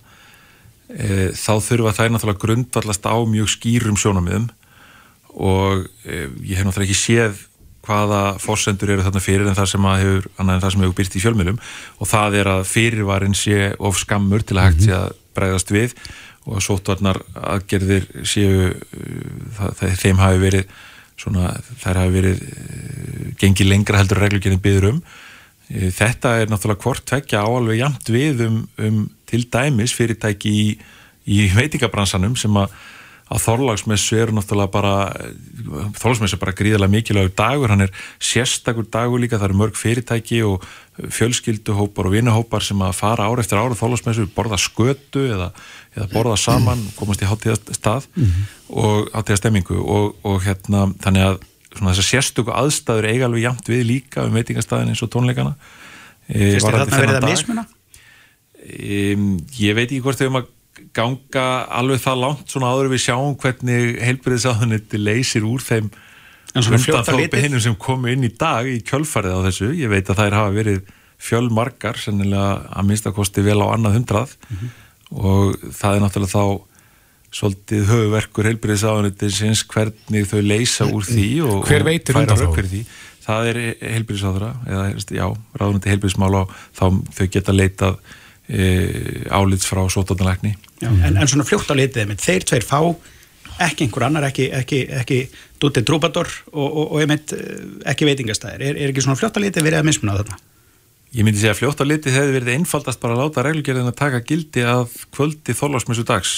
e, 0.89 1.33
þá 1.33 1.55
þurfa 1.65 1.95
þær 1.97 2.13
náttúrulega 2.13 2.43
grundvallast 2.45 3.09
á 3.09 3.17
mjög 3.29 3.51
skýrum 3.57 3.99
sjónamiðum 3.99 4.51
og 5.35 5.89
e, 6.07 6.29
ég 6.47 6.59
hef 6.59 6.67
náttúrulega 6.67 6.89
ekki 6.89 7.01
séð 7.01 7.43
hvaða 7.85 8.23
fórsendur 8.41 8.95
eru 8.95 9.05
þarna 9.05 9.21
fyrir 9.21 9.49
en 9.49 9.59
það 9.59 9.71
sem 9.75 9.89
hefur, 9.91 10.29
það 10.39 10.65
hefur 10.65 10.95
byrst 11.01 11.19
í 11.19 11.23
fjölmjölum 11.25 11.59
og 12.01 12.09
það 12.09 12.39
er 12.41 12.51
að 12.55 12.63
fyrirvarin 12.71 13.37
sé 13.37 13.75
of 13.77 13.99
skammur 14.01 14.45
til 14.47 14.57
að 14.59 14.71
hægt 14.71 14.87
sé 14.87 14.95
að 14.97 15.13
bregðast 15.37 15.75
við 15.75 15.97
og 16.45 16.59
að 16.59 16.65
sótvarnar 16.67 17.21
aðgerðir 17.41 18.09
séu 18.29 18.73
það, 19.57 19.85
þeim 20.01 20.21
hafi 20.21 20.43
verið 20.43 20.75
svona, 21.21 21.53
þær 21.81 22.01
hafi 22.03 22.17
verið 22.19 22.43
gengið 23.41 23.71
lengra 23.71 24.01
heldur 24.01 24.21
reglugjörðin 24.25 24.65
byður 24.65 24.89
um. 24.91 24.99
Þetta 25.65 26.35
er 26.43 26.51
náttúrulega 26.53 26.85
hvort 26.85 27.05
tvekja 27.09 27.45
áalveg 27.47 27.81
jamt 27.81 28.11
við 28.13 28.43
um, 28.49 28.59
um 28.77 28.99
til 29.31 29.47
dæmis 29.51 29.95
fyrirtæki 29.97 30.53
í, 30.53 30.67
í 31.25 31.47
veitingabransanum 31.55 32.37
sem 32.37 32.61
að 32.61 32.75
að 33.33 33.41
þorlagsmessu 33.41 34.19
eru 34.21 34.35
náttúrulega 34.37 34.73
bara 34.75 34.95
þorlagsmessu 35.97 36.37
er 36.37 36.43
bara 36.43 36.57
gríðarlega 36.59 36.93
mikilvægur 36.93 37.33
dagur, 37.39 37.73
hann 37.73 37.87
er 37.87 37.95
sérstakur 38.21 38.85
dagur 38.93 39.23
líka, 39.23 39.39
það 39.39 39.49
eru 39.49 39.61
mörg 39.63 39.79
fyrirtæki 39.81 40.43
og 40.45 40.67
fjölskylduhópar 40.99 42.11
og 42.11 42.15
vinahópar 42.15 42.65
sem 42.65 42.83
að 42.85 42.99
fara 42.99 43.29
ár 43.31 43.41
eftir 43.41 43.59
ára 43.59 43.79
þorlagsmessu, 43.79 44.29
borða 44.37 44.61
skötu 44.61 45.25
eða, 45.25 45.51
eða 45.97 46.11
borða 46.13 46.37
saman, 46.41 46.85
komast 46.99 47.25
í 47.25 47.31
hátíðastað 47.31 48.11
mm 48.13 48.25
-hmm. 48.25 48.53
og 48.85 49.09
hátíðastemmingu 49.17 49.81
og, 49.81 50.15
og 50.23 50.43
hérna 50.45 50.91
þannig 51.01 51.31
að 51.31 51.41
þessar 51.75 52.11
sérstöku 52.11 52.53
aðstæður 52.55 53.09
eiga 53.09 53.27
alveg 53.27 53.49
jamt 53.49 53.69
við 53.69 53.87
líka 53.89 54.29
um 54.29 54.37
veitingastæðin 54.37 54.93
eins 54.93 55.03
og 55.03 55.11
tónleikana 55.11 55.57
Fyrstu 56.29 56.71
þarna 56.71 57.01
verið 57.01 57.19
að 57.19 57.31
mismuna? 57.31 57.65
Ég 58.65 59.75
veit 59.77 59.91
ekki 59.91 60.01
hvort 60.05 60.21
þau 60.21 60.31
um 60.31 60.39
að 60.41 60.54
ganga 60.97 61.45
alveg 61.71 62.03
það 62.03 62.21
langt 62.23 62.51
svona 62.51 62.73
áður 62.73 62.91
við 62.95 63.05
sjáum 63.07 63.37
hvernig 63.41 63.97
heilbyrðisáðuniti 64.03 65.01
leysir 65.01 65.47
úr 65.47 65.63
þeim 65.63 65.91
undanþópiðinum 66.55 67.63
sem 67.63 67.75
komu 67.81 68.13
inn 68.13 68.27
í 68.27 68.31
dag 68.39 68.69
í 68.71 68.79
kjölfarið 68.87 69.39
á 69.39 69.41
þessu, 69.49 69.73
ég 69.75 69.91
veit 69.91 70.11
að 70.11 70.21
þær 70.23 70.39
hafa 70.39 70.55
verið 70.55 70.93
fjölmarkar, 71.25 71.99
sennilega 71.99 72.69
að 72.75 72.89
minnstakosti 72.91 73.45
vel 73.47 73.61
á 73.63 73.67
annað 73.75 73.99
hundrað 73.99 74.35
mm 74.37 74.57
-hmm. 74.57 74.73
og 75.25 75.73
það 75.75 75.97
er 75.97 76.05
náttúrulega 76.05 76.35
þá 76.35 76.45
svolítið 77.35 77.89
höfuverkur 77.91 78.49
heilbyrðisáðuniti 78.51 79.31
sinns 79.35 79.65
hvernig 79.67 80.29
þau 80.31 80.41
leysa 80.43 80.87
úr 80.87 81.07
því 81.07 81.29
og 81.49 81.65
hver 81.67 81.87
veitir 81.87 82.15
þá? 82.15 82.37
Það 83.25 83.47
er 83.51 83.59
heilbyrðisáðura 83.81 84.51
eða 84.69 84.85
já, 85.17 85.27
ráðunandi 85.57 85.91
heilbyrðismála 85.91 86.45
þá 86.77 86.85
þau 87.17 87.27
geta 87.33 87.55
leitað 87.57 87.99
e, 88.49 89.25
álits 89.33 89.67
frá 89.69 89.83
sótarnalækni 89.91 90.55
en, 90.85 91.17
en 91.17 91.29
svona 91.29 91.47
fljótt 91.49 91.71
á 91.73 91.75
litið 91.79 92.17
þeir 92.21 92.49
tveir 92.49 92.67
fá 92.67 92.81
ekki 93.63 93.87
einhver 93.87 94.09
annar, 94.09 94.27
ekki, 94.29 94.49
ekki, 94.55 94.81
ekki 94.99 95.21
Dutti 95.63 95.85
Trúbador 95.87 96.29
og, 96.53 96.65
og, 96.65 96.97
og 96.97 97.07
meint 97.11 97.35
eh, 97.37 97.63
ekki 97.93 98.09
veitingastæðir, 98.09 98.65
er, 98.67 98.81
er 98.83 98.93
ekki 98.93 99.05
svona 99.05 99.19
fljótt 99.21 99.39
á 99.39 99.45
litið 99.45 99.67
verið 99.69 99.81
að 99.81 99.89
mismuna 99.91 100.17
þarna? 100.19 100.41
Ég 101.15 101.27
myndi 101.27 101.39
segja 101.39 101.55
að 101.55 101.61
fljótt 101.61 101.85
á 101.85 101.87
litið 101.87 102.17
hefði 102.19 102.35
verið 102.35 102.57
einfaldast 102.57 103.03
bara 103.03 103.15
að 103.15 103.23
láta 103.23 103.47
reglugjörðin 103.47 103.93
að 103.93 103.99
taka 104.01 104.23
gildi 104.27 104.67
að 104.67 104.97
kvöldi 105.15 105.55
þorlásmessu 105.55 106.07
dags 106.09 106.35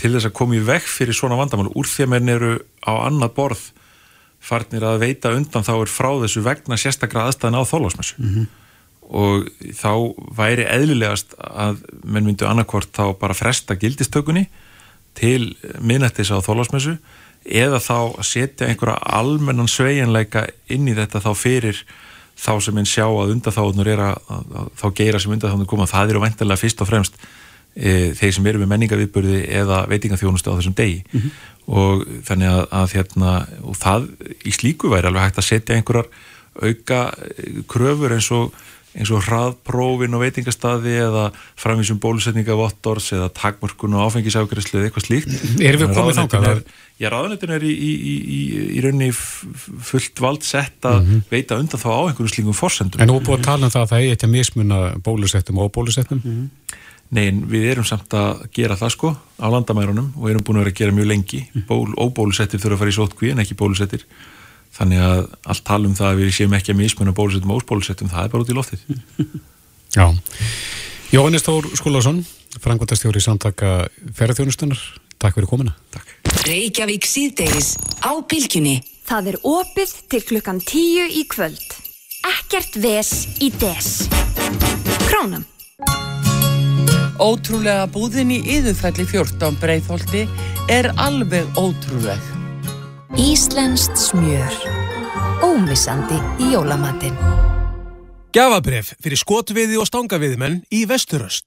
til 0.00 0.14
þess 0.14 0.30
að 0.30 0.36
koma 0.40 0.56
í 0.56 0.64
vekk 0.64 0.88
fyrir 0.88 1.16
svona 1.16 1.36
vandamál. 1.38 1.68
Úr 1.76 1.86
því 1.86 2.06
að 2.06 2.12
menn 2.14 2.32
eru 2.32 2.54
á 2.88 2.92
annað 3.04 3.34
borð 3.36 3.68
farnir 4.44 4.84
að 4.88 5.04
veita 5.04 5.34
undan 5.36 5.66
þá 5.66 5.74
er 5.76 5.92
frá 5.92 6.10
þessu 6.24 6.40
vegna 6.44 6.80
sérstakra 6.80 7.28
aðstæðan 7.28 7.60
á 7.60 7.68
þorlásmessu 7.68 8.16
mm 8.16 8.32
-hmm 8.32 8.52
og 9.08 9.48
þá 9.76 9.92
væri 10.36 10.64
eðlilegast 10.70 11.34
að 11.38 11.82
menn 12.04 12.24
myndu 12.28 12.46
annarkvort 12.48 12.92
þá 12.94 13.12
bara 13.20 13.36
fresta 13.36 13.76
gildistökunni 13.76 14.46
til 15.14 15.54
minnættis 15.80 16.32
á 16.34 16.38
þólásmessu 16.42 16.96
eða 17.44 17.78
þá 17.82 18.24
setja 18.24 18.68
einhverja 18.68 18.96
almennan 19.18 19.68
sveiginleika 19.68 20.46
inn 20.72 20.88
í 20.88 20.96
þetta 20.96 21.20
þá 21.20 21.30
fyrir 21.36 21.84
þá 22.34 22.52
sem 22.64 22.78
einn 22.80 22.88
sjá 22.88 23.06
að 23.06 23.34
undatháðnur 23.36 23.90
er 23.92 24.02
að, 24.08 24.20
að, 24.32 24.44
að 24.58 24.70
þá 24.80 24.86
geira 24.98 25.20
sem 25.22 25.34
undatháðnur 25.36 25.70
koma 25.70 25.86
það 25.90 26.14
eru 26.14 26.22
vendilega 26.24 26.60
fyrst 26.60 26.82
og 26.82 26.88
fremst 26.88 27.18
e, 27.76 28.12
þeir 28.18 28.34
sem 28.34 28.48
eru 28.50 28.62
með 28.62 28.72
menningaviðbörði 28.72 29.42
eða 29.60 29.82
veitingaþjónustu 29.92 30.50
á 30.50 30.56
þessum 30.58 30.76
degi 30.78 31.02
mm 31.04 31.20
-hmm. 31.20 31.42
og 31.80 32.04
þannig 32.26 32.50
að, 32.50 32.62
að 32.80 32.96
hérna, 32.96 33.34
og 33.62 33.78
það 33.78 34.08
í 34.42 34.54
slíku 34.56 34.90
væri 34.90 35.10
alveg 35.10 35.28
hægt 35.28 35.42
að 35.42 35.50
setja 35.50 35.76
einhverjar 35.76 36.10
auka 36.54 37.00
e, 37.12 37.62
kröfur 37.70 38.16
eins 38.16 38.30
og 38.34 38.54
eins 38.94 39.10
og 39.10 39.24
hraðprófin 39.26 40.14
og 40.14 40.22
veitingastadi 40.22 40.92
eða 41.02 41.24
framvísum 41.58 41.98
bólusetningavottors 42.02 43.10
eða 43.16 43.30
takmörkun 43.34 43.96
og 43.98 44.06
áfengisákvæðislu 44.06 44.78
eða 44.78 44.88
eitthvað 44.88 45.06
slíkt. 45.08 45.34
Erum 45.58 45.82
við 45.82 45.94
komið 45.98 46.20
þákað? 46.20 46.62
Já, 47.02 47.08
ráðanetin 47.10 47.50
er 47.56 47.64
í, 47.66 47.72
í, 47.74 47.92
í, 48.06 48.40
í 48.78 48.82
rauninni 48.84 49.10
fullt 49.10 50.20
vald 50.22 50.46
sett 50.46 50.86
að 50.86 51.00
mm 51.00 51.08
-hmm. 51.10 51.24
veita 51.32 51.58
undan 51.58 51.82
þá 51.82 51.90
á 51.90 52.02
einhverju 52.06 52.30
slíkum 52.30 52.54
fórsendum. 52.54 53.02
En 53.02 53.10
þú 53.10 53.18
búið 53.26 53.40
að 53.40 53.48
tala 53.48 53.66
um 53.66 53.74
það 53.74 53.82
að 53.82 53.90
það 53.90 54.04
er 54.04 54.14
eitthvað 54.14 54.34
mismun 54.36 54.76
að 54.78 54.86
bólusettum 55.02 55.58
og 55.58 55.72
bólusettum? 55.74 56.22
Mm 56.22 56.30
-hmm. 56.30 56.82
Nei, 57.14 57.30
við 57.30 57.64
erum 57.72 57.84
samt 57.84 58.14
að 58.14 58.46
gera 58.54 58.76
það 58.76 58.94
sko 58.94 59.10
á 59.14 59.46
landamærunum 59.50 60.14
og 60.16 60.30
erum 60.30 60.44
búin 60.46 60.56
að 60.58 60.64
vera 60.64 60.72
að 60.72 60.78
gera 60.78 60.92
mjög 60.92 61.06
lengi. 61.06 61.40
Mhm. 61.52 61.66
Ból, 61.66 61.94
óbólusettir 61.98 62.60
þurfa 62.60 62.74
að 62.74 62.78
fara 62.78 62.90
í 62.90 62.98
sótkví 62.98 63.30
en 63.30 63.42
ekki 63.42 63.58
bólusettir 63.58 64.06
þannig 64.74 65.02
að 65.06 65.20
allt 65.54 65.64
talum 65.68 65.94
það 65.98 66.10
að 66.10 66.22
við 66.22 66.32
séum 66.38 66.56
ekki 66.58 66.74
að 66.74 66.80
mismunna 66.80 67.14
bólusettum 67.16 67.52
og 67.54 67.62
óspólusettum, 67.62 68.10
það 68.12 68.26
er 68.26 68.32
bara 68.32 68.46
út 68.46 68.52
í 68.52 68.58
loftið. 68.58 68.86
Já. 69.96 70.06
Jóhannes 71.14 71.46
Tór 71.46 71.68
Skúlason, 71.78 72.24
frangvöldastjóri 72.58 73.22
samtaka 73.22 73.84
ferðarþjónustunar 74.18 74.80
Takk 75.22 75.38
fyrir 75.38 75.48
komina 75.48 75.76
Takk. 75.94 76.10
Reykjavík 76.44 77.06
síðdeis 77.06 77.76
á 78.02 78.12
bylginni 78.26 78.80
Það 79.04 79.34
er 79.34 79.36
opið 79.44 79.90
til 80.08 80.20
klukkan 80.24 80.60
tíu 80.64 81.04
í 81.04 81.26
kvöld. 81.28 81.74
Ekkert 82.24 82.78
ves 82.80 83.10
í 83.44 83.50
des. 83.52 84.08
Krónum 85.04 85.44
Ótrúlega 87.20 87.84
búðin 87.92 88.32
í 88.34 88.40
yðurfælli 88.56 89.06
14 89.06 89.60
breyðholti 89.60 90.24
er 90.72 90.90
alveg 90.96 91.60
ótrúleg 91.60 92.33
Íslenskt 93.14 93.94
smjör. 93.98 94.54
Ómissandi 95.42 96.16
í 96.42 96.48
jólamatinn. 96.50 97.14
Gjafabref 98.34 98.88
fyrir 98.98 99.20
skotviði 99.20 99.78
og 99.78 99.86
stangaviðimenn 99.86 100.64
í 100.74 100.80
Vesturöst. 100.90 101.46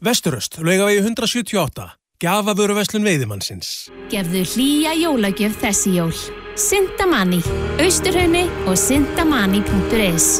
Vesturöst, 0.00 0.56
laugavegi 0.64 1.02
178. 1.02 1.84
Gjafavöru 2.24 2.78
veslun 2.78 3.04
veiðimannsins. 3.04 3.90
Gefðu 4.08 4.46
hlýja 4.54 4.94
jólagjöf 4.96 5.60
þessi 5.60 5.92
jól. 5.98 6.14
Sintamani, 6.56 7.42
Austurhaunni 7.84 8.46
og 8.64 8.80
sintamani.is 8.80 10.38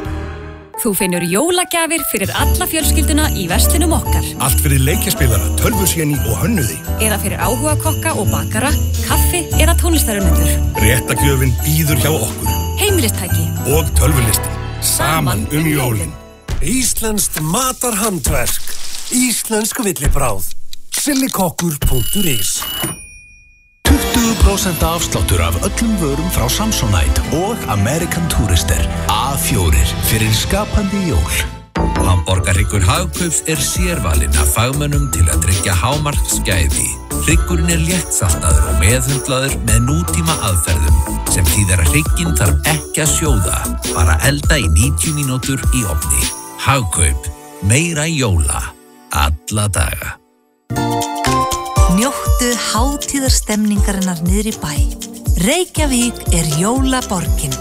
Þú 0.79 0.93
finnur 0.95 1.25
jólagjafir 1.27 2.05
fyrir 2.13 2.31
alla 2.39 2.67
fjölskylduna 2.71 3.25
í 3.35 3.49
verslinum 3.51 3.97
okkar. 3.97 4.27
Allt 4.47 4.61
fyrir 4.63 4.85
leikjaspilara, 4.87 5.49
tölvusjeni 5.59 6.15
og 6.21 6.45
hönnuði. 6.45 6.77
Eða 7.03 7.19
fyrir 7.25 7.43
áhuga 7.43 7.73
kokka 7.83 8.13
og 8.15 8.31
bakara, 8.31 8.71
kaffi 9.09 9.41
eða 9.59 9.75
tónlistarunendur. 9.81 10.53
Réttagjöfin 10.79 11.57
býður 11.65 11.99
hjá 12.05 12.13
okkur. 12.13 12.55
Heimilistæki. 12.79 13.49
Og 13.75 13.91
tölvulistin. 13.99 14.63
Saman 14.95 15.49
um 15.51 15.67
jólin. 15.67 16.15
Íslenskt 16.63 17.43
matarhandverk. 17.43 18.71
Íslensk 19.11 19.83
villibráð. 19.83 20.53
Silikokkur.is 20.95 22.55
20% 24.19 24.83
afsláttur 24.83 25.41
af 25.41 25.55
öllum 25.63 25.95
vörum 26.01 26.31
frá 26.31 26.49
Samsonite 26.49 27.23
og 27.33 27.57
American 27.69 28.29
Tourister 28.29 28.83
A4 29.07 29.75
fyrir 30.11 30.33
skapandi 30.35 31.09
jól. 31.09 31.37
Hamborgarryggur 32.07 32.83
Hagkaups 32.83 33.43
er 33.47 33.57
sérvalinn 33.63 34.35
af 34.43 34.51
fagmönnum 34.57 35.07
til 35.15 35.23
að 35.31 35.43
tryggja 35.45 35.75
hámark 35.83 36.19
skæði. 36.35 36.89
Ryggurinn 37.29 37.71
er 37.71 37.85
léttsaltaður 37.87 38.67
og 38.73 38.83
meðhundlaður 38.83 39.57
með 39.71 39.81
nútíma 39.87 40.35
aðferðum 40.51 40.99
sem 41.31 41.47
þýðar 41.55 41.87
að 41.87 41.95
rygginn 41.95 42.37
þarf 42.41 42.71
ekki 42.75 43.05
að 43.07 43.15
sjóða, 43.15 43.59
bara 43.95 44.19
elda 44.27 44.59
í 44.59 44.67
90 44.67 45.19
mínútur 45.21 45.63
í 45.79 45.87
opni. 45.87 46.25
Hagkaup. 46.67 47.31
Meira 47.63 48.11
jóla. 48.11 48.65
Alla 49.15 49.71
daga. 49.71 50.17
Njóttu 51.97 52.49
hátíðarstemningarinnar 52.53 54.19
niður 54.27 54.51
í 54.51 54.53
bæ. 54.61 54.73
Reykjavík 55.41 56.19
er 56.37 56.45
jólaborgin. 56.61 57.55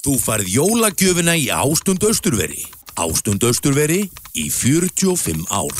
Þú 0.00 0.14
farið 0.22 0.54
jólagjöfina 0.54 1.34
í 1.36 1.50
Ástund 1.52 2.00
Östurveri. 2.08 2.64
Ástund 2.96 3.44
Östurveri 3.44 4.06
í 4.32 4.46
45 4.48 5.44
ár. 5.52 5.76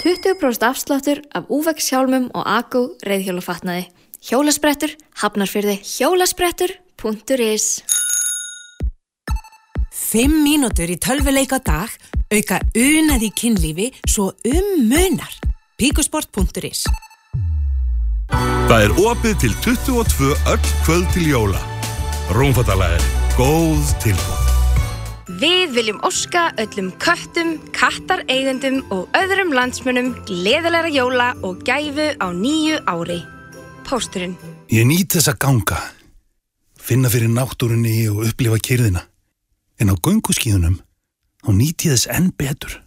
20% 0.00 0.64
afsláttur 0.64 1.20
af 1.36 1.52
úvegshjálmum 1.52 2.32
og 2.32 2.48
akku 2.48 2.86
reyðhjólafatnaði. 3.04 3.90
Hjólasprettur, 4.24 4.96
hafnarfyrði, 5.20 5.76
hjólasprettur.is 5.84 7.99
Fimm 10.10 10.40
mínútur 10.42 10.90
í 10.90 10.96
tölvuleik 10.98 11.52
á 11.54 11.62
dag 11.62 11.90
auka 12.34 12.56
unað 12.74 13.28
í 13.28 13.30
kynlífi 13.30 13.84
svo 14.10 14.32
um 14.42 14.70
munar. 14.90 15.30
Píkusport.is 15.78 16.80
Það 18.66 18.82
er 18.88 18.94
opið 18.98 19.36
til 19.44 19.52
22 19.62 20.32
öll 20.50 20.72
kvöld 20.82 21.06
til 21.14 21.28
jóla. 21.30 21.60
Rúmfattalæðir. 22.34 23.04
Góð 23.38 23.92
tilbúð. 24.02 24.48
Við 25.38 25.76
viljum 25.76 26.02
óska 26.02 26.48
öllum 26.58 26.90
köttum, 26.98 27.54
kattareigendum 27.70 28.80
og 28.90 29.06
öðrum 29.14 29.54
landsmönnum 29.54 30.10
gleðilega 30.26 30.90
jóla 30.90 31.28
og 31.46 31.62
gæfu 31.62 32.08
á 32.18 32.26
nýju 32.34 32.82
ári. 32.90 33.20
Pósturinn. 33.86 34.34
Ég 34.74 34.90
nýt 34.90 35.14
þess 35.14 35.30
að 35.30 35.40
ganga. 35.46 35.78
Finna 36.82 37.06
fyrir 37.14 37.30
náttúrunni 37.30 37.94
og 38.10 38.26
upplifa 38.26 38.58
kyrðina. 38.58 39.06
En 39.80 39.88
á 39.88 39.96
gönguskíðunum, 39.96 40.78
þá 41.40 41.50
nýt 41.56 41.86
ég 41.88 41.96
þess 41.96 42.10
enn 42.12 42.30
betur. 42.36 42.80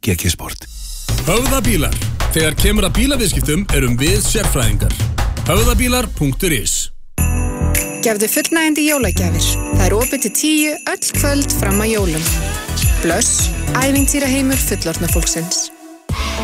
GG 0.00 0.32
Sport. 0.32 0.64
Höfðabílar. 1.28 1.94
Þegar 2.32 2.56
kemur 2.60 2.86
að 2.88 2.96
bílaviðskiptum 3.00 3.66
erum 3.76 3.96
við 4.00 4.20
sérfræðingar. 4.24 4.94
Höfðabílar.is 5.48 6.76
Gefðu 8.04 8.28
fullnægandi 8.30 8.84
jólagjafir. 8.86 9.46
Það 9.74 9.84
er 9.84 9.96
opið 9.98 10.20
til 10.24 10.34
tíu 10.38 10.74
öll 10.92 11.08
kvöld 11.18 11.56
fram 11.58 11.80
að 11.82 11.92
jólum. 11.96 12.28
Blöss, 13.02 13.48
ævintýraheimur 13.76 14.60
fullorðna 14.68 15.10
fólksins. 15.12 15.66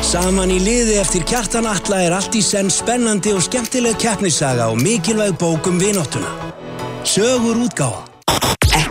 Saman 0.04 0.52
í 0.52 0.58
liði 0.60 0.98
eftir 1.00 1.24
kjartan 1.30 1.68
Alla 1.70 2.02
er 2.04 2.16
allt 2.16 2.34
í 2.36 2.42
senn 2.44 2.72
spennandi 2.72 3.32
og 3.32 3.44
skemmtileg 3.46 3.96
keppnissaga 4.02 4.68
og 4.72 4.82
mikilvæg 4.82 5.38
bókum 5.40 5.78
viðnottuna. 5.80 6.34
Sögur 7.06 7.64
útgáða. 7.64 8.13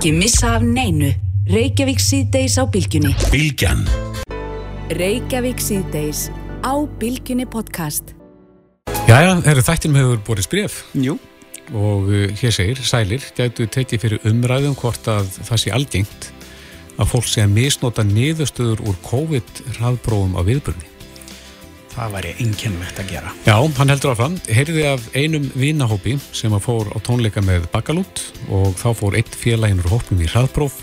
Ekki 0.03 0.17
missa 0.19 0.49
af 0.57 0.63
neinu. 0.67 1.13
Reykjavík 1.47 2.01
síðdeis 2.03 2.57
á 2.59 2.67
bylgjunni. 2.67 3.13
Bylgjan. 3.31 3.85
Reykjavík 4.99 5.63
síðdeis 5.63 6.25
á 6.59 6.75
bylgjunni 6.99 7.45
podcast. 7.47 8.11
Jæja, 9.07 9.37
eru 9.47 9.63
þættinum 9.63 10.01
hefur 10.01 10.19
borðið 10.27 10.47
spref. 10.49 10.75
Jú. 10.99 11.15
Og 11.71 12.11
uh, 12.11 12.25
hér 12.35 12.51
segir, 12.51 12.83
sælir, 12.83 13.23
gætu 13.31 13.63
tekið 13.71 14.03
fyrir 14.03 14.27
umræðum 14.27 14.75
hvort 14.75 15.07
að 15.07 15.31
það 15.39 15.63
sé 15.63 15.71
algengt 15.79 16.27
að 16.99 17.13
fólk 17.13 17.31
sé 17.31 17.47
að 17.47 17.55
misnota 17.55 18.03
niðurstöður 18.03 18.83
úr 18.83 18.99
COVID-hraðbrófum 19.07 20.35
á 20.35 20.43
viðburni. 20.43 20.92
Það 21.93 22.13
væri 22.15 22.31
einkennlegt 22.41 22.99
að 23.03 23.11
gera. 23.11 23.33
Já, 23.45 23.55
hann 23.77 23.91
heldur 23.93 24.13
áfram. 24.15 24.37
Heyrði 24.49 24.85
af 24.89 25.03
einum 25.13 25.45
vinahópi 25.53 26.15
sem 26.33 26.53
að 26.55 26.65
fór 26.65 26.89
á 26.89 26.97
tónleika 27.05 27.43
með 27.45 27.67
Bakalút 27.73 28.23
og 28.49 28.73
þá 28.79 28.87
fór 28.97 29.17
eitt 29.19 29.37
félaginn 29.37 29.83
úr 29.83 29.91
hópum 29.93 30.21
í 30.23 30.29
hraðbróf 30.31 30.79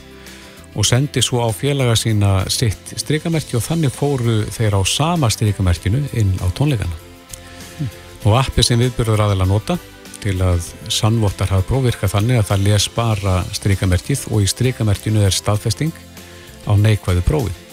og 0.78 0.86
sendi 0.86 1.22
svo 1.22 1.42
á 1.42 1.50
félaga 1.50 1.96
sína 1.98 2.44
sitt 2.52 2.92
strikamerki 2.94 3.58
og 3.58 3.64
þannig 3.66 3.94
fóru 3.94 4.36
þeir 4.54 4.78
á 4.78 4.82
sama 4.86 5.30
strikamerkinu 5.34 6.04
inn 6.14 6.36
á 6.38 6.46
tónleikana. 6.54 6.94
Hmm. 7.78 7.90
Og 8.30 8.36
appi 8.38 8.62
sem 8.62 8.78
viðbyrður 8.78 9.24
aðeins 9.26 9.50
nota 9.50 9.78
til 10.20 10.36
að 10.44 10.68
sannvottar 10.92 11.50
hafa 11.50 11.66
prófvirka 11.66 12.11
þannig 12.12 12.38
að 12.38 12.52
það 12.52 12.64
les 12.68 12.86
bara 12.94 13.40
strikamerkið 13.56 14.28
og 14.30 14.44
í 14.44 14.52
strikamerkinu 14.52 15.24
er 15.26 15.34
staðfesting 15.34 15.92
á 16.68 16.72
neikvæðu 16.76 17.24
prófi. 17.26 17.70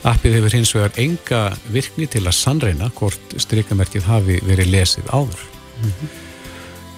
Appið 0.00 0.38
hefur 0.38 0.54
hins 0.56 0.70
vegar 0.72 0.94
enga 1.02 1.40
virkni 1.68 2.06
til 2.08 2.22
að 2.24 2.36
sannreina 2.38 2.88
hvort 2.96 3.34
strikamerkið 3.36 4.06
hafi 4.08 4.38
verið 4.48 4.70
lesið 4.72 5.10
áður. 5.12 5.42
Mm 5.80 5.90
-hmm. 5.92 6.18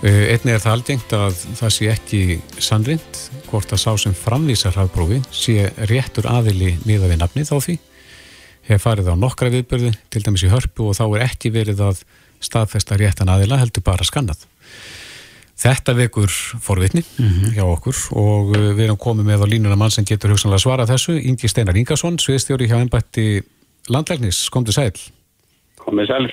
Einnig 0.03 0.55
er 0.55 0.63
það 0.63 0.73
algengt 0.73 1.13
að 1.15 1.35
það 1.59 1.71
sé 1.71 1.89
ekki 1.91 2.41
sannrind 2.59 3.19
hvort 3.51 3.73
að 3.73 3.83
sá 3.85 3.99
sem 3.99 4.15
framvísar 4.15 4.75
hraðprófi 4.75 5.21
sé 5.31 5.71
réttur 5.91 6.27
aðili 6.27 6.79
miða 6.85 7.07
við 7.07 7.21
nafnið 7.21 7.53
á 7.55 7.59
því. 7.63 7.79
Hef 8.63 8.83
farið 8.83 9.11
á 9.11 9.15
nokkra 9.15 9.51
viðbörði, 9.51 9.93
til 10.11 10.23
dæmis 10.23 10.43
í 10.43 10.51
hörpu 10.51 10.89
og 10.91 10.99
þá 10.99 11.05
er 11.17 11.27
ekki 11.27 11.51
verið 11.51 11.81
að 11.81 12.03
staðfesta 12.41 12.99
réttan 12.99 13.31
aðila 13.31 13.59
heldur 13.63 13.83
bara 13.83 14.05
skannað. 14.05 14.47
Þetta 15.59 15.95
vekur 15.95 16.31
forvitni 16.65 17.03
mm 17.03 17.27
-hmm. 17.29 17.51
hjá 17.55 17.65
okkur 17.65 17.97
og 18.19 18.55
við 18.57 18.85
erum 18.87 18.99
komið 18.99 19.29
með 19.29 19.45
á 19.45 19.47
línuna 19.47 19.77
mann 19.77 19.91
sem 19.91 20.05
getur 20.05 20.33
hugsanlega 20.33 20.59
svara 20.59 20.87
þessu, 20.87 21.19
Ingi 21.21 21.49
Steinar 21.49 21.77
Ingarsson, 21.77 22.19
sviðstjóri 22.19 22.67
hjá 22.67 22.81
ennbætti 22.81 23.43
landlæknis, 23.89 24.49
kom 24.49 24.65
til 24.65 24.75
sæl. 24.75 24.97
Komið 25.79 26.07
sæl. 26.07 26.31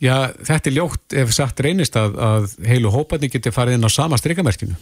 Já, 0.00 0.32
þetta 0.32 0.70
er 0.70 0.76
ljótt 0.76 1.12
ef 1.12 1.32
sagt 1.36 1.60
reynist 1.60 1.96
að, 1.96 2.16
að 2.16 2.44
heilu 2.64 2.88
hóparni 2.88 3.28
getur 3.28 3.52
farið 3.52 3.76
inn 3.76 3.84
á 3.84 3.90
sama 3.92 4.16
strikamerkinu. 4.16 4.78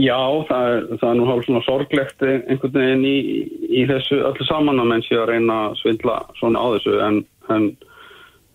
Já, 0.00 0.16
það 0.48 0.66
er, 0.70 0.84
það 1.00 1.08
er 1.10 1.16
nú 1.18 1.26
hálf 1.28 1.46
svona 1.46 1.62
sorglegt 1.66 2.22
einhvern 2.24 2.76
veginn 2.76 3.04
í, 3.04 3.16
í 3.82 3.82
þessu 3.90 4.20
öllu 4.30 4.46
saman 4.48 4.80
að 4.80 4.90
menn 4.92 5.04
sé 5.04 5.18
að 5.18 5.32
reyna 5.32 5.56
að 5.66 5.80
svindla 5.82 6.16
svona 6.38 6.62
á 6.62 6.66
þessu 6.76 6.94
en, 7.04 7.18
en, 7.52 7.66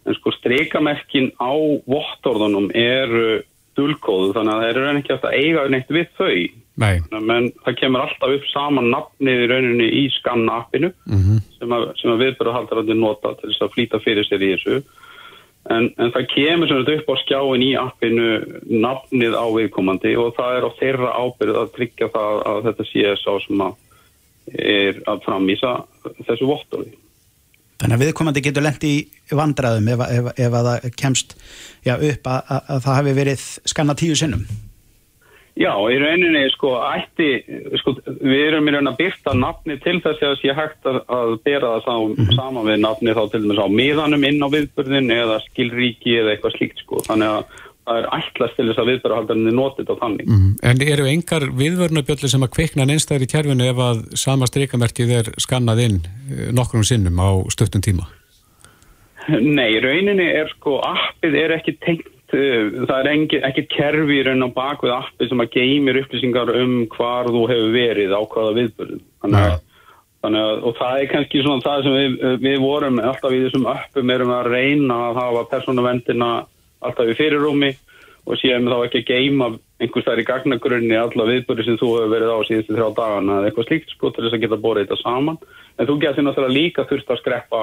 en 0.05 0.17
sko 0.17 0.33
streikamerkin 0.35 1.31
á 1.41 1.53
vottorðunum 1.89 2.69
eru 2.77 3.41
dulkóðu 3.75 4.33
þannig 4.35 4.53
að 4.53 4.61
það 4.61 4.69
eru 4.69 4.85
ekki 4.91 5.15
alltaf 5.15 5.35
eiga 5.35 5.65
neitt 5.71 5.91
við 5.91 6.11
þau. 6.19 6.35
Nei. 6.75 6.99
Men 7.11 7.49
það 7.63 7.77
kemur 7.79 8.03
alltaf 8.03 8.35
upp 8.35 8.45
saman 8.51 8.91
nafnið 8.91 9.45
í 9.45 9.47
rauninni 9.51 9.87
í 10.01 10.03
skanna 10.17 10.59
appinu 10.63 10.91
mm 10.91 11.21
-hmm. 11.21 11.41
sem, 11.59 11.71
að, 11.71 11.87
sem 12.01 12.11
að 12.11 12.21
viðbyrðuhaldarandi 12.25 12.97
nota 12.99 13.33
til 13.39 13.51
þess 13.51 13.63
að 13.63 13.73
flýta 13.75 14.01
fyrir 14.03 14.27
sér 14.27 14.43
í 14.43 14.51
þessu. 14.55 14.81
En, 15.71 15.87
en 15.97 16.11
það 16.13 16.27
kemur 16.29 16.69
sem 16.69 16.83
þetta 16.83 16.97
upp 16.99 17.07
á 17.09 17.15
skjáin 17.23 17.63
í 17.65 17.71
appinu 17.79 18.27
nafnið 18.69 19.33
á 19.33 19.45
viðkomandi 19.55 20.11
og 20.21 20.35
það 20.37 20.57
er 20.57 20.67
á 20.67 20.71
þeirra 20.79 21.15
ábyrð 21.15 21.61
að 21.63 21.71
tryggja 21.77 22.11
það 22.13 22.43
að 22.51 22.59
þetta 22.67 22.87
sé 22.91 23.15
sá 23.23 23.31
sem 23.47 23.65
að 23.65 23.73
er 24.61 24.99
að 25.09 25.23
framvísa 25.25 25.71
þessu 26.27 26.51
vottorði. 26.51 26.93
Þannig 27.81 27.97
að 27.97 28.05
viðkomandi 28.05 28.43
getur 28.45 28.63
lendi 28.63 28.91
í 28.95 29.35
vandraðum 29.35 29.89
ef, 29.91 30.05
ef, 30.07 30.29
ef 30.45 30.53
að 30.59 30.69
það 30.69 30.85
kemst 31.01 31.35
já, 31.83 31.97
upp 31.97 32.29
að, 32.31 32.39
að, 32.47 32.61
að 32.69 32.85
það 32.85 33.01
hefur 33.01 33.19
verið 33.19 33.49
skanna 33.73 33.97
tíu 33.99 34.15
sinnum. 34.15 34.45
Já, 35.55 35.71
í 35.87 35.95
rauninni, 36.01 36.41
sko, 36.51 36.73
ætti, 36.83 37.29
sko, 37.79 37.93
við 38.19 38.41
erum 38.49 38.65
í 38.67 38.73
rauninni 38.73 38.91
að 38.91 38.97
byrta 38.99 39.35
nafni 39.39 39.77
til 39.83 40.01
þess 40.03 40.23
að 40.27 40.33
sé 40.41 40.55
hægt 40.55 40.89
að, 40.91 40.97
að 41.15 41.31
bera 41.47 41.69
það 41.77 41.85
sá, 41.85 41.93
mm 41.95 42.15
-hmm. 42.17 42.33
saman 42.35 42.67
við 42.67 42.81
nafni 42.83 43.15
þá 43.15 43.21
til 43.31 43.41
dæmis 43.45 43.61
á 43.63 43.67
miðanum 43.71 44.25
inn 44.27 44.43
á 44.43 44.47
viðbörðin 44.51 45.13
eða 45.15 45.37
skilríki 45.45 46.17
eða 46.19 46.33
eitthvað 46.33 46.57
slíkt, 46.57 46.83
sko. 46.83 46.99
Þannig 47.07 47.37
að 47.37 47.63
það 47.85 47.99
er 47.99 48.07
ætlast 48.17 48.57
til 48.57 48.65
þess 48.69 48.81
að 48.81 48.89
viðbörðahaldarinn 48.91 49.49
er 49.51 49.55
notið 49.59 49.91
á 49.93 49.95
þannig. 50.01 50.25
Mm 50.27 50.39
-hmm. 50.41 50.53
En 50.69 50.81
eru 50.81 51.05
engar 51.09 51.43
viðvörnabjöldur 51.61 52.31
sem 52.31 52.45
að 52.45 52.53
kveikna 52.57 52.87
neinstæðir 52.89 53.25
í 53.25 53.31
kjærfinu 53.33 53.69
ef 53.69 53.81
að 53.89 54.01
sama 54.17 54.49
streikamerkið 54.49 55.15
er 55.19 55.31
skannað 55.37 55.83
inn 55.85 55.99
nokkrum 56.51 56.83
sinnum 56.83 57.21
á 57.21 57.29
stöttum 57.53 57.85
tíma? 57.85 58.09
Nei, 59.29 59.79
rauninni 59.81 60.25
er 60.25 60.49
sko, 60.53 60.79
appið 60.85 61.35
er 61.35 61.53
ekki 61.57 61.77
tengt, 61.81 62.09
uh, 62.33 62.85
það 62.85 62.97
er 62.99 63.11
engi, 63.11 63.37
ekki 63.41 63.67
kerfi 63.73 64.19
í 64.19 64.25
raun 64.25 64.45
á 64.45 64.49
bakvið 64.53 64.97
appið 64.97 65.29
sem 65.29 65.41
að 65.41 65.53
geymir 65.57 66.01
upplýsingar 66.01 66.51
um 66.61 66.75
hvar 66.93 67.29
þú 67.29 67.45
hefur 67.49 67.71
verið 67.73 68.13
á 68.13 68.21
hvaða 68.21 68.57
viðbörðum. 68.59 69.01
Þannig 69.21 69.45
að, 69.45 69.55
þannig 70.21 70.41
að, 70.41 70.57
og 70.61 70.77
það 70.81 70.99
er 70.99 71.09
kannski 71.13 71.41
svona 71.41 71.65
það 71.65 71.83
sem 71.83 71.95
við, 72.01 72.19
við 72.45 72.59
vorum 72.61 72.99
alltaf 73.01 73.33
í 73.33 73.41
þessum 73.45 73.65
appum 73.69 74.13
erum 74.13 74.35
að 74.37 74.51
reyna 74.53 74.99
að 75.09 75.21
hafa 75.21 75.47
persónavendina 75.53 76.31
alltaf 76.87 77.11
í 77.11 77.17
fyrirrúmi 77.17 77.71
og 78.25 78.39
séum 78.41 78.67
þá 78.69 78.77
ekki 78.87 79.01
að 79.03 79.09
geyma 79.11 79.47
einhvers 79.81 80.05
þær 80.07 80.21
í 80.21 80.25
gagnagrunni 80.25 80.97
alla 80.97 81.27
viðbörði 81.29 81.65
sem 81.67 81.79
þú 81.79 81.89
hefur 81.99 82.13
verið 82.13 82.31
á 82.31 82.39
síðustu 82.47 82.73
þrjá 82.73 82.87
dagana 82.97 83.39
eða 83.39 83.49
eitthvað 83.49 83.67
slíkt 83.69 83.89
sko 83.93 84.11
til 84.11 84.23
þess 84.25 84.37
að 84.37 84.43
geta 84.45 84.61
borðið 84.63 84.85
þetta 84.85 85.01
saman. 85.01 85.37
En 85.75 85.89
þú 85.89 85.95
getur 86.01 86.25
náttúrulega 86.25 86.57
líka 86.57 86.87
þurft 86.89 87.11
að 87.11 87.21
skreppa 87.21 87.61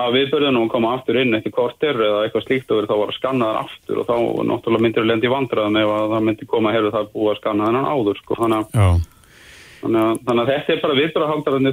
að 0.00 0.14
viðbörðunum 0.14 0.66
og 0.68 0.70
koma 0.70 0.92
aftur 0.94 1.18
inn 1.18 1.34
eftir 1.34 1.52
korter 1.54 1.98
eða 1.98 2.20
eitthvað 2.24 2.44
slíkt 2.46 2.70
og 2.70 2.78
verið 2.78 2.92
þá 2.92 2.96
að 2.96 3.16
skanna 3.16 3.48
þar 3.48 3.58
aftur 3.64 3.96
og 4.00 4.04
þá 4.06 4.16
náttúrulega 4.46 4.84
myndir 4.86 5.02
þú 5.02 5.08
lendi 5.10 5.32
vandraðum 5.32 5.80
ef 5.80 5.94
að 5.96 6.12
það 6.14 6.26
myndi 6.28 6.50
koma 6.52 6.70
að 6.70 6.76
herru 6.76 6.92
það 6.94 7.10
búið 7.16 7.32
að 7.32 7.40
skanna 7.40 7.66
þennan 7.66 7.90
áður 7.90 8.20
sko. 8.22 8.38
Þannig 8.38 8.58
að, 8.60 8.66
þannig 9.80 10.00
að, 10.04 10.12
þannig 10.28 10.42
að 10.44 10.52
þetta 10.52 10.70
er 10.76 10.84
bara 10.84 10.98
viðbörðahaldarinn 11.00 11.70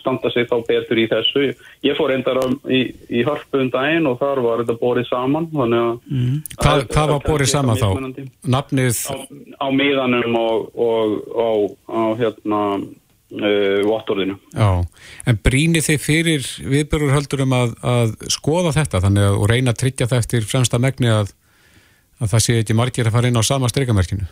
standa 0.00 0.30
sig 0.34 0.48
þá 0.50 0.56
betur 0.66 1.00
í 1.00 1.06
þessu. 1.10 1.46
Ég 1.86 1.96
fór 1.98 2.12
reyndar 2.12 2.40
í, 2.72 2.82
í 3.08 3.24
hörpun 3.26 3.70
daginn 3.72 4.08
og 4.10 4.18
þar 4.20 4.42
var 4.44 4.62
þetta 4.62 4.78
borið 4.80 5.08
saman. 5.10 5.48
Mm. 5.52 6.42
Hvað, 6.58 6.84
hvað 6.92 7.14
var 7.14 7.24
borið 7.26 7.52
saman 7.52 7.80
þá? 7.80 7.88
Nafnið, 8.56 9.02
á 9.62 9.66
miðanum 9.72 10.38
og, 10.40 10.70
og, 10.74 11.18
og 11.46 11.76
á 11.86 12.02
hérna 12.20 12.62
uh, 13.32 13.80
vottorðinu. 13.86 14.38
já, 14.54 14.70
en 15.26 15.40
brýni 15.42 15.82
þið 15.84 16.02
fyrir 16.02 16.48
viðbörurhöldurum 16.74 17.54
að, 17.56 17.76
að 17.82 18.16
skoða 18.32 18.74
þetta 18.76 19.02
þannig 19.06 19.28
að 19.30 19.46
reyna 19.52 19.74
að 19.74 19.82
tryggja 19.84 20.10
það 20.10 20.24
eftir 20.24 20.48
fremsta 20.48 20.82
megni 20.82 21.12
að, 21.12 21.32
að 22.20 22.34
það 22.34 22.44
sé 22.46 22.58
ekki 22.62 22.78
margir 22.78 23.08
að 23.08 23.18
fara 23.18 23.30
inn 23.30 23.40
á 23.40 23.44
sama 23.46 23.70
streikamerkinu. 23.72 24.28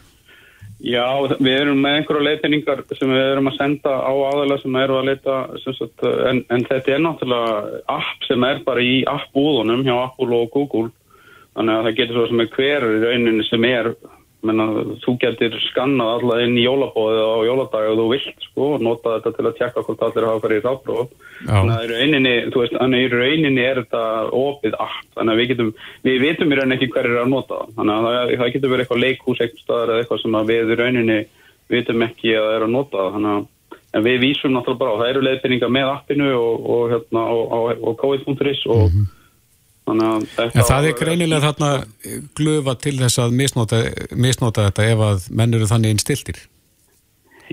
Já, 0.84 1.04
við 1.40 1.54
erum 1.54 1.78
með 1.80 1.94
einhverju 1.98 2.24
leitinningar 2.26 2.82
sem 2.92 3.08
við 3.08 3.22
erum 3.22 3.46
að 3.48 3.54
senda 3.56 3.92
á 4.04 4.12
aðeila 4.12 4.58
sem 4.60 4.74
eru 4.76 4.98
að 4.98 5.06
leita 5.08 5.36
sagt, 5.62 6.02
en, 6.04 6.42
en 6.52 6.66
þetta 6.68 6.92
er 6.92 7.00
náttúrulega 7.00 7.78
app 7.94 8.26
sem 8.28 8.44
er 8.44 8.60
bara 8.66 8.84
í 8.84 8.98
appbúðunum 9.08 9.84
hjá 9.86 9.94
Apple 10.02 10.42
og 10.42 10.50
Google. 10.52 10.90
Þannig 11.54 11.78
að 11.78 11.86
það 11.86 11.96
getur 12.00 12.18
svo 12.18 12.26
sem 12.28 12.44
er 12.44 12.50
hver 12.52 12.86
í 12.90 13.00
rauninni 13.00 13.46
sem 13.48 13.64
er 13.70 13.90
menna, 14.48 14.66
þú 15.02 15.14
getur 15.22 15.54
skannað 15.68 16.10
alla 16.14 16.38
inn 16.44 16.58
í 16.58 16.64
jólabóðið 16.64 17.22
á 17.24 17.36
jóladag 17.48 17.86
ef 17.88 17.96
þú 18.00 18.06
vilt 18.10 18.46
sko 18.48 18.68
og 18.74 18.84
nota 18.84 19.14
þetta 19.16 19.32
til 19.36 19.46
að 19.48 19.56
tjekka 19.60 19.84
hvort 19.86 20.04
allir 20.06 20.26
hafa 20.28 20.42
farið 20.44 20.60
í 20.60 20.64
ráðbróð 20.64 21.14
þannig 21.44 21.74
að 21.74 21.84
í 21.84 23.08
rauninni, 23.14 23.64
er 23.64 23.80
þetta 23.82 24.04
opið 24.40 24.76
app 24.86 25.08
þannig 25.16 25.32
að 25.34 25.40
við 25.40 25.50
getum, 25.52 25.72
við 26.04 26.20
vitum 26.26 26.52
í 26.52 26.60
rauninni 26.60 26.78
ekki 26.78 26.92
hver 26.92 27.10
er 27.10 27.22
að 27.24 27.32
nota 27.32 27.62
þannig 27.78 27.96
að 27.96 28.06
það, 28.10 28.36
það 28.42 28.54
getur 28.56 28.74
verið 28.74 28.84
eitthvað 28.84 29.04
leikhús 29.06 29.42
eitthvað 29.42 29.64
staðar 29.64 29.94
eða 29.94 30.04
eitthvað 30.04 30.22
sem 30.24 30.38
við 30.52 30.74
í 30.74 30.78
rauninni 30.82 31.18
vitum 31.72 32.06
ekki 32.06 32.38
að 32.38 32.52
er 32.54 32.68
að 32.68 32.74
nota 32.74 33.10
þannig 33.16 33.34
að 33.34 33.50
en 33.94 34.02
við 34.02 34.22
vísum 34.24 34.54
náttúrulega 34.54 34.80
bara 34.80 34.94
á 34.94 35.00
það 35.00 35.10
eru 35.12 35.20
leiðbyrningar 35.24 35.70
með 35.70 35.90
appinu 35.92 36.30
og, 36.34 36.64
og 36.74 36.88
hérna 36.90 37.26
og, 37.30 37.52
og, 37.54 37.84
og 37.86 38.00
covid.is 38.00 38.64
og 38.66 38.80
að 38.82 38.88
þetta 38.88 39.23
En 39.84 40.64
það 40.64 40.88
er 40.88 40.96
greinilega 40.96 41.44
þarna 41.44 41.70
glöfa 42.38 42.74
til 42.80 42.96
þess 43.02 43.20
að 43.20 43.36
misnota, 43.36 43.84
misnota 44.16 44.68
þetta 44.70 44.90
ef 44.94 45.06
að 45.10 45.30
menn 45.36 45.56
eru 45.58 45.68
þannig 45.68 45.96
innstiltir. 45.96 46.40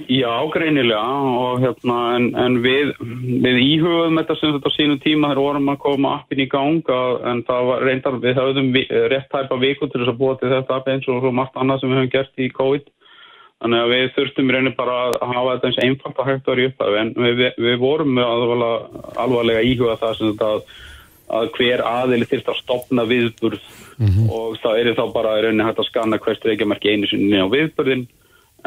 Já, 0.07 0.31
greinilega 0.53 1.03
og 1.03 1.59
hérna 1.59 1.97
en, 2.15 2.29
en 2.39 2.53
við, 2.63 2.93
við 3.43 3.57
íhugum 3.59 4.15
þetta 4.21 4.37
sem 4.39 4.53
þetta 4.55 4.71
á 4.71 4.77
sínum 4.77 5.01
tíma 5.03 5.33
þegar 5.33 5.43
vorum 5.43 5.71
að 5.73 5.81
koma 5.83 6.13
appin 6.21 6.39
í 6.39 6.47
gang 6.51 6.91
að, 6.95 7.17
en 7.27 7.41
það 7.49 7.67
var 7.67 7.83
reyndar 7.89 8.17
við 8.23 8.39
höfðum 8.39 8.69
vi, 8.71 8.85
rétt 9.11 9.27
tæpa 9.33 9.57
viku 9.59 9.89
til 9.89 9.99
þess 9.99 10.13
að 10.13 10.21
búa 10.21 10.37
til 10.39 10.53
þetta 10.53 10.77
app 10.77 10.87
eins 10.87 11.09
og 11.11 11.27
margt 11.35 11.59
annað 11.59 11.81
sem 11.81 11.91
við 11.91 11.99
höfum 11.99 12.13
gert 12.15 12.39
í 12.39 12.47
COVID 12.55 12.87
þannig 13.61 13.83
að 13.83 13.91
við 13.91 14.07
þurftum 14.15 14.53
rauninni 14.55 14.73
bara 14.79 14.95
að 15.09 15.17
hafa 15.33 15.57
þetta 15.57 15.69
eins 15.69 15.81
einfalt 15.83 16.21
að 16.23 16.29
hægt 16.31 16.47
að 16.47 16.53
vera 16.53 16.63
í 16.63 16.69
upphafi 16.71 17.01
en 17.01 17.11
við, 17.19 17.43
við, 17.59 17.75
vorum 17.83 18.23
alvarlega 18.23 19.65
íhuga 19.67 19.99
það 20.01 20.17
sem 20.17 20.31
þetta 20.31 20.53
að, 20.55 20.63
að 21.31 21.51
hver 21.57 21.83
aðili 21.87 22.27
þyrst 22.29 22.49
að 22.51 22.59
stopna 22.61 23.05
viðburð 23.07 23.61
og 24.31 24.57
það 24.61 24.79
er 24.79 24.95
þá 24.97 25.03
bara 25.13 25.37
í 25.37 25.43
rauninni 25.45 25.67
hægt 25.67 25.81
að 25.83 25.87
skanna 25.89 26.19
hvert 26.21 26.47
reykjamarki 26.47 26.93
einu 26.93 27.09
sinni 27.09 27.39
á 27.39 27.47
viðburðin 27.51 28.07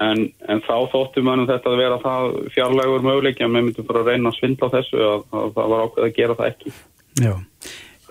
en, 0.01 0.27
en 0.51 0.63
þá 0.65 0.75
þóttum 0.93 1.31
við 1.31 1.47
þetta 1.51 1.71
að 1.71 1.81
vera 1.81 2.01
það 2.03 2.37
fjarlægur 2.55 3.07
möguleik 3.07 3.41
að 3.41 3.49
við 3.49 3.67
myndum 3.69 3.89
bara 3.89 4.03
að 4.03 4.11
reyna 4.13 4.31
að 4.31 4.39
svindla 4.39 4.71
þessu 4.75 5.01
að, 5.03 5.25
að 5.31 5.53
það 5.57 5.73
var 5.73 5.85
ákveð 5.85 6.07
að 6.07 6.17
gera 6.19 6.39
það 6.41 6.51
ekki. 6.53 6.75
Já. 7.15 7.35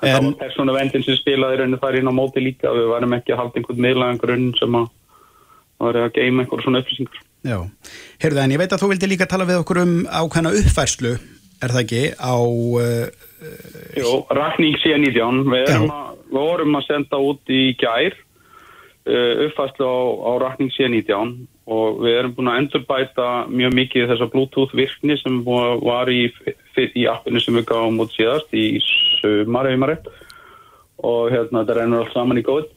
en 0.03 0.13
það 0.13 0.27
var 0.27 0.37
persónu 0.43 0.77
vendin 0.77 1.05
sem 1.07 1.19
spilaði 1.19 1.57
í 1.57 1.61
rauninni 1.61 1.81
þar 1.83 1.99
inn 1.99 2.11
á 2.11 2.19
móti 2.19 2.43
líka. 2.43 2.71
Við 2.75 2.89
varum 2.93 3.17
ekki 3.17 3.35
að 3.35 3.41
halda 3.41 3.59
einhvern 3.59 3.85
miðlagan 3.87 4.23
grunn 4.23 4.49
sem 4.59 4.79
að 4.79 4.89
var 5.83 5.99
að 5.99 6.15
geima 6.15 6.43
einhver 6.43 6.63
svona 6.63 6.83
upplýsingar. 6.83 7.21
Já, 7.43 7.57
heyrðu 8.23 8.39
en 8.39 8.55
ég 8.55 8.61
veit 8.61 8.71
að 8.71 8.85
þú 8.85 8.93
vildi 8.93 9.09
líka 9.11 9.27
tala 9.27 9.47
við 9.49 9.59
okkur 9.59 9.81
um 9.81 9.95
ákveðna 10.07 10.53
uppfærslu, 10.61 11.17
er 11.59 11.75
það 11.75 11.85
ekki, 11.85 12.03
á... 12.15 12.35
Uh, 12.39 13.31
Jú, 13.97 14.11
rakning 14.33 14.77
síðan 14.81 15.07
19, 15.07 15.41
við, 15.51 15.71
að, 15.73 16.21
við 16.29 16.37
vorum 16.37 16.77
að 16.79 16.85
senda 16.87 17.19
út 17.21 17.51
í 17.51 17.63
gær 17.79 18.15
uh, 18.15 19.47
uppfærslu 19.47 19.87
á, 19.87 19.99
á 20.27 20.31
rakning 20.45 20.71
síðan 20.75 20.97
19 20.99 21.33
og 21.73 22.01
við 22.03 22.17
erum 22.19 22.35
búin 22.35 22.51
að 22.51 22.59
endurbæta 22.61 23.27
mjög 23.47 23.75
mikið 23.79 24.09
þessa 24.11 24.29
Bluetooth 24.33 24.75
virkni 24.75 25.15
sem 25.21 25.39
var 25.45 26.11
í, 26.11 26.25
í 26.83 27.05
appinu 27.07 27.39
sem 27.39 27.55
við 27.55 27.69
gáum 27.71 28.01
út 28.03 28.11
síðast 28.15 28.51
í 28.51 28.65
sumar, 29.21 29.69
og 31.03 31.31
hérna 31.31 31.61
þetta 31.61 31.77
rennur 31.77 32.03
allt 32.03 32.15
saman 32.15 32.41
í 32.41 32.45
góð 32.47 32.67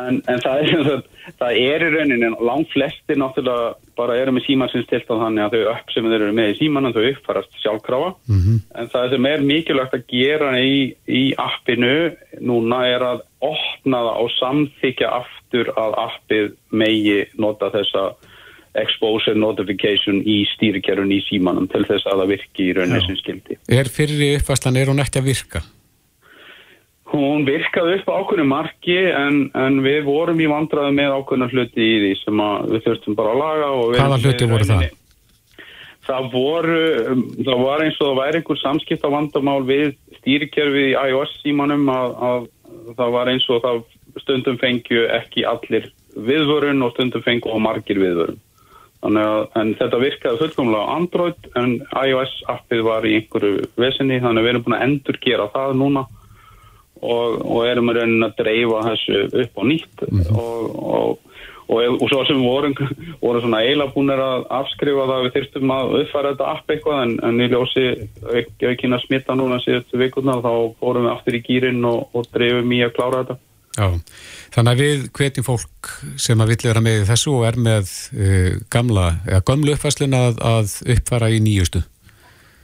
en, 0.00 0.20
en 0.28 0.42
það, 0.42 0.62
er, 0.64 0.82
það, 0.86 1.02
það 1.40 1.60
er 1.60 1.84
í 1.84 1.90
rauninni 1.94 2.30
langt 2.48 2.72
flestir 2.72 3.20
náttúrulega 3.20 3.74
bara 4.00 4.16
eru 4.20 4.34
með 4.34 4.46
síman 4.46 4.72
sem 4.72 4.84
stilt 4.86 5.10
á 5.12 5.14
þannig 5.14 5.44
að 5.44 5.56
þau 5.56 5.72
upp 5.74 5.92
sem 5.94 6.08
þeir 6.08 6.18
eru 6.20 6.36
með 6.38 6.52
í 6.52 6.56
símanum 6.60 6.94
þau 6.96 7.02
uppfarast 7.10 7.60
sjálfkrafa 7.62 8.10
en 8.30 8.90
það 8.94 9.14
sem 9.14 9.28
er 9.32 9.46
mikilvægt 9.50 9.98
að 9.98 10.06
gera 10.14 10.54
í, 10.60 10.74
í 11.06 11.22
appinu 11.36 11.94
núna 12.40 12.82
er 12.88 13.06
að 13.12 13.22
opna 13.44 14.02
það 14.06 14.24
og 14.24 14.34
samþykja 14.38 15.12
aftur 15.20 15.72
að 15.76 15.96
appið 16.06 16.52
megi 16.70 17.22
nota 17.40 17.70
þessa 17.74 18.10
exposure 18.78 19.34
notification 19.34 20.20
í 20.22 20.44
stýrikerun 20.52 21.10
í 21.10 21.18
símanum 21.26 21.66
til 21.70 21.82
þess 21.88 22.06
að 22.06 22.22
það 22.22 22.32
virki 22.36 22.68
í 22.68 22.74
rauninni 22.76 23.02
sem 23.08 23.18
skildi. 23.18 23.58
Er 23.66 23.90
fyrir 23.90 24.38
uppfæslan, 24.38 24.78
er 24.78 24.92
hún 24.92 25.02
ekki 25.02 25.18
að 25.18 25.30
virka? 25.32 25.62
Hún 27.10 27.42
virkaði 27.42 27.96
upp 27.98 28.10
á 28.10 28.18
ákveðinu 28.20 28.46
marki 28.46 28.96
en, 29.10 29.38
en 29.58 29.80
við 29.82 30.04
vorum 30.06 30.38
í 30.38 30.46
vandraði 30.50 30.94
með 30.94 31.14
ákveðinu 31.18 31.48
hluti 31.50 31.82
í 31.82 31.96
því 32.04 32.10
sem 32.20 32.42
við 32.70 32.84
þurftum 32.86 33.16
bara 33.18 33.32
að 33.34 33.40
laga. 33.40 33.70
Hvaða 33.96 34.18
hluti 34.22 34.48
voru 34.50 34.68
það? 34.68 34.84
Það 36.10 36.28
voru, 36.32 36.82
um, 37.12 37.24
það 37.46 37.64
var 37.64 37.82
eins 37.84 37.98
og 38.00 38.06
það 38.08 38.20
væri 38.20 38.40
einhver 38.40 38.60
samskipta 38.60 39.10
vandamál 39.12 39.58
við 39.66 39.96
stýrikerfið 40.20 40.86
í 40.90 40.94
iOS 41.10 41.34
símanum 41.42 41.90
að, 41.92 42.14
að 42.28 42.46
það 42.98 43.16
var 43.16 43.32
eins 43.32 43.48
og 43.50 43.64
það 43.64 43.82
stundum 44.22 44.60
fengju 44.60 45.02
ekki 45.16 45.44
allir 45.46 45.90
viðvörun 46.14 46.86
og 46.86 46.94
stundum 46.94 47.26
fengju 47.26 47.52
og 47.54 47.62
margir 47.66 48.00
viðvörun. 48.02 48.38
Þannig 49.00 49.26
að 49.26 49.44
en 49.56 49.74
þetta 49.80 50.00
virkaði 50.02 50.40
fullkomlega 50.42 50.86
á 50.86 50.92
Android 50.94 51.50
en 51.56 51.76
iOS 52.04 52.32
appið 52.52 52.82
var 52.86 53.06
í 53.08 53.14
einhverju 53.18 53.68
vesinni 53.80 54.20
þannig 54.20 54.42
að 54.42 54.46
við 54.46 54.52
erum 54.52 54.64
búin 54.66 54.76
að 54.76 54.86
endur 54.86 55.20
gera 55.24 55.46
það 55.54 55.78
núna 55.80 56.02
og, 57.00 57.40
og 57.40 57.66
erum 57.68 57.90
að 57.90 58.00
raunin 58.00 58.28
að 58.28 58.38
dreifa 58.40 58.84
þessu 58.90 59.20
upp 59.44 59.60
á 59.60 59.62
nýtt 59.70 60.06
og, 60.06 60.30
og, 60.36 61.18
og, 61.66 61.82
og 61.96 62.06
svo 62.12 62.22
sem 62.28 62.40
vorum, 62.44 62.74
vorum 63.24 63.44
svona 63.44 63.62
eiginlega 63.64 63.94
búin 63.94 64.14
að 64.14 64.48
afskrifa 64.60 65.06
það 65.06 65.14
að 65.16 65.26
við 65.26 65.36
þyrstum 65.36 65.76
að 65.76 65.94
uppfæra 66.00 66.32
þetta 66.34 66.50
app 66.54 66.74
eitthvað 66.74 67.04
en, 67.04 67.14
en 67.28 67.44
í 67.44 67.50
ljósi 67.52 67.86
ekki 68.42 68.90
að 68.90 69.04
smita 69.06 69.38
núna 69.38 69.60
síðustu 69.64 70.00
vikurnar 70.00 70.42
þá 70.44 70.52
fórum 70.80 71.06
við 71.06 71.14
aftur 71.14 71.38
í 71.38 71.44
gýrin 71.46 71.86
og, 71.88 72.02
og 72.14 72.28
dreifum 72.34 72.76
í 72.76 72.82
að 72.86 72.96
klára 72.98 73.22
þetta. 73.22 73.40
Já, 73.78 73.86
þannig 74.50 74.72
að 74.72 74.80
við 74.82 75.04
hvetjum 75.14 75.46
fólk 75.46 75.90
sem 76.18 76.40
að 76.42 76.50
vill 76.52 76.64
vera 76.66 76.82
með 76.82 77.04
þessu 77.08 77.36
og 77.38 77.44
er 77.46 77.58
með 77.62 77.92
uh, 78.18 78.58
gamla, 78.72 79.06
eða 79.28 79.44
gömlu 79.46 79.76
uppfæslun 79.76 80.16
að, 80.18 80.40
að 80.42 80.74
uppfæra 80.96 81.30
í 81.30 81.38
nýjustu. 81.44 81.84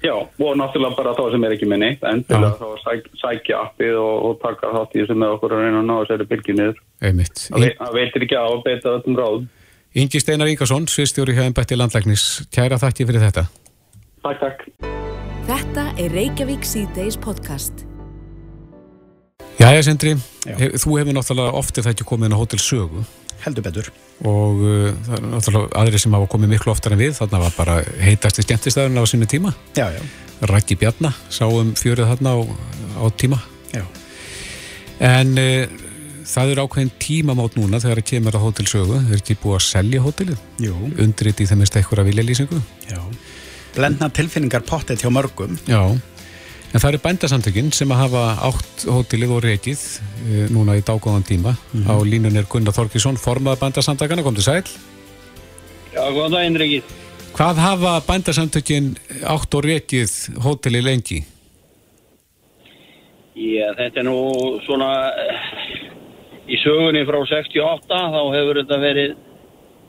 Já, 0.07 0.14
og 0.14 0.59
náttúrulega 0.61 0.98
bara 0.98 1.14
þá 1.16 1.22
sem 1.32 1.44
er 1.46 1.54
ekki 1.57 1.66
með 1.70 1.80
neitt 1.82 2.04
endilega 2.07 2.52
þá 2.61 2.66
að 2.68 2.76
sæk, 2.84 3.07
sækja 3.18 3.61
appið 3.64 3.96
og, 3.98 4.14
og 4.28 4.36
taka 4.44 4.72
þátt 4.76 4.94
í 4.94 5.00
þessu 5.02 5.16
með 5.18 5.34
okkur 5.36 5.54
að 5.57 5.62
reyna 5.64 5.80
að 5.80 5.88
ná 5.88 5.94
að 5.96 6.04
setja 6.11 6.26
bylgið 6.30 6.59
niður. 6.61 6.82
Einmitt. 7.09 7.42
Það 7.48 7.66
það 7.80 7.96
veitir 7.98 8.26
ekki 8.26 8.38
á 8.38 8.46
að 8.46 8.62
beita 8.68 8.92
öllum 8.92 9.18
ráðum. 9.18 9.48
Ingi 9.96 10.20
Steinar 10.20 10.52
Ingarsson, 10.52 10.86
sviðstjóri 10.92 11.34
hjá 11.38 11.42
Embætti 11.48 11.78
Landlæknis, 11.78 12.26
kæra 12.54 12.78
þakki 12.78 13.09
fyrir 13.09 13.26
þetta. 13.26 13.46
Takk, 14.26 14.42
takk. 14.44 14.64
Þetta 15.46 15.84
er 16.02 16.14
Reykjavík 16.14 16.66
C-Days 16.66 17.18
podcast. 17.22 17.86
Jæja, 19.57 19.82
Sindri, 19.86 20.16
hef, 20.46 20.76
þú 20.82 20.98
hefur 21.00 21.16
náttúrulega 21.16 21.59
oftið 21.62 21.88
þetta 21.88 22.07
komið 22.07 22.28
inn 22.28 22.36
á 22.36 22.40
Hótel 22.42 22.61
Sögu. 22.62 23.07
Heldur 23.47 23.64
betur. 23.64 23.90
Og 24.26 24.62
uh, 24.66 24.92
það 25.07 25.16
er 25.16 25.26
náttúrulega 25.30 25.82
aðri 25.82 26.03
sem 26.03 26.16
hafa 26.18 26.30
komið 26.34 26.53
miklu 26.57 26.74
oftar 26.74 26.97
en 26.97 27.03
við, 27.03 27.14
þarna 27.20 27.42
var 27.47 27.57
bara 27.57 27.76
heitasti 28.03 28.44
skemmtistæðurinn 28.47 29.01
á 29.01 29.05
sínu 29.07 29.28
tíma. 29.30 29.55
Já, 29.78 29.86
já. 29.94 30.03
Raggi 30.51 30.76
Bjarna 30.76 31.14
sáum 31.32 31.72
fjörið 31.78 32.11
þarna 32.12 32.34
á, 32.36 32.38
á 33.01 33.05
tíma. 33.16 33.40
Já. 33.72 33.84
en 35.05 35.32
uh, 35.36 35.86
það 36.26 36.53
er 36.53 36.61
ákveðin 36.64 36.92
tímamót 37.03 37.57
núna 37.59 37.80
þegar 37.82 38.01
það 38.01 38.11
kemur 38.11 38.36
að 38.36 38.44
hótelsögu 38.47 38.99
þeir 38.99 39.14
eru 39.14 39.22
ekki 39.22 39.38
búið 39.42 39.57
að 39.59 39.64
selja 39.66 40.05
hótelið? 40.05 40.44
Undrit 41.05 41.42
í 41.42 41.49
þeim 41.49 41.62
mest 41.62 41.76
eitthvað 41.78 42.09
vilja 42.09 42.24
lýsingu 42.26 42.61
blendna 43.76 44.09
tilfinningar 44.12 44.64
pottet 44.66 45.03
hjá 45.05 45.11
mörgum. 45.12 45.57
Já, 45.68 45.80
en 46.74 46.80
það 46.82 46.88
eru 46.92 47.00
bændasamtökin 47.06 47.70
sem 47.72 47.88
að 47.94 48.00
hafa 48.04 48.24
átt 48.50 48.84
hótelið 48.90 49.32
og 49.36 49.42
reikið 49.46 49.80
e, 50.26 50.46
núna 50.52 50.76
í 50.76 50.82
dágóðan 50.84 51.24
tíma 51.28 51.54
Mhm. 51.72 51.86
á 51.88 51.94
línun 52.04 52.36
er 52.36 52.44
Gunnar 52.50 52.74
Þorkísson 52.76 53.16
formaða 53.16 53.60
bændasamtakana, 53.62 54.22
kom 54.22 54.34
til 54.34 54.42
sæl 54.44 54.62
Já, 55.96 56.02
góðan 56.12 56.32
daginn, 56.36 56.56
Ríkir. 56.60 56.82
Hvað 57.36 57.56
hafa 57.56 58.00
bændasamtökin 58.06 58.96
átt 59.24 59.54
og 59.54 59.64
reikið 59.64 60.12
hótelið 60.44 60.84
lengi? 60.84 61.24
Já, 63.36 63.68
þetta 63.76 64.00
er 64.00 64.06
nú 64.08 64.16
svona 64.64 64.90
eh, 65.12 66.52
í 66.52 66.56
sögunni 66.62 67.02
frá 67.08 67.18
68 67.28 67.98
þá 68.12 68.20
hefur 68.34 68.60
þetta 68.62 68.78
verið 68.80 69.16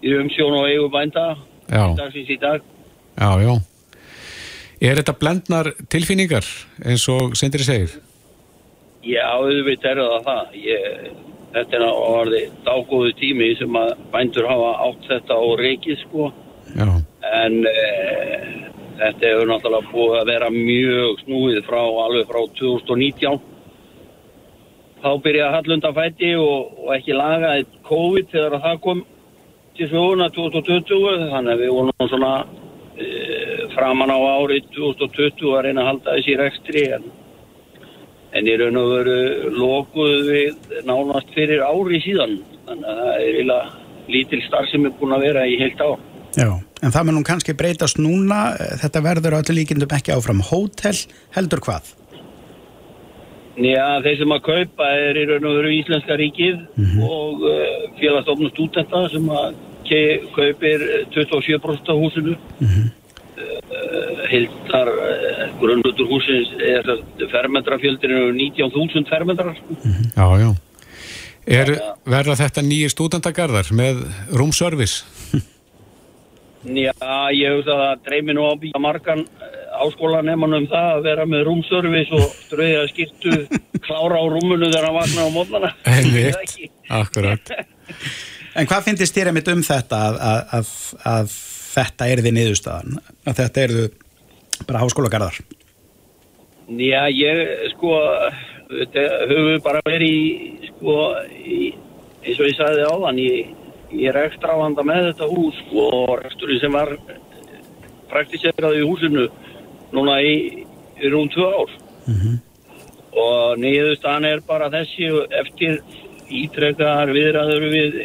í 0.04 0.16
umsjón 0.20 0.58
og 0.60 0.68
eigu 0.68 0.90
bænda 0.92 1.26
Já. 1.72 1.84
dagsins 1.96 2.30
í 2.30 2.40
dag. 2.40 2.62
Já, 3.18 3.30
já 3.44 3.54
Er 4.78 5.00
þetta 5.00 5.16
blendnar 5.18 5.72
tilfinningar 5.90 6.46
eins 6.86 7.08
og 7.10 7.34
Sindri 7.38 7.66
segir? 7.66 7.96
Já, 9.02 9.24
auðvitað 9.40 9.90
er 9.90 10.02
það 10.04 10.28
það. 10.28 10.58
Ég, 10.62 11.08
þetta 11.56 11.78
er 11.80 11.86
orðið 11.88 12.52
dágóðu 12.68 13.14
tími 13.18 13.48
sem 13.58 13.80
að 13.80 13.94
bændur 14.14 14.50
hafa 14.52 14.72
átt 14.86 15.08
þetta 15.10 15.38
og 15.48 15.54
reikið 15.64 16.02
sko. 16.04 16.30
Já. 16.76 16.92
En 17.40 17.58
e, 17.66 17.86
þetta 19.00 19.32
hefur 19.32 19.50
náttúrulega 19.50 19.94
búið 19.94 20.18
að 20.20 20.32
vera 20.34 20.52
mjög 20.54 21.24
snúið 21.24 21.60
frá 21.66 21.80
alveg 21.82 22.30
frá 22.30 22.42
2019. 22.60 23.42
Þá 25.02 25.10
byrjaði 25.26 25.56
Hallunda 25.56 25.94
fætti 25.98 26.32
og, 26.38 26.78
og 26.84 26.94
ekki 27.00 27.18
lagaði 27.18 27.66
COVID 27.90 28.30
þegar 28.34 28.62
það 28.68 28.80
kom 28.86 29.04
til 29.78 29.90
söguna 29.90 30.30
2020. 30.38 31.28
Þannig 31.34 31.56
að 31.56 31.66
við 31.66 31.76
vorum 31.80 32.14
svona 32.14 32.32
framan 33.76 34.14
á 34.14 34.18
árið 34.18 34.70
2020 34.76 35.54
að 35.54 35.66
reyna 35.68 35.84
að 35.84 35.90
halda 35.92 36.16
þessi 36.18 36.38
rekstri 36.40 36.86
en, 36.98 37.10
en 38.38 38.50
í 38.50 38.56
raun 38.60 38.80
og 38.82 38.94
veru 38.96 39.18
lokuðu 39.54 40.24
við 40.28 40.80
nánast 40.88 41.34
fyrir 41.36 41.66
ári 41.66 42.02
síðan. 42.06 42.40
Þannig 42.68 42.90
að 42.92 43.02
það 43.04 43.12
er 43.14 43.28
eiginlega 43.28 43.86
lítil 44.08 44.42
starf 44.48 44.72
sem 44.72 44.88
er 44.88 44.96
búin 44.98 45.16
að 45.16 45.28
vera 45.28 45.46
í 45.48 45.60
heilt 45.62 45.84
ár. 45.84 46.02
Já, 46.38 46.50
en 46.84 46.94
það 46.94 47.08
mun 47.08 47.24
kannski 47.28 47.56
breytast 47.58 48.02
núna, 48.02 48.42
þetta 48.82 49.06
verður 49.06 49.40
öllu 49.40 49.56
líkindum 49.58 49.96
ekki 49.98 50.14
áfram 50.14 50.44
hótel, 50.50 50.98
heldur 51.38 51.64
hvað? 51.66 51.94
Já, 53.58 53.98
þeir 54.06 54.20
sem 54.20 54.34
að 54.36 54.44
kaupa 54.46 54.90
er 55.02 55.18
í 55.18 55.24
raun 55.26 55.48
og 55.50 55.56
veru 55.58 55.72
Íslenska 55.74 56.18
ríkið 56.20 56.60
og 57.02 57.42
uh, 57.42 57.88
félagstofnum 57.98 58.52
stúdenta 58.52 59.08
sem 59.10 59.32
að 59.34 59.56
ke- 59.90 60.22
kaupir 60.36 60.86
27% 61.16 61.92
af 61.94 62.00
húsinu. 62.04 62.38
Uh, 63.38 64.24
Hildar 64.32 64.90
uh, 64.90 65.44
grunnlutur 65.62 66.08
húsins 66.10 66.50
er 66.58 66.88
fermetrafjöldinu 67.32 68.32
19.000 68.34 69.06
fermetrar. 69.10 69.60
Já, 70.16 70.28
já 70.42 70.50
Er, 71.48 71.70
verða 72.04 72.34
þetta 72.36 72.60
nýjir 72.66 72.92
stúdendagarðar 72.92 73.70
með 73.72 74.02
roomservice? 74.36 75.06
Já, 76.68 76.92
ég 77.32 77.54
hugsa 77.56 77.72
að 77.72 77.84
það 77.86 78.02
dreymi 78.10 78.34
nú 78.36 78.44
á 78.44 78.54
býja 78.60 78.82
margan 78.84 79.22
áskólanemann 79.86 80.58
um 80.58 80.66
það 80.68 80.90
að 80.98 81.06
vera 81.06 81.26
með 81.30 81.46
rúmservice 81.48 82.18
og 82.18 82.26
ströðja 82.50 82.82
skirtu 82.92 83.32
klára 83.86 84.20
á 84.20 84.26
rúmunu 84.28 84.68
þegar 84.74 84.90
hann 84.90 84.98
vaknar 84.98 85.30
á 85.30 85.36
mótnana. 85.38 85.70
Einmitt, 85.88 86.58
akkurat 87.00 87.54
En 88.58 88.66
hvað 88.66 88.88
finnst 88.88 89.14
þér 89.14 89.30
einmitt 89.30 89.50
um 89.52 89.62
þetta 89.62 89.98
að, 90.08 90.16
að, 90.18 90.40
að, 90.58 90.70
að 91.12 91.34
þetta 91.78 92.08
er 92.10 92.22
þið 92.26 92.36
niðurstaðan? 92.38 93.00
Að 93.30 93.40
þetta 93.42 93.64
eru 93.68 93.84
bara 94.66 94.80
háskólagarðar? 94.82 95.36
Já, 96.68 97.04
ég, 97.14 97.42
sko, 97.76 97.92
höfum 98.68 99.62
bara 99.64 99.82
verið 99.86 100.16
í, 100.16 100.72
sko, 100.72 100.96
í, 101.38 101.60
eins 102.26 102.42
og 102.42 102.50
ég 102.50 102.58
sagði 102.58 102.88
áðan, 102.90 103.22
ég, 103.22 103.52
ég 103.94 104.10
er 104.10 104.20
ekstra 104.26 104.58
vanda 104.60 104.86
með 104.88 105.12
þetta 105.12 105.30
hús, 105.30 105.60
sko, 105.68 105.86
og 106.02 106.16
reksturinn 106.24 106.64
sem 106.64 106.76
var 106.76 106.96
praktiserað 108.10 108.80
í 108.80 108.88
húsinu 108.88 109.28
núna 109.94 110.18
í, 110.26 110.34
í 110.98 111.14
rúm 111.14 111.30
tvö 111.32 111.52
ár. 111.62 111.78
Og 113.18 113.62
niðurstaðan 113.62 114.28
er 114.32 114.42
bara 114.50 114.72
þessi 114.74 115.08
eftir 115.44 115.80
ítrekkaðar 116.28 117.14
viðræður 117.16 117.70
við 117.72 117.96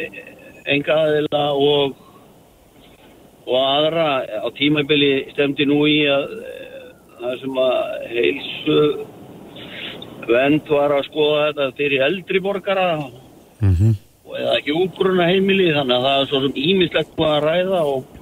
enga 0.69 0.97
aðila 1.05 1.43
og, 1.59 1.95
og 3.47 3.57
aðra 3.59 4.07
á 4.23 4.47
tímabili 4.57 5.13
stemdi 5.33 5.67
nú 5.67 5.83
í 5.89 5.99
að 6.11 6.29
eh, 6.39 6.85
það 7.19 7.35
sem 7.41 7.59
að 7.63 7.75
heilsu 8.13 8.79
vend 10.29 10.69
var 10.71 10.95
að 10.95 11.07
skoða 11.09 11.47
þetta 11.49 11.69
fyrir 11.79 12.05
eldri 12.07 12.39
borgara 12.43 12.87
og 13.03 14.37
eða 14.39 14.53
ekki 14.59 14.75
útgrunna 14.75 15.27
heimili 15.29 15.73
þannig 15.75 15.97
að 15.97 16.05
það 16.07 16.21
er 16.21 16.29
svo 16.29 16.43
sem 16.45 16.61
ímislegt 16.63 17.11
búið 17.17 17.33
að 17.33 17.43
ræða 17.47 17.81
og 17.91 18.21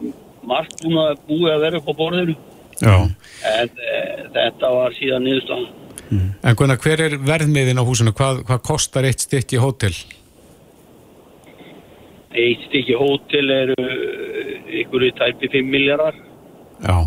margt 0.51 0.81
búið 1.27 1.51
að 1.53 1.61
vera 1.65 1.81
upp 1.81 1.91
á 1.91 1.99
borðinu 2.01 2.35
en 2.81 3.69
e, 3.69 4.01
þetta 4.33 4.73
var 4.73 4.97
síðan 4.97 5.27
niðurstaðan 5.27 5.69
En 6.43 6.57
Gunnar, 6.59 6.75
hver 6.81 6.99
er 7.05 7.13
verðmiðin 7.23 7.79
á 7.79 7.87
húsinu? 7.87 8.11
Hvað, 8.11 8.41
hvað 8.43 8.63
kostar 8.67 9.05
eitt 9.07 9.23
stykki 9.23 9.61
hótel? 9.61 9.93
Eitt 12.33 12.67
stykki 12.69 12.95
hótel 12.97 13.49
eru 13.55 13.75
ykkur 14.81 15.07
í 15.07 15.11
tæpi 15.17 15.49
5 15.51 15.71
miljardar 15.71 16.15
Já. 16.81 16.97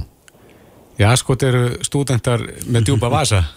Já, 0.94 1.10
sko, 1.18 1.34
þetta 1.34 1.48
eru 1.50 1.62
stúdentar 1.82 2.42
með 2.70 2.90
djúpa 2.90 3.10
vasa. 3.10 3.40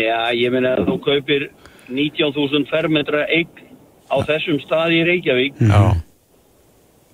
Já, 0.00 0.32
ég 0.32 0.52
meina 0.54 0.72
að 0.78 0.86
þú 0.88 0.96
kaupir 1.04 1.50
19.000 1.92 2.64
fermetra 2.70 3.26
eign 3.28 3.60
á 4.08 4.16
þessum 4.24 4.62
staði 4.62 5.02
í 5.02 5.04
Reykjavík. 5.10 5.60
Já. 5.60 5.82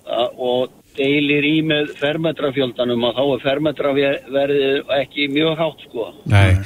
A- 0.07 0.31
og 0.31 0.71
deilir 0.95 1.45
í 1.47 1.57
með 1.65 1.91
fermetrafjöldanum 1.99 3.03
að 3.09 3.19
þá 3.19 3.23
er 3.25 3.43
fermetraverðið 3.43 4.91
ekki 5.01 5.27
mjög 5.33 5.55
hátt 5.59 5.85
sko. 5.87 6.09
Nei, 6.29 6.59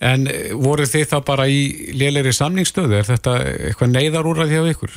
en 0.00 0.28
eh, 0.30 0.54
voru 0.56 0.86
þið 0.88 1.10
þá 1.12 1.18
bara 1.26 1.46
í 1.52 1.58
lélegri 1.94 2.32
samningsstöðu? 2.34 2.96
Er 2.98 3.10
þetta 3.12 3.36
eitthvað 3.68 3.92
neyðarúrað 3.94 4.54
hjá 4.54 4.62
ykkur? 4.72 4.96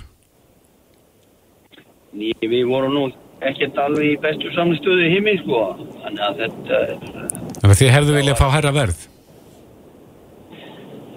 Ný, 2.17 2.31
við 2.41 2.63
vorum 2.69 2.93
nú 2.95 3.03
ekkert 3.45 3.77
alveg 3.77 4.07
í 4.13 4.17
bestu 4.23 4.49
samlistöðu 4.55 5.03
í 5.05 5.11
heimi 5.13 5.35
sko. 5.43 5.59
Þannig 6.03 6.23
að 6.27 6.39
þetta, 6.41 6.79
Þannig 7.59 7.73
að 7.73 7.79
þið 7.81 7.91
hefðu 7.97 8.15
viljað 8.17 8.39
fá 8.41 8.47
hærra 8.55 8.71
verð? 8.79 9.05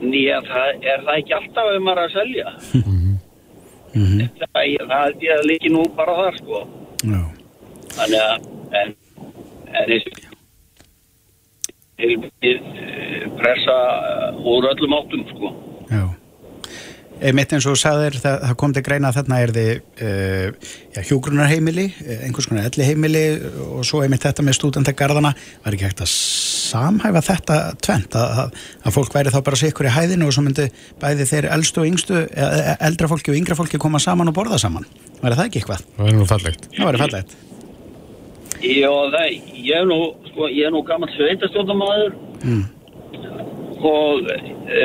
nýja, 0.00 0.38
það 0.48 0.84
er 0.88 1.02
það 1.04 1.18
ekki 1.20 1.34
alltaf 1.36 1.66
er 1.74 1.80
að 2.00 2.12
selja. 2.14 2.52
það, 3.92 4.62
ég- 4.64 4.86
það 4.88 5.02
held 5.04 5.24
ég 5.26 5.32
að 5.34 5.48
líki 5.50 5.72
nú 5.74 5.82
bara 5.96 6.14
þar 6.20 6.38
sko. 6.40 6.60
Já. 7.04 7.20
Þannig 7.98 8.22
að, 8.24 8.46
en, 8.80 8.94
en 9.74 9.92
eins 9.92 10.06
og 10.08 10.14
heilmikið 12.00 12.70
eh, 12.80 13.26
pressa 13.42 13.76
eh, 14.08 14.40
úr 14.54 14.70
öllum 14.72 14.94
áttum 14.96 15.26
sko. 15.34 15.52
Einmitt 17.20 17.50
eins 17.52 17.66
og 17.68 17.76
sagðir, 17.76 18.14
það, 18.22 18.36
það 18.48 18.54
kom 18.62 18.72
til 18.72 18.82
greina 18.86 19.10
að 19.10 19.16
þarna 19.18 19.38
er 19.44 19.50
þið 19.56 19.70
uh, 20.06 20.68
já, 20.94 21.00
hjúgrunarheimili, 21.10 21.84
eh, 22.06 22.22
einhvers 22.26 22.48
konar 22.48 22.68
elliheimili 22.70 23.24
og 23.66 23.82
svo 23.84 24.00
einmitt 24.04 24.24
þetta 24.24 24.44
með 24.46 24.56
stúdendagarðana. 24.56 25.34
Var 25.66 25.76
ekki 25.76 25.86
hægt 25.90 26.00
að 26.06 26.10
samhæfa 26.14 27.22
þetta 27.26 27.58
tvent, 27.84 28.16
að, 28.16 28.40
að, 28.44 28.64
að 28.88 28.96
fólk 28.96 29.18
væri 29.18 29.34
þá 29.34 29.38
bara 29.50 29.60
sikkur 29.60 29.90
í 29.90 29.94
hæðinu 29.98 30.30
og 30.30 30.34
svo 30.36 30.46
myndi 30.46 30.66
bæði 31.02 31.28
þeir 31.28 31.50
elstu 31.58 31.82
og 31.84 31.90
yngstu, 31.90 32.24
eh, 32.32 32.72
eldra 32.88 33.10
fólki 33.12 33.34
og 33.34 33.38
yngra 33.42 33.58
fólki 33.58 33.80
koma 33.82 34.00
saman 34.00 34.32
og 34.32 34.36
borða 34.40 34.58
saman. 34.62 34.88
Var 35.20 35.36
það 35.36 35.46
ekki 35.50 35.60
eitthvað? 35.62 35.84
Það 35.98 36.04
verður 36.08 36.20
nú 36.22 36.28
fallegt. 36.32 36.68
Það 36.78 36.88
var 36.88 37.00
fallegt. 37.04 37.38
Já, 38.60 38.90
það, 39.12 39.36
ég 39.56 39.76
er 39.76 39.86
nú, 39.88 40.00
sko, 40.32 40.48
ég 40.52 40.66
er 40.68 40.72
nú 40.74 40.82
gammal 40.88 41.12
sveitastjórnamaður 41.18 42.16
Mm. 42.40 42.62
og 43.84 44.28
e, 44.72 44.84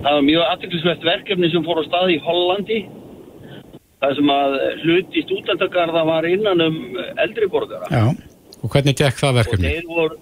það 0.00 0.16
var 0.16 0.26
mjög 0.26 0.46
aðteklisvert 0.48 1.06
verkefni 1.10 1.50
sem 1.52 1.66
fór 1.66 1.82
á 1.82 1.84
stað 1.88 2.14
í 2.14 2.18
Hollandi 2.24 2.80
það 4.00 4.16
sem 4.18 4.32
að 4.34 4.56
hluti 4.84 5.24
stúdendagarða 5.26 6.04
var 6.08 6.28
innan 6.28 6.64
um 6.64 6.78
eldri 7.20 7.48
borgara 7.52 7.90
Já. 7.92 8.04
Og 8.60 8.72
hvernig 8.72 8.96
gekk 8.96 9.20
það 9.20 9.32
og 9.32 9.38
verkefni? 9.40 9.74
þeir 9.74 9.88
voru 9.88 10.16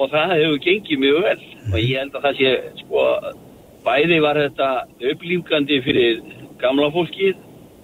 og 0.00 0.12
það 0.12 0.34
hefur 0.36 0.60
gengið 0.66 1.02
mjög 1.04 1.22
vel 1.26 1.38
og 1.72 1.78
ég 1.80 1.96
held 2.00 2.18
að 2.18 2.26
það 2.26 2.38
sé 2.40 2.52
sko, 2.82 3.06
bæði 3.86 4.20
var 4.24 4.40
þetta 4.40 4.68
upplýfgandi 5.12 5.80
fyrir 5.86 6.20
gamla 6.62 6.90
fólkið 6.94 7.40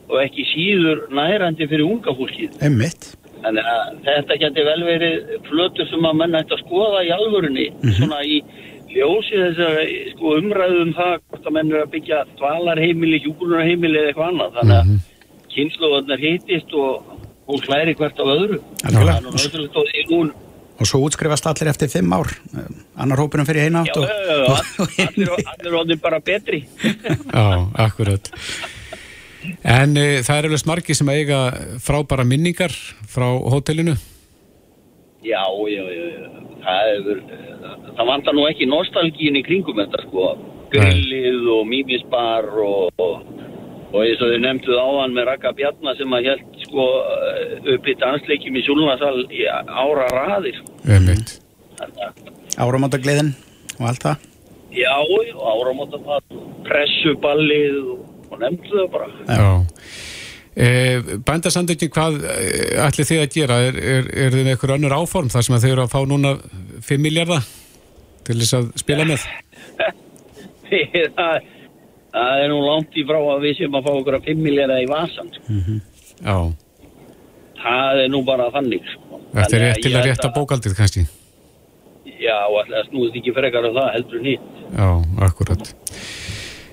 og 0.08 0.20
ekki 0.22 0.44
síður 0.52 1.06
nærandi 1.12 1.68
fyrir 1.68 1.88
unga 1.88 2.14
fólkið 2.16 2.60
Einmitt. 2.64 3.14
Þannig 3.38 3.66
að 3.70 3.98
þetta 4.06 4.36
geti 4.42 4.62
vel 4.66 4.80
verið 4.82 5.34
flötur 5.46 5.86
sem 5.86 6.06
að 6.08 6.16
menn 6.18 6.34
ætti 6.34 6.56
að 6.56 6.62
skoða 6.64 7.04
í 7.06 7.12
alvörunni, 7.14 7.66
svona 7.94 8.18
í 8.26 8.40
ljósi 8.94 9.38
þessar 9.42 9.78
sko, 10.14 10.34
umræðu 10.40 10.82
um 10.86 10.92
það 10.96 11.14
hvort 11.20 11.46
að 11.46 11.56
menn 11.58 11.72
er 11.72 11.84
að 11.84 11.94
byggja 11.94 12.24
dvalarheimili, 12.40 13.22
hjúgrunarheimili 13.26 14.02
eða 14.02 14.12
eitthvað 14.12 14.32
annað. 14.32 14.58
Þannig 14.58 14.78
að 14.80 14.92
kynsluðarnar 15.54 16.26
hittist 16.26 16.76
og 16.78 17.16
hún 17.48 17.64
hlæri 17.66 17.96
hvert 17.98 18.20
af 18.20 18.34
öðru. 18.36 18.60
Nú 18.88 19.08
náttúrulega 19.08 20.46
og 20.78 20.86
svo 20.86 21.00
útskrifast 21.06 21.46
allir 21.50 21.72
eftir 21.72 21.90
fimm 21.90 22.12
ár. 22.14 22.30
Annar 22.98 23.18
hópurinn 23.18 23.46
fyrir 23.48 23.66
eina 23.66 23.82
átt 23.82 23.96
og... 23.98 24.06
já, 24.06 25.06
allir, 25.08 25.32
allir 25.34 25.78
orðin 25.80 26.02
bara 26.02 26.20
betri. 26.22 26.62
Já, 27.34 27.66
akkurat. 27.86 28.30
En 29.62 29.96
e, 29.98 30.20
það 30.26 30.38
er 30.38 30.48
alveg 30.48 30.68
margir 30.68 30.98
sem 30.98 31.10
eiga 31.10 31.40
frábæra 31.82 32.26
minningar 32.26 32.74
frá 33.10 33.26
hótelinu. 33.26 33.96
Já, 35.28 35.44
já, 35.72 35.82
já. 35.94 36.28
Það, 36.58 36.92
hefur, 36.92 37.18
það 37.96 38.08
vantar 38.10 38.36
nú 38.36 38.46
ekki 38.48 38.68
nostalgín 38.68 39.38
í 39.38 39.44
kringum 39.46 39.80
þetta 39.82 40.04
sko. 40.06 40.30
Grillið 40.72 41.46
og 41.54 41.62
mímisbar 41.68 42.48
og, 42.60 43.00
og, 43.00 44.00
eins 44.02 44.20
og 44.20 44.32
þau 44.32 44.40
nefnduð 44.44 44.80
áðan 44.82 45.14
með 45.16 45.28
Raka 45.30 45.52
Bjarnar 45.56 45.96
sem 45.96 46.16
að 46.16 46.28
held 46.28 46.58
sko 46.66 46.88
upp 47.74 47.88
í 47.88 47.96
dansleikjum 48.02 48.58
í 48.58 48.64
Súlunasal 48.66 49.22
í 49.32 49.46
ára 49.48 50.08
raðir. 50.12 50.60
Einmitt. 50.84 51.38
Áramótagleðin 52.58 53.32
og 53.78 53.88
allt 53.92 54.04
það. 54.04 54.28
Já, 54.76 54.92
já, 55.24 55.34
áramóta 55.48 56.20
pressuballið 56.66 57.78
og, 57.94 58.04
og 58.28 58.42
nefndu 58.42 58.74
það 58.74 58.88
bara. 58.92 59.08
Já. 59.24 59.48
E, 60.58 60.68
Bændasandökin, 61.22 61.90
hvað 61.94 62.16
e, 62.26 62.38
ætli 62.82 63.04
þið 63.06 63.20
að 63.22 63.34
gera? 63.36 63.58
Er, 63.68 63.76
er, 63.78 64.08
er 64.10 64.34
þið 64.34 64.40
með 64.42 64.54
eitthvað 64.56 64.74
önnur 64.74 64.96
áform 64.96 65.28
þar 65.30 65.46
sem 65.46 65.58
þið 65.62 65.74
eru 65.74 65.84
að 65.84 65.92
fá 65.92 66.00
núna 66.10 66.32
5 66.88 67.04
miljardar 67.04 67.44
til 68.26 68.38
þess 68.40 68.56
að 68.58 68.72
spila 68.82 69.06
með? 69.06 69.26
það, 71.18 71.46
það 72.16 72.42
er 72.42 72.50
nú 72.50 72.58
langt 72.64 72.98
í 72.98 73.06
frá 73.06 73.20
að 73.20 73.46
við 73.46 73.54
séum 73.60 73.78
að 73.78 73.86
fá 73.86 73.92
okkur 73.92 74.18
að 74.18 74.26
5 74.32 74.42
miljardar 74.48 74.82
í 74.82 74.90
vasan. 74.90 75.30
Sko. 75.36 75.78
Já. 76.24 76.38
Það 77.62 78.02
er 78.02 78.12
nú 78.16 78.24
bara 78.26 78.50
þannig. 78.54 78.92
Sko. 78.96 79.22
Þetta 79.36 79.58
er 79.60 79.66
rétt 79.68 79.82
til 79.84 79.94
að 79.94 80.08
rétta 80.10 80.34
bókaldið 80.34 80.78
kannski. 80.78 81.06
Já, 82.18 82.38
að 82.50 82.74
snúðist 82.88 83.20
ekki 83.20 83.36
frekar 83.36 83.68
af 83.68 83.76
það 83.78 83.92
heldur 83.94 84.24
nýtt. 84.26 84.50
Já, 84.72 84.88
akkurat. 85.28 85.70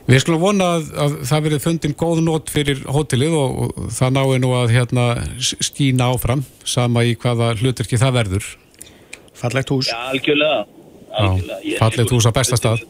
Við 0.06 0.20
skulum 0.22 0.42
vona 0.44 0.66
að, 0.78 0.90
að 1.02 1.14
það 1.26 1.46
verið 1.48 1.62
fundin 1.64 1.96
góð 1.98 2.20
nót 2.22 2.52
fyrir 2.54 2.84
hótelið 2.94 3.34
og, 3.40 3.56
og 3.80 3.88
það 3.96 4.12
náir 4.20 4.42
nú 4.44 4.52
að 4.54 4.74
hérna 4.76 5.06
s- 5.42 5.56
skína 5.66 6.12
áfram 6.14 6.44
sama 6.68 7.02
í 7.10 7.16
hvaða 7.18 7.56
hluturki 7.58 7.98
það 7.98 8.14
verður. 8.20 8.50
Fallegt 9.36 9.72
hús. 9.74 9.90
Já, 9.90 9.98
algjörlega. 10.14 10.60
algjörlega. 11.10 11.58
Já, 11.66 11.78
fallegt 11.82 12.14
hús 12.14 12.28
á 12.30 12.32
besta 12.38 12.60
stað. 12.62 12.84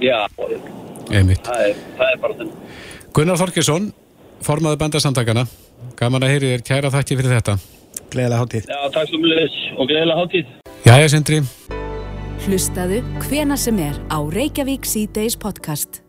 Já, 0.00 0.24
Einmitt. 1.12 1.44
það 1.44 1.66
er, 1.68 1.76
það 1.98 2.14
er 2.14 2.22
bara 2.24 2.38
þenn. 2.40 2.54
Gunnar 3.12 3.40
Þorkesson, 3.42 3.90
formaður 4.46 4.80
bændasamtakana. 4.86 5.44
Gaman 6.00 6.24
að 6.24 6.32
heyri 6.32 6.54
þér, 6.54 6.64
kæra 6.70 6.92
þakki 6.96 7.18
fyrir 7.20 7.36
þetta. 7.36 7.58
Gleðilega 8.10 8.40
hátíð. 8.40 8.72
Já, 8.72 8.80
takk 8.96 9.12
svo 9.12 9.20
mjög 9.20 9.60
og 9.76 9.92
gleðilega 9.92 10.24
hátíð. 10.24 10.56
Jæja, 10.88 11.12
Sindri. 11.12 11.42
Hlustaðu 12.46 13.00
hvena 13.26 13.56
sem 13.60 13.78
er 13.82 13.96
á 14.08 14.18
Reykjavík 14.32 14.86
C-Days 14.88 15.36
podcast. 15.40 16.00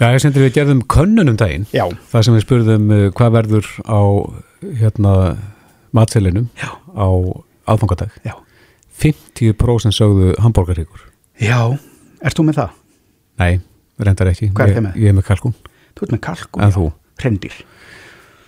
Jæja, 0.00 0.18
Sindri, 0.22 0.44
við 0.46 0.54
gerðum 0.56 0.80
könnun 0.90 1.30
um 1.32 1.36
daginn. 1.38 1.66
Já. 1.74 1.84
Það 2.10 2.24
sem 2.26 2.36
við 2.36 2.44
spurðum 2.46 2.88
uh, 2.94 3.02
hvað 3.14 3.34
verður 3.36 3.68
á 3.86 4.00
hérna 4.80 5.12
matselinum 5.94 6.48
Já. 6.58 6.70
á 6.94 7.06
aðfangadag. 7.70 8.14
Já. 8.26 8.34
50% 9.02 9.94
sögðu 9.94 10.32
hambúrgaríkur. 10.42 11.04
Já, 11.42 11.60
ert 12.22 12.38
þú 12.38 12.46
með 12.48 12.60
það? 12.62 12.74
Nei, 13.42 13.52
reyndar 14.06 14.30
ekki. 14.30 14.50
Hvað 14.54 14.64
er 14.64 14.70
Ég- 14.72 14.78
þið 14.78 14.86
með? 14.88 14.98
Ég 15.04 15.10
er 15.12 15.18
með 15.18 15.28
kalkún. 15.30 15.56
Þú 15.94 16.06
ert 16.08 16.14
með 16.16 16.22
kalkún, 16.28 16.62
En 16.62 16.70
já. 16.70 16.76
þú? 16.78 16.86
Hreindýr. 17.22 17.56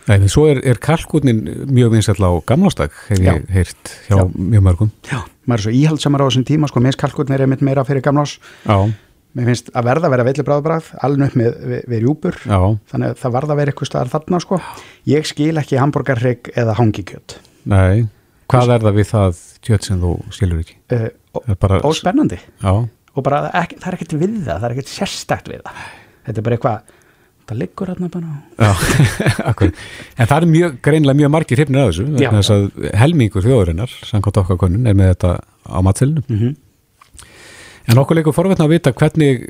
Nei, 0.06 0.20
en 0.20 0.30
svo 0.30 0.44
er, 0.50 0.60
er 0.62 0.78
kalkúnin 0.82 1.40
mjög 1.66 1.96
vinsall 1.96 2.20
á 2.22 2.30
gamlástag, 2.46 2.94
hef 3.08 3.18
ég 3.18 3.26
Já. 3.26 3.40
heyrt 3.56 3.90
hjá 4.06 4.20
Já. 4.20 4.28
mjög 4.30 4.62
mörgum. 4.68 4.92
Já. 5.10 5.24
Maður 5.46 5.58
er 5.58 5.64
svo 5.64 5.74
íhaldsamar 5.74 6.22
á 6.22 6.26
þessum 6.28 6.46
tíma, 6.46 6.70
sko, 6.70 6.82
minnst 6.82 7.00
kalkún 7.00 7.34
er 7.34 7.42
einmitt 7.42 7.64
meira 7.66 7.84
fyrir 7.86 8.04
gamlás. 8.06 8.36
Já. 8.66 8.76
Mér 9.36 9.50
finnst 9.50 9.68
að 9.76 9.88
verða 9.90 10.08
að 10.08 10.14
vera 10.14 10.24
veitli 10.24 10.44
bráðbræð, 10.46 10.86
alveg 11.04 11.26
upp 11.26 11.34
með, 11.36 11.56
við, 11.72 11.80
við 11.92 12.04
rjúpur. 12.04 12.38
Já. 12.46 12.60
Þannig 12.92 13.10
að 13.10 13.18
það 13.20 13.34
varða 13.34 13.52
að 13.52 13.60
vera 13.60 13.72
eitthvað 13.74 13.90
staðar 13.90 14.12
þarna, 14.14 14.40
sko. 14.46 14.60
Ég 15.10 15.28
skil 15.28 15.52
ekki 15.60 15.80
hambúrgarrygg 15.82 16.50
eða 16.56 16.76
hangikjöt. 16.78 17.36
Nei, 17.68 18.06
hvað 18.48 18.72
er 18.76 18.86
það 18.86 18.96
við 18.96 19.10
það 19.10 19.42
kjöt 19.66 19.88
sem 19.90 20.00
þú 20.00 20.14
skilur 20.32 20.62
ekki? 20.62 20.78
Uh, 20.94 21.54
bara... 21.60 21.82
og 21.82 21.98
spennandi. 21.98 22.38
Já. 22.62 22.72
Og 23.16 23.24
bara, 23.26 23.42
ekki, 23.60 23.80
það 23.82 23.90
er 23.90 23.98
ekkert 23.98 24.16
við 24.16 24.34
það, 24.38 24.54
það 24.54 24.68
er 24.68 24.76
ekkert 24.76 24.92
sérstætt 24.94 25.52
við 25.52 25.62
það. 25.66 25.84
Þetta 26.26 26.40
er 26.40 26.46
bara 26.48 26.58
eitthvað, 26.58 26.95
það 27.46 27.58
liggur 27.62 27.90
hérna 27.92 28.08
bara. 28.10 28.30
En 30.18 30.26
það 30.26 30.36
er 30.40 30.46
mjög, 30.50 30.78
greinlega 30.84 31.18
mjög 31.20 31.32
margir 31.34 31.60
hrifnir 31.60 31.82
af 31.84 31.92
þessu, 31.92 32.06
Já. 32.20 32.30
þess 32.34 32.50
að 32.54 32.64
helmingur 33.02 33.44
þjóðurinnar, 33.44 33.92
samkvæmt 34.08 34.40
okkar 34.42 34.58
konun, 34.64 34.86
er 34.90 34.96
með 34.98 35.12
þetta 35.14 35.34
á 35.70 35.78
matselinu. 35.86 36.24
Mhm. 36.28 36.56
En 37.86 38.00
okkur 38.02 38.18
leikur 38.18 38.34
forvetna 38.34 38.66
að 38.66 38.72
vita 38.74 38.92
hvernig 38.92 39.44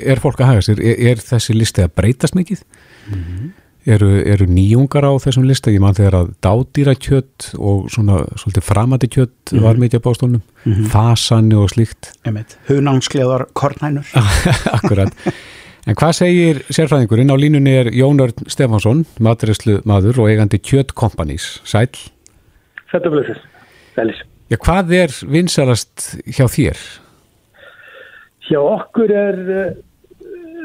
er 0.00 0.20
fólk 0.22 0.40
að 0.40 0.46
haga 0.54 0.62
sér, 0.64 0.78
er, 0.80 0.96
er 1.12 1.20
þessi 1.20 1.52
listi 1.58 1.82
að 1.84 1.92
breytast 2.00 2.34
mikið? 2.38 2.62
Mhm. 3.10 3.52
Eru, 3.84 4.06
eru 4.24 4.46
nýjungar 4.48 5.04
á 5.04 5.12
þessum 5.20 5.44
lista? 5.44 5.68
Ég 5.68 5.82
man 5.84 5.92
þegar 5.92 6.14
að 6.22 6.28
dádýra 6.40 6.94
kjött 6.96 7.50
og 7.60 7.90
svona 7.92 8.22
svolítið 8.40 8.64
framandi 8.64 9.10
kjött 9.12 9.52
Mhm. 9.52 9.60
var 9.60 9.76
mikið 9.76 10.00
á 10.00 10.06
bástónum, 10.06 10.40
Mhm. 10.64 10.86
fasanni 10.88 11.54
og 11.54 11.68
slíkt. 11.68 12.14
Einmitt, 12.24 12.56
hunángskleðar 12.70 13.44
kornænur. 13.52 14.06
Akkurat. 14.78 15.12
En 15.84 15.96
hvað 16.00 16.14
segir 16.16 16.60
sérfræðingurinn? 16.72 17.28
Á 17.28 17.36
línunni 17.36 17.74
er 17.76 17.90
Jón 17.92 18.22
Örn 18.24 18.46
Stefánsson, 18.48 19.02
maturislu 19.20 19.82
maður 19.84 20.22
og 20.24 20.30
eigandi 20.32 20.56
Kjöt 20.64 20.94
Companies. 20.96 21.58
Sæl. 21.68 21.90
Þetta 22.88 23.10
blöðsir, 23.12 23.40
sælis. 23.96 24.22
Já, 24.48 24.56
hvað 24.64 24.94
er 24.96 25.12
vinsalast 25.28 26.14
hjá 26.24 26.46
þér? 26.48 26.80
Hjá 28.48 28.60
okkur 28.60 29.12
er 29.12 29.38
uh, 29.44 29.68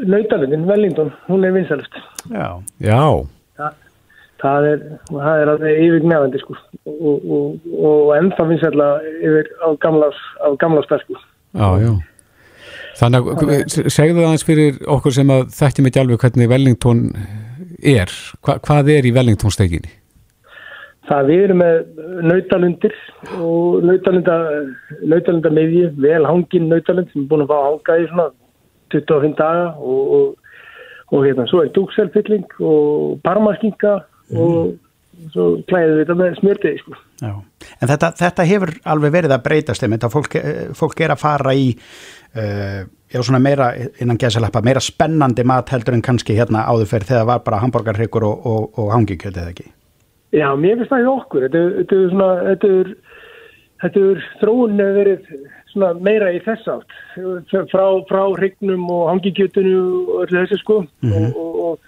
nautalundin, 0.08 0.64
Wellington, 0.70 1.12
hún 1.28 1.44
er 1.48 1.56
vinsalust. 1.58 2.00
Já. 2.32 2.48
Já, 2.80 3.04
Þa, 3.60 3.70
það 4.40 4.68
er, 4.70 4.84
það 5.12 5.42
er 5.44 5.52
alveg 5.54 5.82
yfir 5.84 6.08
nefandi 6.08 6.40
sko 6.46 6.56
og, 6.88 7.26
og, 7.28 7.66
og 7.76 8.14
ennþá 8.16 8.46
vinsalla 8.54 8.88
yfir 9.20 9.52
á 9.60 9.68
gamlás, 9.84 10.20
á 10.40 10.48
gamlástar 10.64 11.04
sko. 11.04 11.20
já, 11.60 11.70
já. 11.84 11.92
Þannig 13.00 13.30
að 13.30 13.78
segðu 13.88 14.18
það 14.20 14.26
aðeins 14.26 14.48
fyrir 14.48 14.82
okkur 14.98 15.16
sem 15.16 15.32
að 15.32 15.46
þekkjum 15.56 15.88
ekki 15.90 16.02
alveg 16.02 16.26
hvernig 16.26 16.52
Wellington 16.52 17.06
er. 17.80 18.12
Hva, 18.44 18.58
hvað 18.66 18.92
er 18.98 19.08
í 19.08 19.14
Wellington 19.16 19.56
stekinni? 19.56 19.94
Það 21.10 21.30
við 21.32 21.44
erum 21.46 21.62
með 21.64 21.78
nautalundir 22.30 22.98
og 23.40 23.88
nautalunda, 23.88 24.36
nautalunda 25.10 25.52
miðju, 25.56 25.88
vel 26.04 26.22
hangin 26.28 26.68
nautalund 26.70 27.10
sem 27.14 27.24
er 27.24 27.32
búin 27.32 27.46
að 27.46 27.50
fá 27.50 27.58
að 27.58 27.66
hanga 27.70 27.96
í 27.96 28.10
svona 28.12 28.28
25 28.94 29.34
daga 29.40 29.66
og, 29.80 30.14
og, 30.18 30.54
og 31.16 31.26
hérna, 31.26 31.48
svo 31.50 31.64
er 31.64 31.74
dúkselfylling 31.74 32.46
og 32.60 33.18
parmaskinga 33.26 33.96
og 34.38 34.76
svo 35.34 35.48
klæðum 35.70 35.98
við 35.98 36.04
þetta 36.04 36.18
með 36.20 36.38
smjörtiði 36.40 36.82
sko. 36.84 37.00
Já. 37.20 37.34
En 37.80 37.90
þetta, 37.92 38.12
þetta 38.20 38.46
hefur 38.48 38.72
alveg 38.94 39.16
verið 39.18 39.36
að 39.36 39.46
breytast 39.48 39.86
að 39.88 40.14
fólk, 40.14 40.38
eh, 40.40 40.62
fólk 40.78 41.02
er 41.04 41.16
að 41.16 41.24
fara 41.24 41.56
í 41.58 41.74
uh, 42.36 42.82
já, 43.14 43.20
svona 43.24 43.40
meira 43.40 43.72
innan 44.02 44.18
gæsalappa, 44.22 44.62
meira 44.66 44.80
spennandi 44.84 45.44
mat 45.44 45.70
heldur 45.74 45.94
en 45.98 46.02
kannski 46.06 46.36
hérna 46.38 46.66
áður 46.70 46.90
fyrir 46.94 47.08
þegar 47.10 47.26
var 47.26 47.44
bara 47.46 47.62
hambúrgarhryggur 47.64 48.24
og, 48.28 48.46
og, 48.46 48.70
og 48.80 48.92
hangikjöt 48.94 49.38
eða 49.38 49.54
ekki. 49.54 49.70
Já, 50.36 50.50
mér 50.62 50.78
finnst 50.78 50.92
það 50.94 51.06
í 51.06 51.10
okkur. 51.16 51.46
Þetta 51.48 51.62
er- 51.66 51.78
þetta 51.80 51.96
er 52.04 52.10
svona, 52.14 52.30
þetta 52.50 52.74
er, 52.80 52.92
þetta 53.82 54.04
er 54.12 54.26
þróun 54.42 54.82
hefur 54.84 55.00
verið 55.00 55.30
svona 55.74 55.90
meira 56.06 56.32
í 56.34 56.40
þess 56.46 56.68
átt. 56.70 56.98
Frá, 57.72 57.86
frá 58.10 58.22
hrygnum 58.38 58.86
og 58.94 59.08
hangikjötunu 59.14 59.80
og 59.80 60.26
öllu 60.28 60.44
þessu 60.44 60.60
sko. 60.62 60.80
Mhm. 61.02 61.14
og, 61.34 61.38
og, 61.38 61.60
og, 61.66 61.86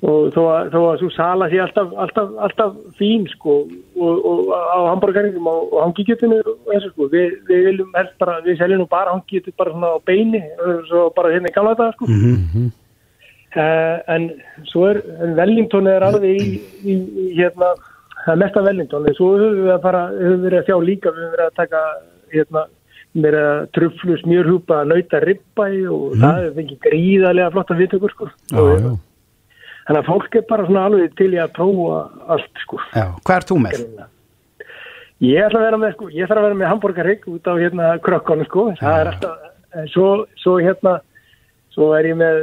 og 0.00 0.30
þó 0.32 0.40
að, 0.48 0.70
þó 0.72 0.78
að 0.80 0.98
svo 1.02 1.10
sala 1.12 1.48
sé 1.50 1.58
alltaf, 1.60 1.90
alltaf, 2.04 2.30
alltaf 2.46 2.76
fín 2.96 3.26
sko 3.28 3.56
og, 4.00 4.22
og 4.30 4.52
á 4.56 4.78
hambúrgaringum 4.88 5.48
og, 5.50 5.66
og 5.74 5.82
hangikjötunu 5.84 6.38
og 6.40 6.70
þessu 6.70 6.92
sko. 6.94 7.08
Vi, 7.12 7.24
við 7.50 7.66
viljum 7.68 7.90
helst 7.98 8.16
bara, 8.22 8.38
við 8.46 8.60
seljum 8.62 8.84
nú 8.84 8.88
bara 8.90 9.12
hangikjötu 9.12 9.52
bara 9.60 9.74
svona 9.74 9.92
á 9.92 9.98
beini, 10.08 10.40
svo 10.88 11.10
bara 11.16 11.34
hérna 11.34 11.52
í 11.52 11.56
gamla 11.56 11.76
þetta 11.76 11.96
sko. 11.98 12.08
Mhm. 12.08 12.70
Uh, 13.50 13.96
en 14.06 14.28
svo 14.70 14.84
er 14.86 15.00
en 15.24 15.32
Wellington 15.34 15.88
er 15.90 16.04
alveg 16.06 16.38
í, 16.38 16.60
í, 16.86 16.94
í 16.94 17.24
hérna, 17.34 17.72
það 18.22 18.36
er 18.36 18.38
mesta 18.44 18.62
en 18.70 19.16
svo 19.18 19.32
höfum 19.34 19.64
við 19.64 19.72
að 19.74 19.82
fara, 19.82 20.02
höfum 20.14 20.36
við 20.36 20.44
verið 20.46 20.60
að 20.60 20.68
sjá 20.68 20.76
líka 20.86 21.10
við 21.10 21.24
höfum 21.24 21.34
verið 21.34 21.48
að 21.48 21.56
taka 21.58 21.80
hérna 22.30 22.62
meira 23.14 23.44
truflu 23.74 24.16
smjörhúpa 24.20 24.84
nauta 24.86 25.18
ribbæ 25.24 25.66
og 25.90 26.14
Mm. 26.14 26.20
það 26.22 26.44
er 26.44 26.52
fengið 26.54 26.78
gríðarlega 26.86 27.52
flotta 27.52 27.74
viðtökur 27.74 28.10
sko 28.14 28.28
já. 28.30 28.98
Þannig 29.88 30.00
að 30.00 30.08
fólk 30.08 30.38
er 30.40 30.48
bara 30.48 30.66
svona 30.68 30.86
alveg 30.88 31.14
til 31.18 31.30
í 31.34 31.42
að 31.42 31.52
prófa 31.58 32.00
allt 32.36 32.64
sko 32.64 32.80
Já, 32.94 33.06
hvað 33.24 33.36
er 33.36 33.48
þú 33.50 33.60
með? 33.66 33.84
Ég 35.20 35.44
ætla 35.44 35.60
að 35.60 35.66
vera 35.66 35.78
með, 35.82 35.90
sko, 35.98 36.06
ég 36.16 36.28
þarf 36.30 36.40
að 36.40 36.46
vera 36.46 36.56
með 36.56 36.70
hambúrgarrygg 36.70 37.24
út 37.28 37.48
á 37.48 37.52
hérna 37.60 37.88
krökkunum, 38.00 38.46
sko. 38.48 38.62
Það 38.80 39.00
er 39.02 39.10
alltaf, 39.10 39.42
svo, 39.92 40.06
svo 40.40 40.54
hérna, 40.64 40.94
svo 41.76 41.90
er 41.92 42.08
ég 42.08 42.16
með 42.16 42.38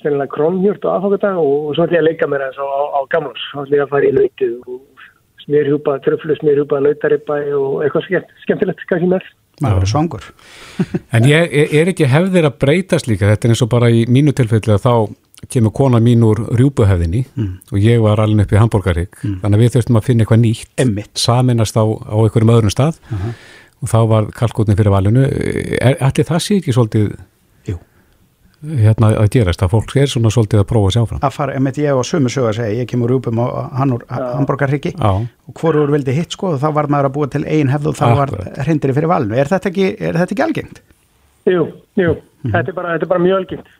sennilega 0.00 0.32
krónhjört 0.32 0.86
og 0.88 0.94
aðfokadag 0.94 1.40
og, 1.42 1.52
og 1.68 1.76
svo 1.76 1.84
ætla 1.84 1.98
ég 1.98 2.02
að 2.02 2.08
leika 2.08 2.28
mér 2.32 2.46
þess 2.46 2.62
á, 2.64 2.66
á, 2.72 2.80
á 2.96 3.00
gamlans. 3.12 3.44
Þá 3.50 3.58
ætla 3.66 3.76
ég 3.76 3.84
að 3.84 3.92
fara 3.92 4.08
í 4.08 4.14
nautið 4.16 4.54
og 4.64 5.04
smýrhjúpa, 5.44 5.98
tröflu 6.06 6.38
smýrhjúpa, 6.40 6.80
nautaribæ 6.86 7.38
og 7.58 7.76
eitthvað 7.84 8.08
skemmt, 8.08 8.32
skemmtilegt 8.46 8.86
kannski 8.88 9.10
með. 9.12 9.28
maður 9.60 9.76
verður 9.76 9.90
svangur 9.92 10.28
En 11.12 11.26
ég 11.28 11.52
er, 11.52 11.74
er 11.82 11.90
ekki 11.92 12.08
hefðir 12.08 12.48
að 12.48 12.58
breytast 12.64 13.10
líka, 13.10 13.28
þetta 13.28 13.48
er 13.48 13.54
eins 13.54 13.64
og 13.66 13.70
bara 13.74 13.92
í 13.92 14.06
mínu 14.08 14.32
tilfelli 14.38 14.72
að 14.72 14.86
þá 14.86 14.94
kemur 15.50 15.72
kona 15.74 15.98
mín 16.00 16.22
úr 16.22 16.38
rjúbuhefðinni 16.54 17.24
og 17.72 17.78
ég 17.82 17.98
var 18.04 18.20
alveg 18.22 18.46
upp 18.46 18.52
í 18.54 18.60
Hamburgarík 18.60 19.16
þannig 19.22 19.56
að 19.58 19.62
við 19.64 19.72
þurftum 19.74 19.98
að 19.98 20.06
finna 20.06 20.22
eitthvað 20.24 20.40
nýtt 20.44 20.68
Einmitt. 20.84 21.10
saminast 21.18 21.76
á, 21.76 21.82
á 21.84 22.14
einhverjum 22.22 22.52
öðrum 22.54 22.70
stað. 22.72 23.00
Og 23.82 23.90
þá 23.90 23.98
var 24.06 24.28
kalkotni 24.30 24.76
fyrir 24.78 24.94
valinu. 24.94 25.24
Ætli 25.82 26.22
það 26.28 26.38
sé 26.44 26.58
ekki 26.60 26.70
svolítið 26.76 27.08
Jú. 27.66 27.74
hérna 28.62 29.08
að 29.18 29.32
gerast 29.34 29.64
að 29.66 29.72
fólk 29.74 29.96
er 29.98 30.06
svona 30.06 30.30
svolítið 30.30 30.62
að 30.62 30.68
prófa 30.70 30.92
að 30.92 30.94
sjá 30.94 31.02
fram 31.10 31.24
að 31.26 31.34
fara, 31.34 31.56
emitt 31.58 31.80
ég 31.82 31.98
og 31.98 32.06
sömu 32.06 32.30
sög 32.30 32.46
að 32.52 32.60
segja. 32.60 32.78
Ég 32.84 32.88
kemur 32.92 33.16
úr 33.16 34.06
Hamburgarryggi 34.06 34.94
Já. 34.94 35.10
og 35.26 35.54
hvorur 35.58 35.90
vildi 35.90 36.14
hitt 36.14 36.30
sko 36.38 36.52
og 36.54 36.62
þá 36.62 36.68
var 36.78 36.86
maður 36.94 37.10
að 37.10 37.16
búa 37.18 37.30
til 37.34 37.42
ein 37.44 37.74
hefð 37.74 37.90
og 37.90 37.98
þá 37.98 38.06
var 38.22 38.34
hrindri 38.62 38.94
fyrir 38.94 39.10
valinu. 39.10 39.34
Er 39.34 39.50
þetta 39.50 39.72
ekki, 39.74 39.88
er 39.98 40.20
þetta 40.22 40.36
ekki 40.38 40.46
algengt? 40.46 40.80
Jú, 41.50 41.66
jú, 41.98 42.14
þetta, 42.46 42.68
er 42.68 42.78
bara, 42.78 42.94
þetta 42.94 43.08
er 43.08 43.10
bara 43.16 43.24
mjög 43.26 43.40
algengt. 43.42 43.74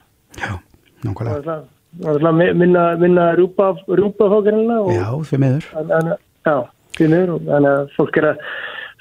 Nákvæmlega. 1.07 1.57
Það 2.03 2.20
er 2.26 2.36
mi- 2.38 2.53
minna, 2.57 2.82
minna 3.00 3.24
rjúpa 3.36 3.72
fókirina 3.86 4.78
og... 4.80 4.92
Já, 4.96 5.09
því 5.28 5.40
miður. 5.42 5.66
Þannig, 5.74 6.14
já, 6.48 6.55
því 6.96 7.09
miður 7.12 7.32
og 7.34 7.42
þannig 7.50 7.72
að 7.72 7.90
fólk 7.98 8.16
er 8.22 8.28
að 8.30 8.46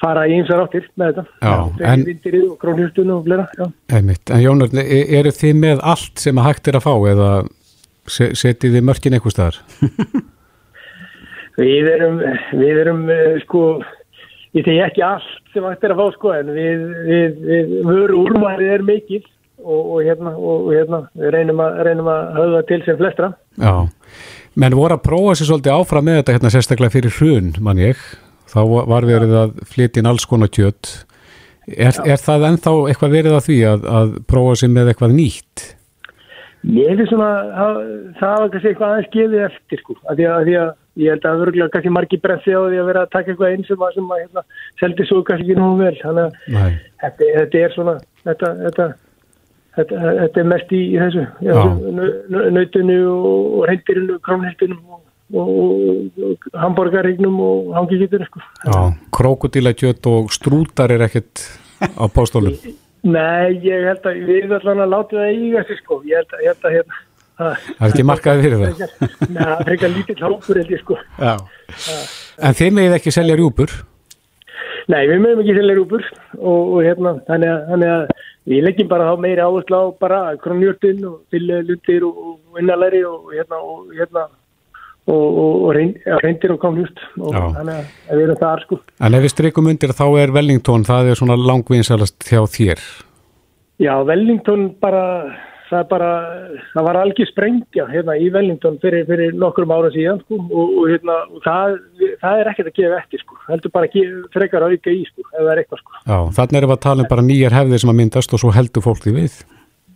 fara 0.01 0.25
í 0.27 0.33
einsar 0.39 0.63
áttir 0.65 0.87
með 0.99 1.11
þetta. 1.13 1.23
Já, 1.45 1.53
en... 1.61 1.87
en- 1.93 2.03
Vindirið 2.09 2.45
og 2.49 2.57
krónhjörstun 2.63 3.13
og 3.15 3.23
flera, 3.29 3.45
já. 3.59 3.65
Einmitt. 3.95 4.33
En 4.33 4.41
Jónar, 4.43 4.73
e- 4.81 5.07
eru 5.21 5.31
þið 5.37 5.55
með 5.61 5.83
allt 5.93 6.23
sem 6.25 6.41
að 6.41 6.49
hægt 6.49 6.67
er 6.71 6.79
að 6.81 6.85
fá 6.89 6.93
eða 7.13 7.29
se- 8.11 8.31
setið 8.41 8.75
þið 8.79 8.87
mörkin 8.89 9.15
einhver 9.19 9.35
staðar? 9.37 9.61
Við 11.61 11.87
erum, 11.91 12.21
við 12.57 12.77
erum, 12.81 13.01
eh, 13.11 13.35
sko, 13.43 13.61
ég 14.57 14.65
segi 14.65 14.79
ekki 14.85 15.03
allt 15.05 15.27
sem 15.53 15.65
hægt 15.67 15.83
er 15.85 15.93
að 15.93 15.99
fá, 15.99 16.05
sko, 16.15 16.31
en 16.39 16.51
við, 16.55 16.85
við, 17.09 17.35
við 17.49 17.73
vöru 17.85 18.21
úrmærið 18.25 18.71
er 18.77 18.85
mikið 18.87 19.27
og, 19.63 19.81
og 19.95 20.01
hérna, 20.05 20.33
og, 20.37 20.67
hérna, 20.73 20.99
við 21.17 21.33
reynum 21.35 21.61
að, 21.63 21.79
reynum 21.87 22.09
að 22.11 22.33
höfða 22.39 22.61
til 22.71 22.81
sem 22.87 22.99
flestra. 22.99 23.31
Já, 23.61 23.73
menn 24.61 24.75
voru 24.77 24.97
að 24.97 25.05
prófa 25.07 25.37
sér 25.39 25.51
svolítið 25.51 25.77
áfram 25.77 26.07
með 26.09 26.19
þetta 26.21 26.35
hérna 26.37 26.53
sérstaklega 26.55 26.95
fyrir 26.97 27.15
hrun, 27.19 27.53
mann 27.63 27.81
ég. 27.81 28.01
Þá 28.51 28.59
va- 28.67 28.85
var 28.91 29.07
verið 29.07 29.35
að 29.45 29.53
flytja 29.71 30.01
inn 30.01 30.09
alls 30.11 30.25
konar 30.27 30.51
kjött. 30.51 30.95
Er, 31.71 31.93
er 32.03 32.17
það 32.19 32.47
ennþá 32.49 32.71
eitthvað 32.89 33.13
verið 33.15 33.37
að 33.37 33.45
því 33.47 33.59
að, 33.69 33.85
að 33.99 34.15
prófa 34.27 34.57
sér 34.59 34.73
með 34.73 34.89
eitthvað 34.91 35.13
nýtt? 35.15 35.67
Ég 36.61 36.99
er 36.99 37.07
svona, 37.09 37.29
það 37.57 37.77
það 38.19 38.33
var 38.41 38.49
kannski 38.53 38.69
eitthvað 38.69 38.91
aðeins 38.91 39.11
gefið 39.15 39.43
eftir, 39.47 39.79
sko, 39.81 39.95
að 40.05 40.19
því 40.19 40.25
að, 40.27 40.33
að, 40.35 40.43
því 40.49 40.55
að 40.61 40.69
ég 41.01 41.13
held 41.15 41.23
að 41.29 41.41
örgulega 41.45 41.73
kannski 41.73 41.93
margi 41.95 42.19
brensi 42.21 42.51
á 42.53 42.61
því 42.61 42.81
að 42.81 42.89
vera 42.91 43.01
að 43.05 43.13
taka 43.15 43.31
eitthvað 43.31 43.55
inn 43.55 43.63
sem 43.65 43.81
að, 43.87 43.93
sem 43.95 44.11
að 44.11 44.19
hérna, 44.21 44.43
seldi 44.81 45.07
svo 45.09 45.21
kannski 45.25 45.47
ekki 45.47 45.57
nú 45.57 45.69
vel, 45.79 45.95
þannig 46.03 46.27
að 46.27 46.75
þetta, 47.01 47.29
þetta 47.39 47.61
er 47.65 47.73
svona, 47.77 47.95
þetta, 48.27 48.51
þetta, 48.67 48.87
þetta, 49.77 50.01
þetta 50.19 50.41
er 50.43 50.49
mest 50.51 50.73
í, 50.75 50.81
í 50.93 50.99
þessu, 50.99 51.25
nautinu 52.57 52.99
og 53.11 53.65
reyndirinu, 53.69 54.17
krónhildinum 54.25 54.81
og, 54.95 55.01
og, 55.31 55.51
og, 56.29 56.49
hambúrgarregnum 56.63 57.37
og 57.45 57.73
hangikitinu, 57.77 58.27
sko. 58.29 58.43
Já, 58.65 58.79
krokodíla 59.17 59.75
kjött 59.77 60.11
og 60.11 60.31
strútar 60.35 60.93
er 60.95 61.05
ekkert 61.07 61.45
á 61.81 62.05
póstólum. 62.11 62.57
Nei, 63.15 63.57
ég 63.65 63.87
held 63.89 64.03
að 64.05 64.19
við 64.27 64.51
ætlum 64.59 64.83
að 64.83 64.91
láta 64.91 65.17
það 65.17 65.31
eiga 65.31 65.63
sig, 65.69 65.79
sko, 65.81 66.03
ég 66.05 66.21
held 66.21 66.35
að, 66.35 66.43
ég 66.45 66.53
held 66.53 66.67
að, 66.67 66.75
hérna, 66.79 67.05
Það 67.41 67.55
er 67.79 67.87
ekki 67.87 68.03
markaði 68.05 68.43
fyrir 68.45 68.59
það. 68.59 68.81
Nei, 69.31 69.37
það 69.39 69.53
er 69.55 69.63
frekar 69.65 69.91
lítill 69.95 70.17
hópur, 70.21 70.57
held 70.59 70.73
ég, 70.75 70.81
sko. 70.83 70.97
Já. 71.17 71.31
En 72.37 72.57
þið 72.59 72.75
megið 72.77 72.97
ekki 72.99 73.13
selja 73.15 73.37
rjúpur? 73.39 73.73
Nei, 74.91 75.05
við 75.07 75.23
mögum 75.23 75.41
ekki 75.43 75.55
selja 75.55 75.77
rúpur 75.77 76.03
og, 76.37 76.59
og 76.59 76.77
hérna, 76.83 77.15
þannig 77.29 77.51
að, 77.53 77.63
þannig 77.71 77.93
að 77.95 78.05
við 78.51 78.63
leggjum 78.65 78.91
bara 78.91 79.07
þá 79.11 79.23
meiri 79.23 79.43
áherslu 79.45 79.79
á 79.79 79.85
bara 80.01 80.21
kronjörtun 80.41 81.03
og 81.07 81.17
fylglutir 81.31 82.05
og, 82.07 82.21
og 82.51 82.61
innalari 82.61 83.03
og 83.07 83.33
hérna 83.35 83.61
og 83.61 83.91
hérna 83.95 84.25
og, 85.09 85.37
og, 85.43 85.53
og 85.67 85.71
reyndir 85.75 86.53
og 86.53 86.59
kronjört 86.61 86.99
og 87.19 87.37
Já. 87.37 87.45
þannig 87.59 87.77
að 87.77 88.17
við 88.17 88.25
erum 88.25 88.41
þar 88.41 88.65
sko. 88.65 88.79
En 89.01 89.17
ef 89.17 89.25
við 89.25 89.33
strykum 89.35 89.71
undir 89.71 89.95
þá 89.97 90.05
er 90.23 90.35
Wellington, 90.35 90.85
það 90.87 91.13
er 91.13 91.21
svona 91.21 91.39
langvinsalast 91.39 92.27
hjá 92.27 92.41
þér. 92.57 92.83
Já, 93.81 93.93
Wellington 94.05 94.67
bara, 94.81 95.05
það 95.71 95.85
bara, 95.91 96.09
það 96.73 96.87
var 96.87 96.99
algjör 97.01 97.29
sprengja 97.29 97.85
hérna 97.89 98.17
í 98.19 98.27
Wellington 98.33 98.77
fyrir, 98.83 99.05
fyrir 99.07 99.37
nokkrum 99.39 99.73
ára 99.73 99.91
síðan 99.93 100.19
sko 100.25 100.39
og, 100.41 100.75
og 100.81 100.91
hérna, 100.91 101.17
það, 101.45 101.77
það 102.23 102.41
er 102.41 102.51
ekkert 102.51 102.71
að 102.71 102.77
gefa 102.81 102.99
eftir 102.99 103.23
sko, 103.23 103.39
heldur 103.47 103.75
bara 103.77 103.89
að 103.89 103.95
gefa, 103.97 104.21
frekar 104.35 104.67
að 104.67 104.75
auka 104.75 104.93
í 104.93 105.01
sko, 105.07 105.25
ef 105.31 105.39
það 105.39 105.53
er 105.53 105.63
eitthvað 105.63 105.83
sko. 105.83 105.97
Já, 106.03 106.19
þannig 106.37 106.61
erum 106.61 106.73
við 106.73 106.77
að 106.77 106.85
tala 106.87 107.05
um 107.05 107.11
bara 107.15 107.25
nýjar 107.29 107.57
hefðir 107.57 107.83
sem 107.83 107.93
að 107.93 107.99
myndast 108.01 108.37
og 108.37 108.43
svo 108.43 108.53
heldur 108.55 108.85
fólk 108.85 109.03
því 109.05 109.17
við. 109.17 109.41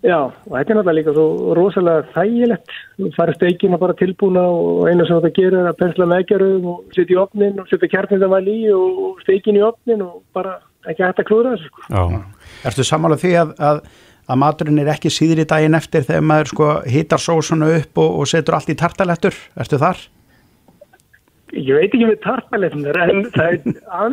Já, 0.05 0.19
og 0.21 0.51
þetta 0.53 0.73
er 0.73 0.77
náttúrulega 0.77 0.95
líka 0.99 1.13
svo 1.15 1.53
rosalega 1.57 2.03
þægilegt. 2.13 2.73
Þú 2.99 3.07
farið 3.15 3.37
steikina 3.39 3.79
bara 3.81 3.95
tilbúna 3.97 4.43
og 4.53 4.83
einu 4.85 5.07
sem 5.07 5.17
þetta 5.17 5.31
gerir 5.33 5.57
er 5.63 5.69
að 5.71 5.79
pensla 5.79 6.07
meðgerðum 6.11 6.67
og 6.69 6.93
setja 6.93 7.15
í 7.15 7.21
opnin 7.23 7.61
og 7.61 7.71
setja 7.71 7.89
kjarnindavæl 7.89 8.43
í 8.51 8.59
og 8.75 9.23
steikin 9.25 9.57
í 9.57 9.63
opnin 9.65 10.03
og 10.05 10.19
bara 10.35 10.59
ekki 10.85 11.07
hægt 11.07 11.23
að 11.23 11.29
klúra 11.31 11.55
þessu. 11.55 11.71
Sko. 11.71 11.87
Já. 11.89 12.21
Ertu 12.69 12.85
sammála 12.85 13.17
því 13.21 13.31
að, 13.41 13.55
að, 13.69 13.81
að 14.25 14.41
maturinn 14.41 14.81
er 14.81 14.91
ekki 14.95 15.11
síður 15.13 15.43
í 15.43 15.47
daginn 15.49 15.77
eftir 15.77 16.05
þegar 16.07 16.25
maður 16.25 16.51
sko 16.53 16.73
hitar 16.89 17.21
sósuna 17.21 17.69
upp 17.77 18.01
og, 18.01 18.19
og 18.21 18.29
setur 18.29 18.57
allt 18.57 18.73
í 18.73 18.77
tartalettur? 18.79 19.37
Ertu 19.61 19.81
þar? 19.81 20.01
Ég 21.55 21.77
veit 21.77 21.93
ekki 21.93 22.07
með 22.09 22.17
tartalettunar 22.23 22.97
en 23.05 23.21
það 23.31 23.53
er, 23.53 23.59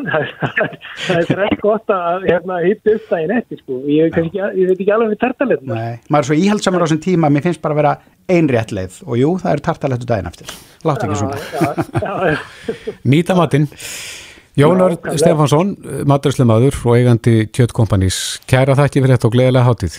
er, 0.67 0.75
það 1.09 1.31
frætt 1.33 1.63
gott 1.65 1.91
að 1.91 2.27
hérna, 2.29 2.61
hitta 2.63 2.95
upp 2.95 3.09
daginn 3.11 3.35
eftir. 3.39 3.63
Sko. 3.65 3.79
Ég, 3.91 4.13
kannski, 4.15 4.39
ég 4.39 4.71
veit 4.71 4.77
ekki 4.77 4.95
alveg 4.95 5.15
með 5.15 5.21
tartalettunar. 5.25 5.81
Nei. 5.81 6.03
Maður 6.07 6.23
er 6.23 6.29
svo 6.29 6.39
íhaldsamur 6.45 6.85
á 6.85 6.87
þessum 6.87 7.03
tíma, 7.09 7.33
mér 7.33 7.47
finnst 7.49 7.65
bara 7.65 7.75
að 7.75 7.83
vera 7.83 7.95
einrétt 8.31 8.75
leið 8.77 9.01
og 9.09 9.19
jú, 9.19 9.33
það 9.43 9.57
er 9.57 9.65
tartalettu 9.67 10.11
daginn 10.13 10.31
eftir. 10.31 10.53
Láttu 10.87 11.09
ekki 11.09 11.23
svona. 11.25 12.35
Nýta 13.09 13.39
matinn. 13.39 13.67
Jónar 14.59 14.99
Stefansson, 15.17 15.77
maturslumadur 16.09 16.77
og 16.85 16.97
eigandi 16.99 17.47
kjöttkompanís. 17.57 18.41
Kæra 18.49 18.77
þakki 18.77 19.01
fyrir 19.01 19.17
þetta 19.17 19.29
og 19.29 19.37
gleðilega 19.37 19.69
hátíð. 19.69 19.95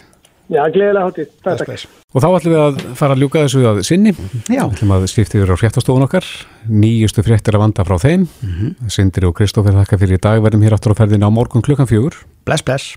Já, 0.54 0.62
gleðilega 0.70 1.06
hátíð. 1.08 1.30
Takk, 1.42 1.64
takk. 1.66 1.86
Og 2.14 2.22
þá 2.22 2.28
ætlum 2.30 2.54
við 2.54 2.62
að 2.62 2.82
fara 3.00 3.16
að 3.16 3.24
ljúka 3.24 3.42
þessu 3.42 3.64
að 3.66 3.82
sinni. 3.88 4.14
Já. 4.52 4.62
ætlum 4.68 4.94
að 4.94 5.08
skipta 5.10 5.40
yfir 5.40 5.54
á 5.56 5.58
fréttastofun 5.58 6.06
okkar. 6.06 6.28
Nýjustu 6.70 7.26
fréttir 7.26 7.58
að 7.58 7.64
vanda 7.66 7.86
frá 7.88 7.98
þeim. 8.04 8.28
Sindri 8.94 9.26
og 9.26 9.34
Kristófur 9.40 9.74
þakka 9.74 9.98
fyrir 10.04 10.20
í 10.20 10.22
dag. 10.22 10.44
Verðum 10.46 10.66
hér 10.68 10.78
aftur 10.78 10.94
á 10.94 11.00
ferðinu 11.02 11.26
á 11.26 11.32
morgun 11.34 11.66
klukkan 11.66 11.90
fjögur. 11.90 12.22
Bless, 12.46 12.62
bless. 12.62 12.94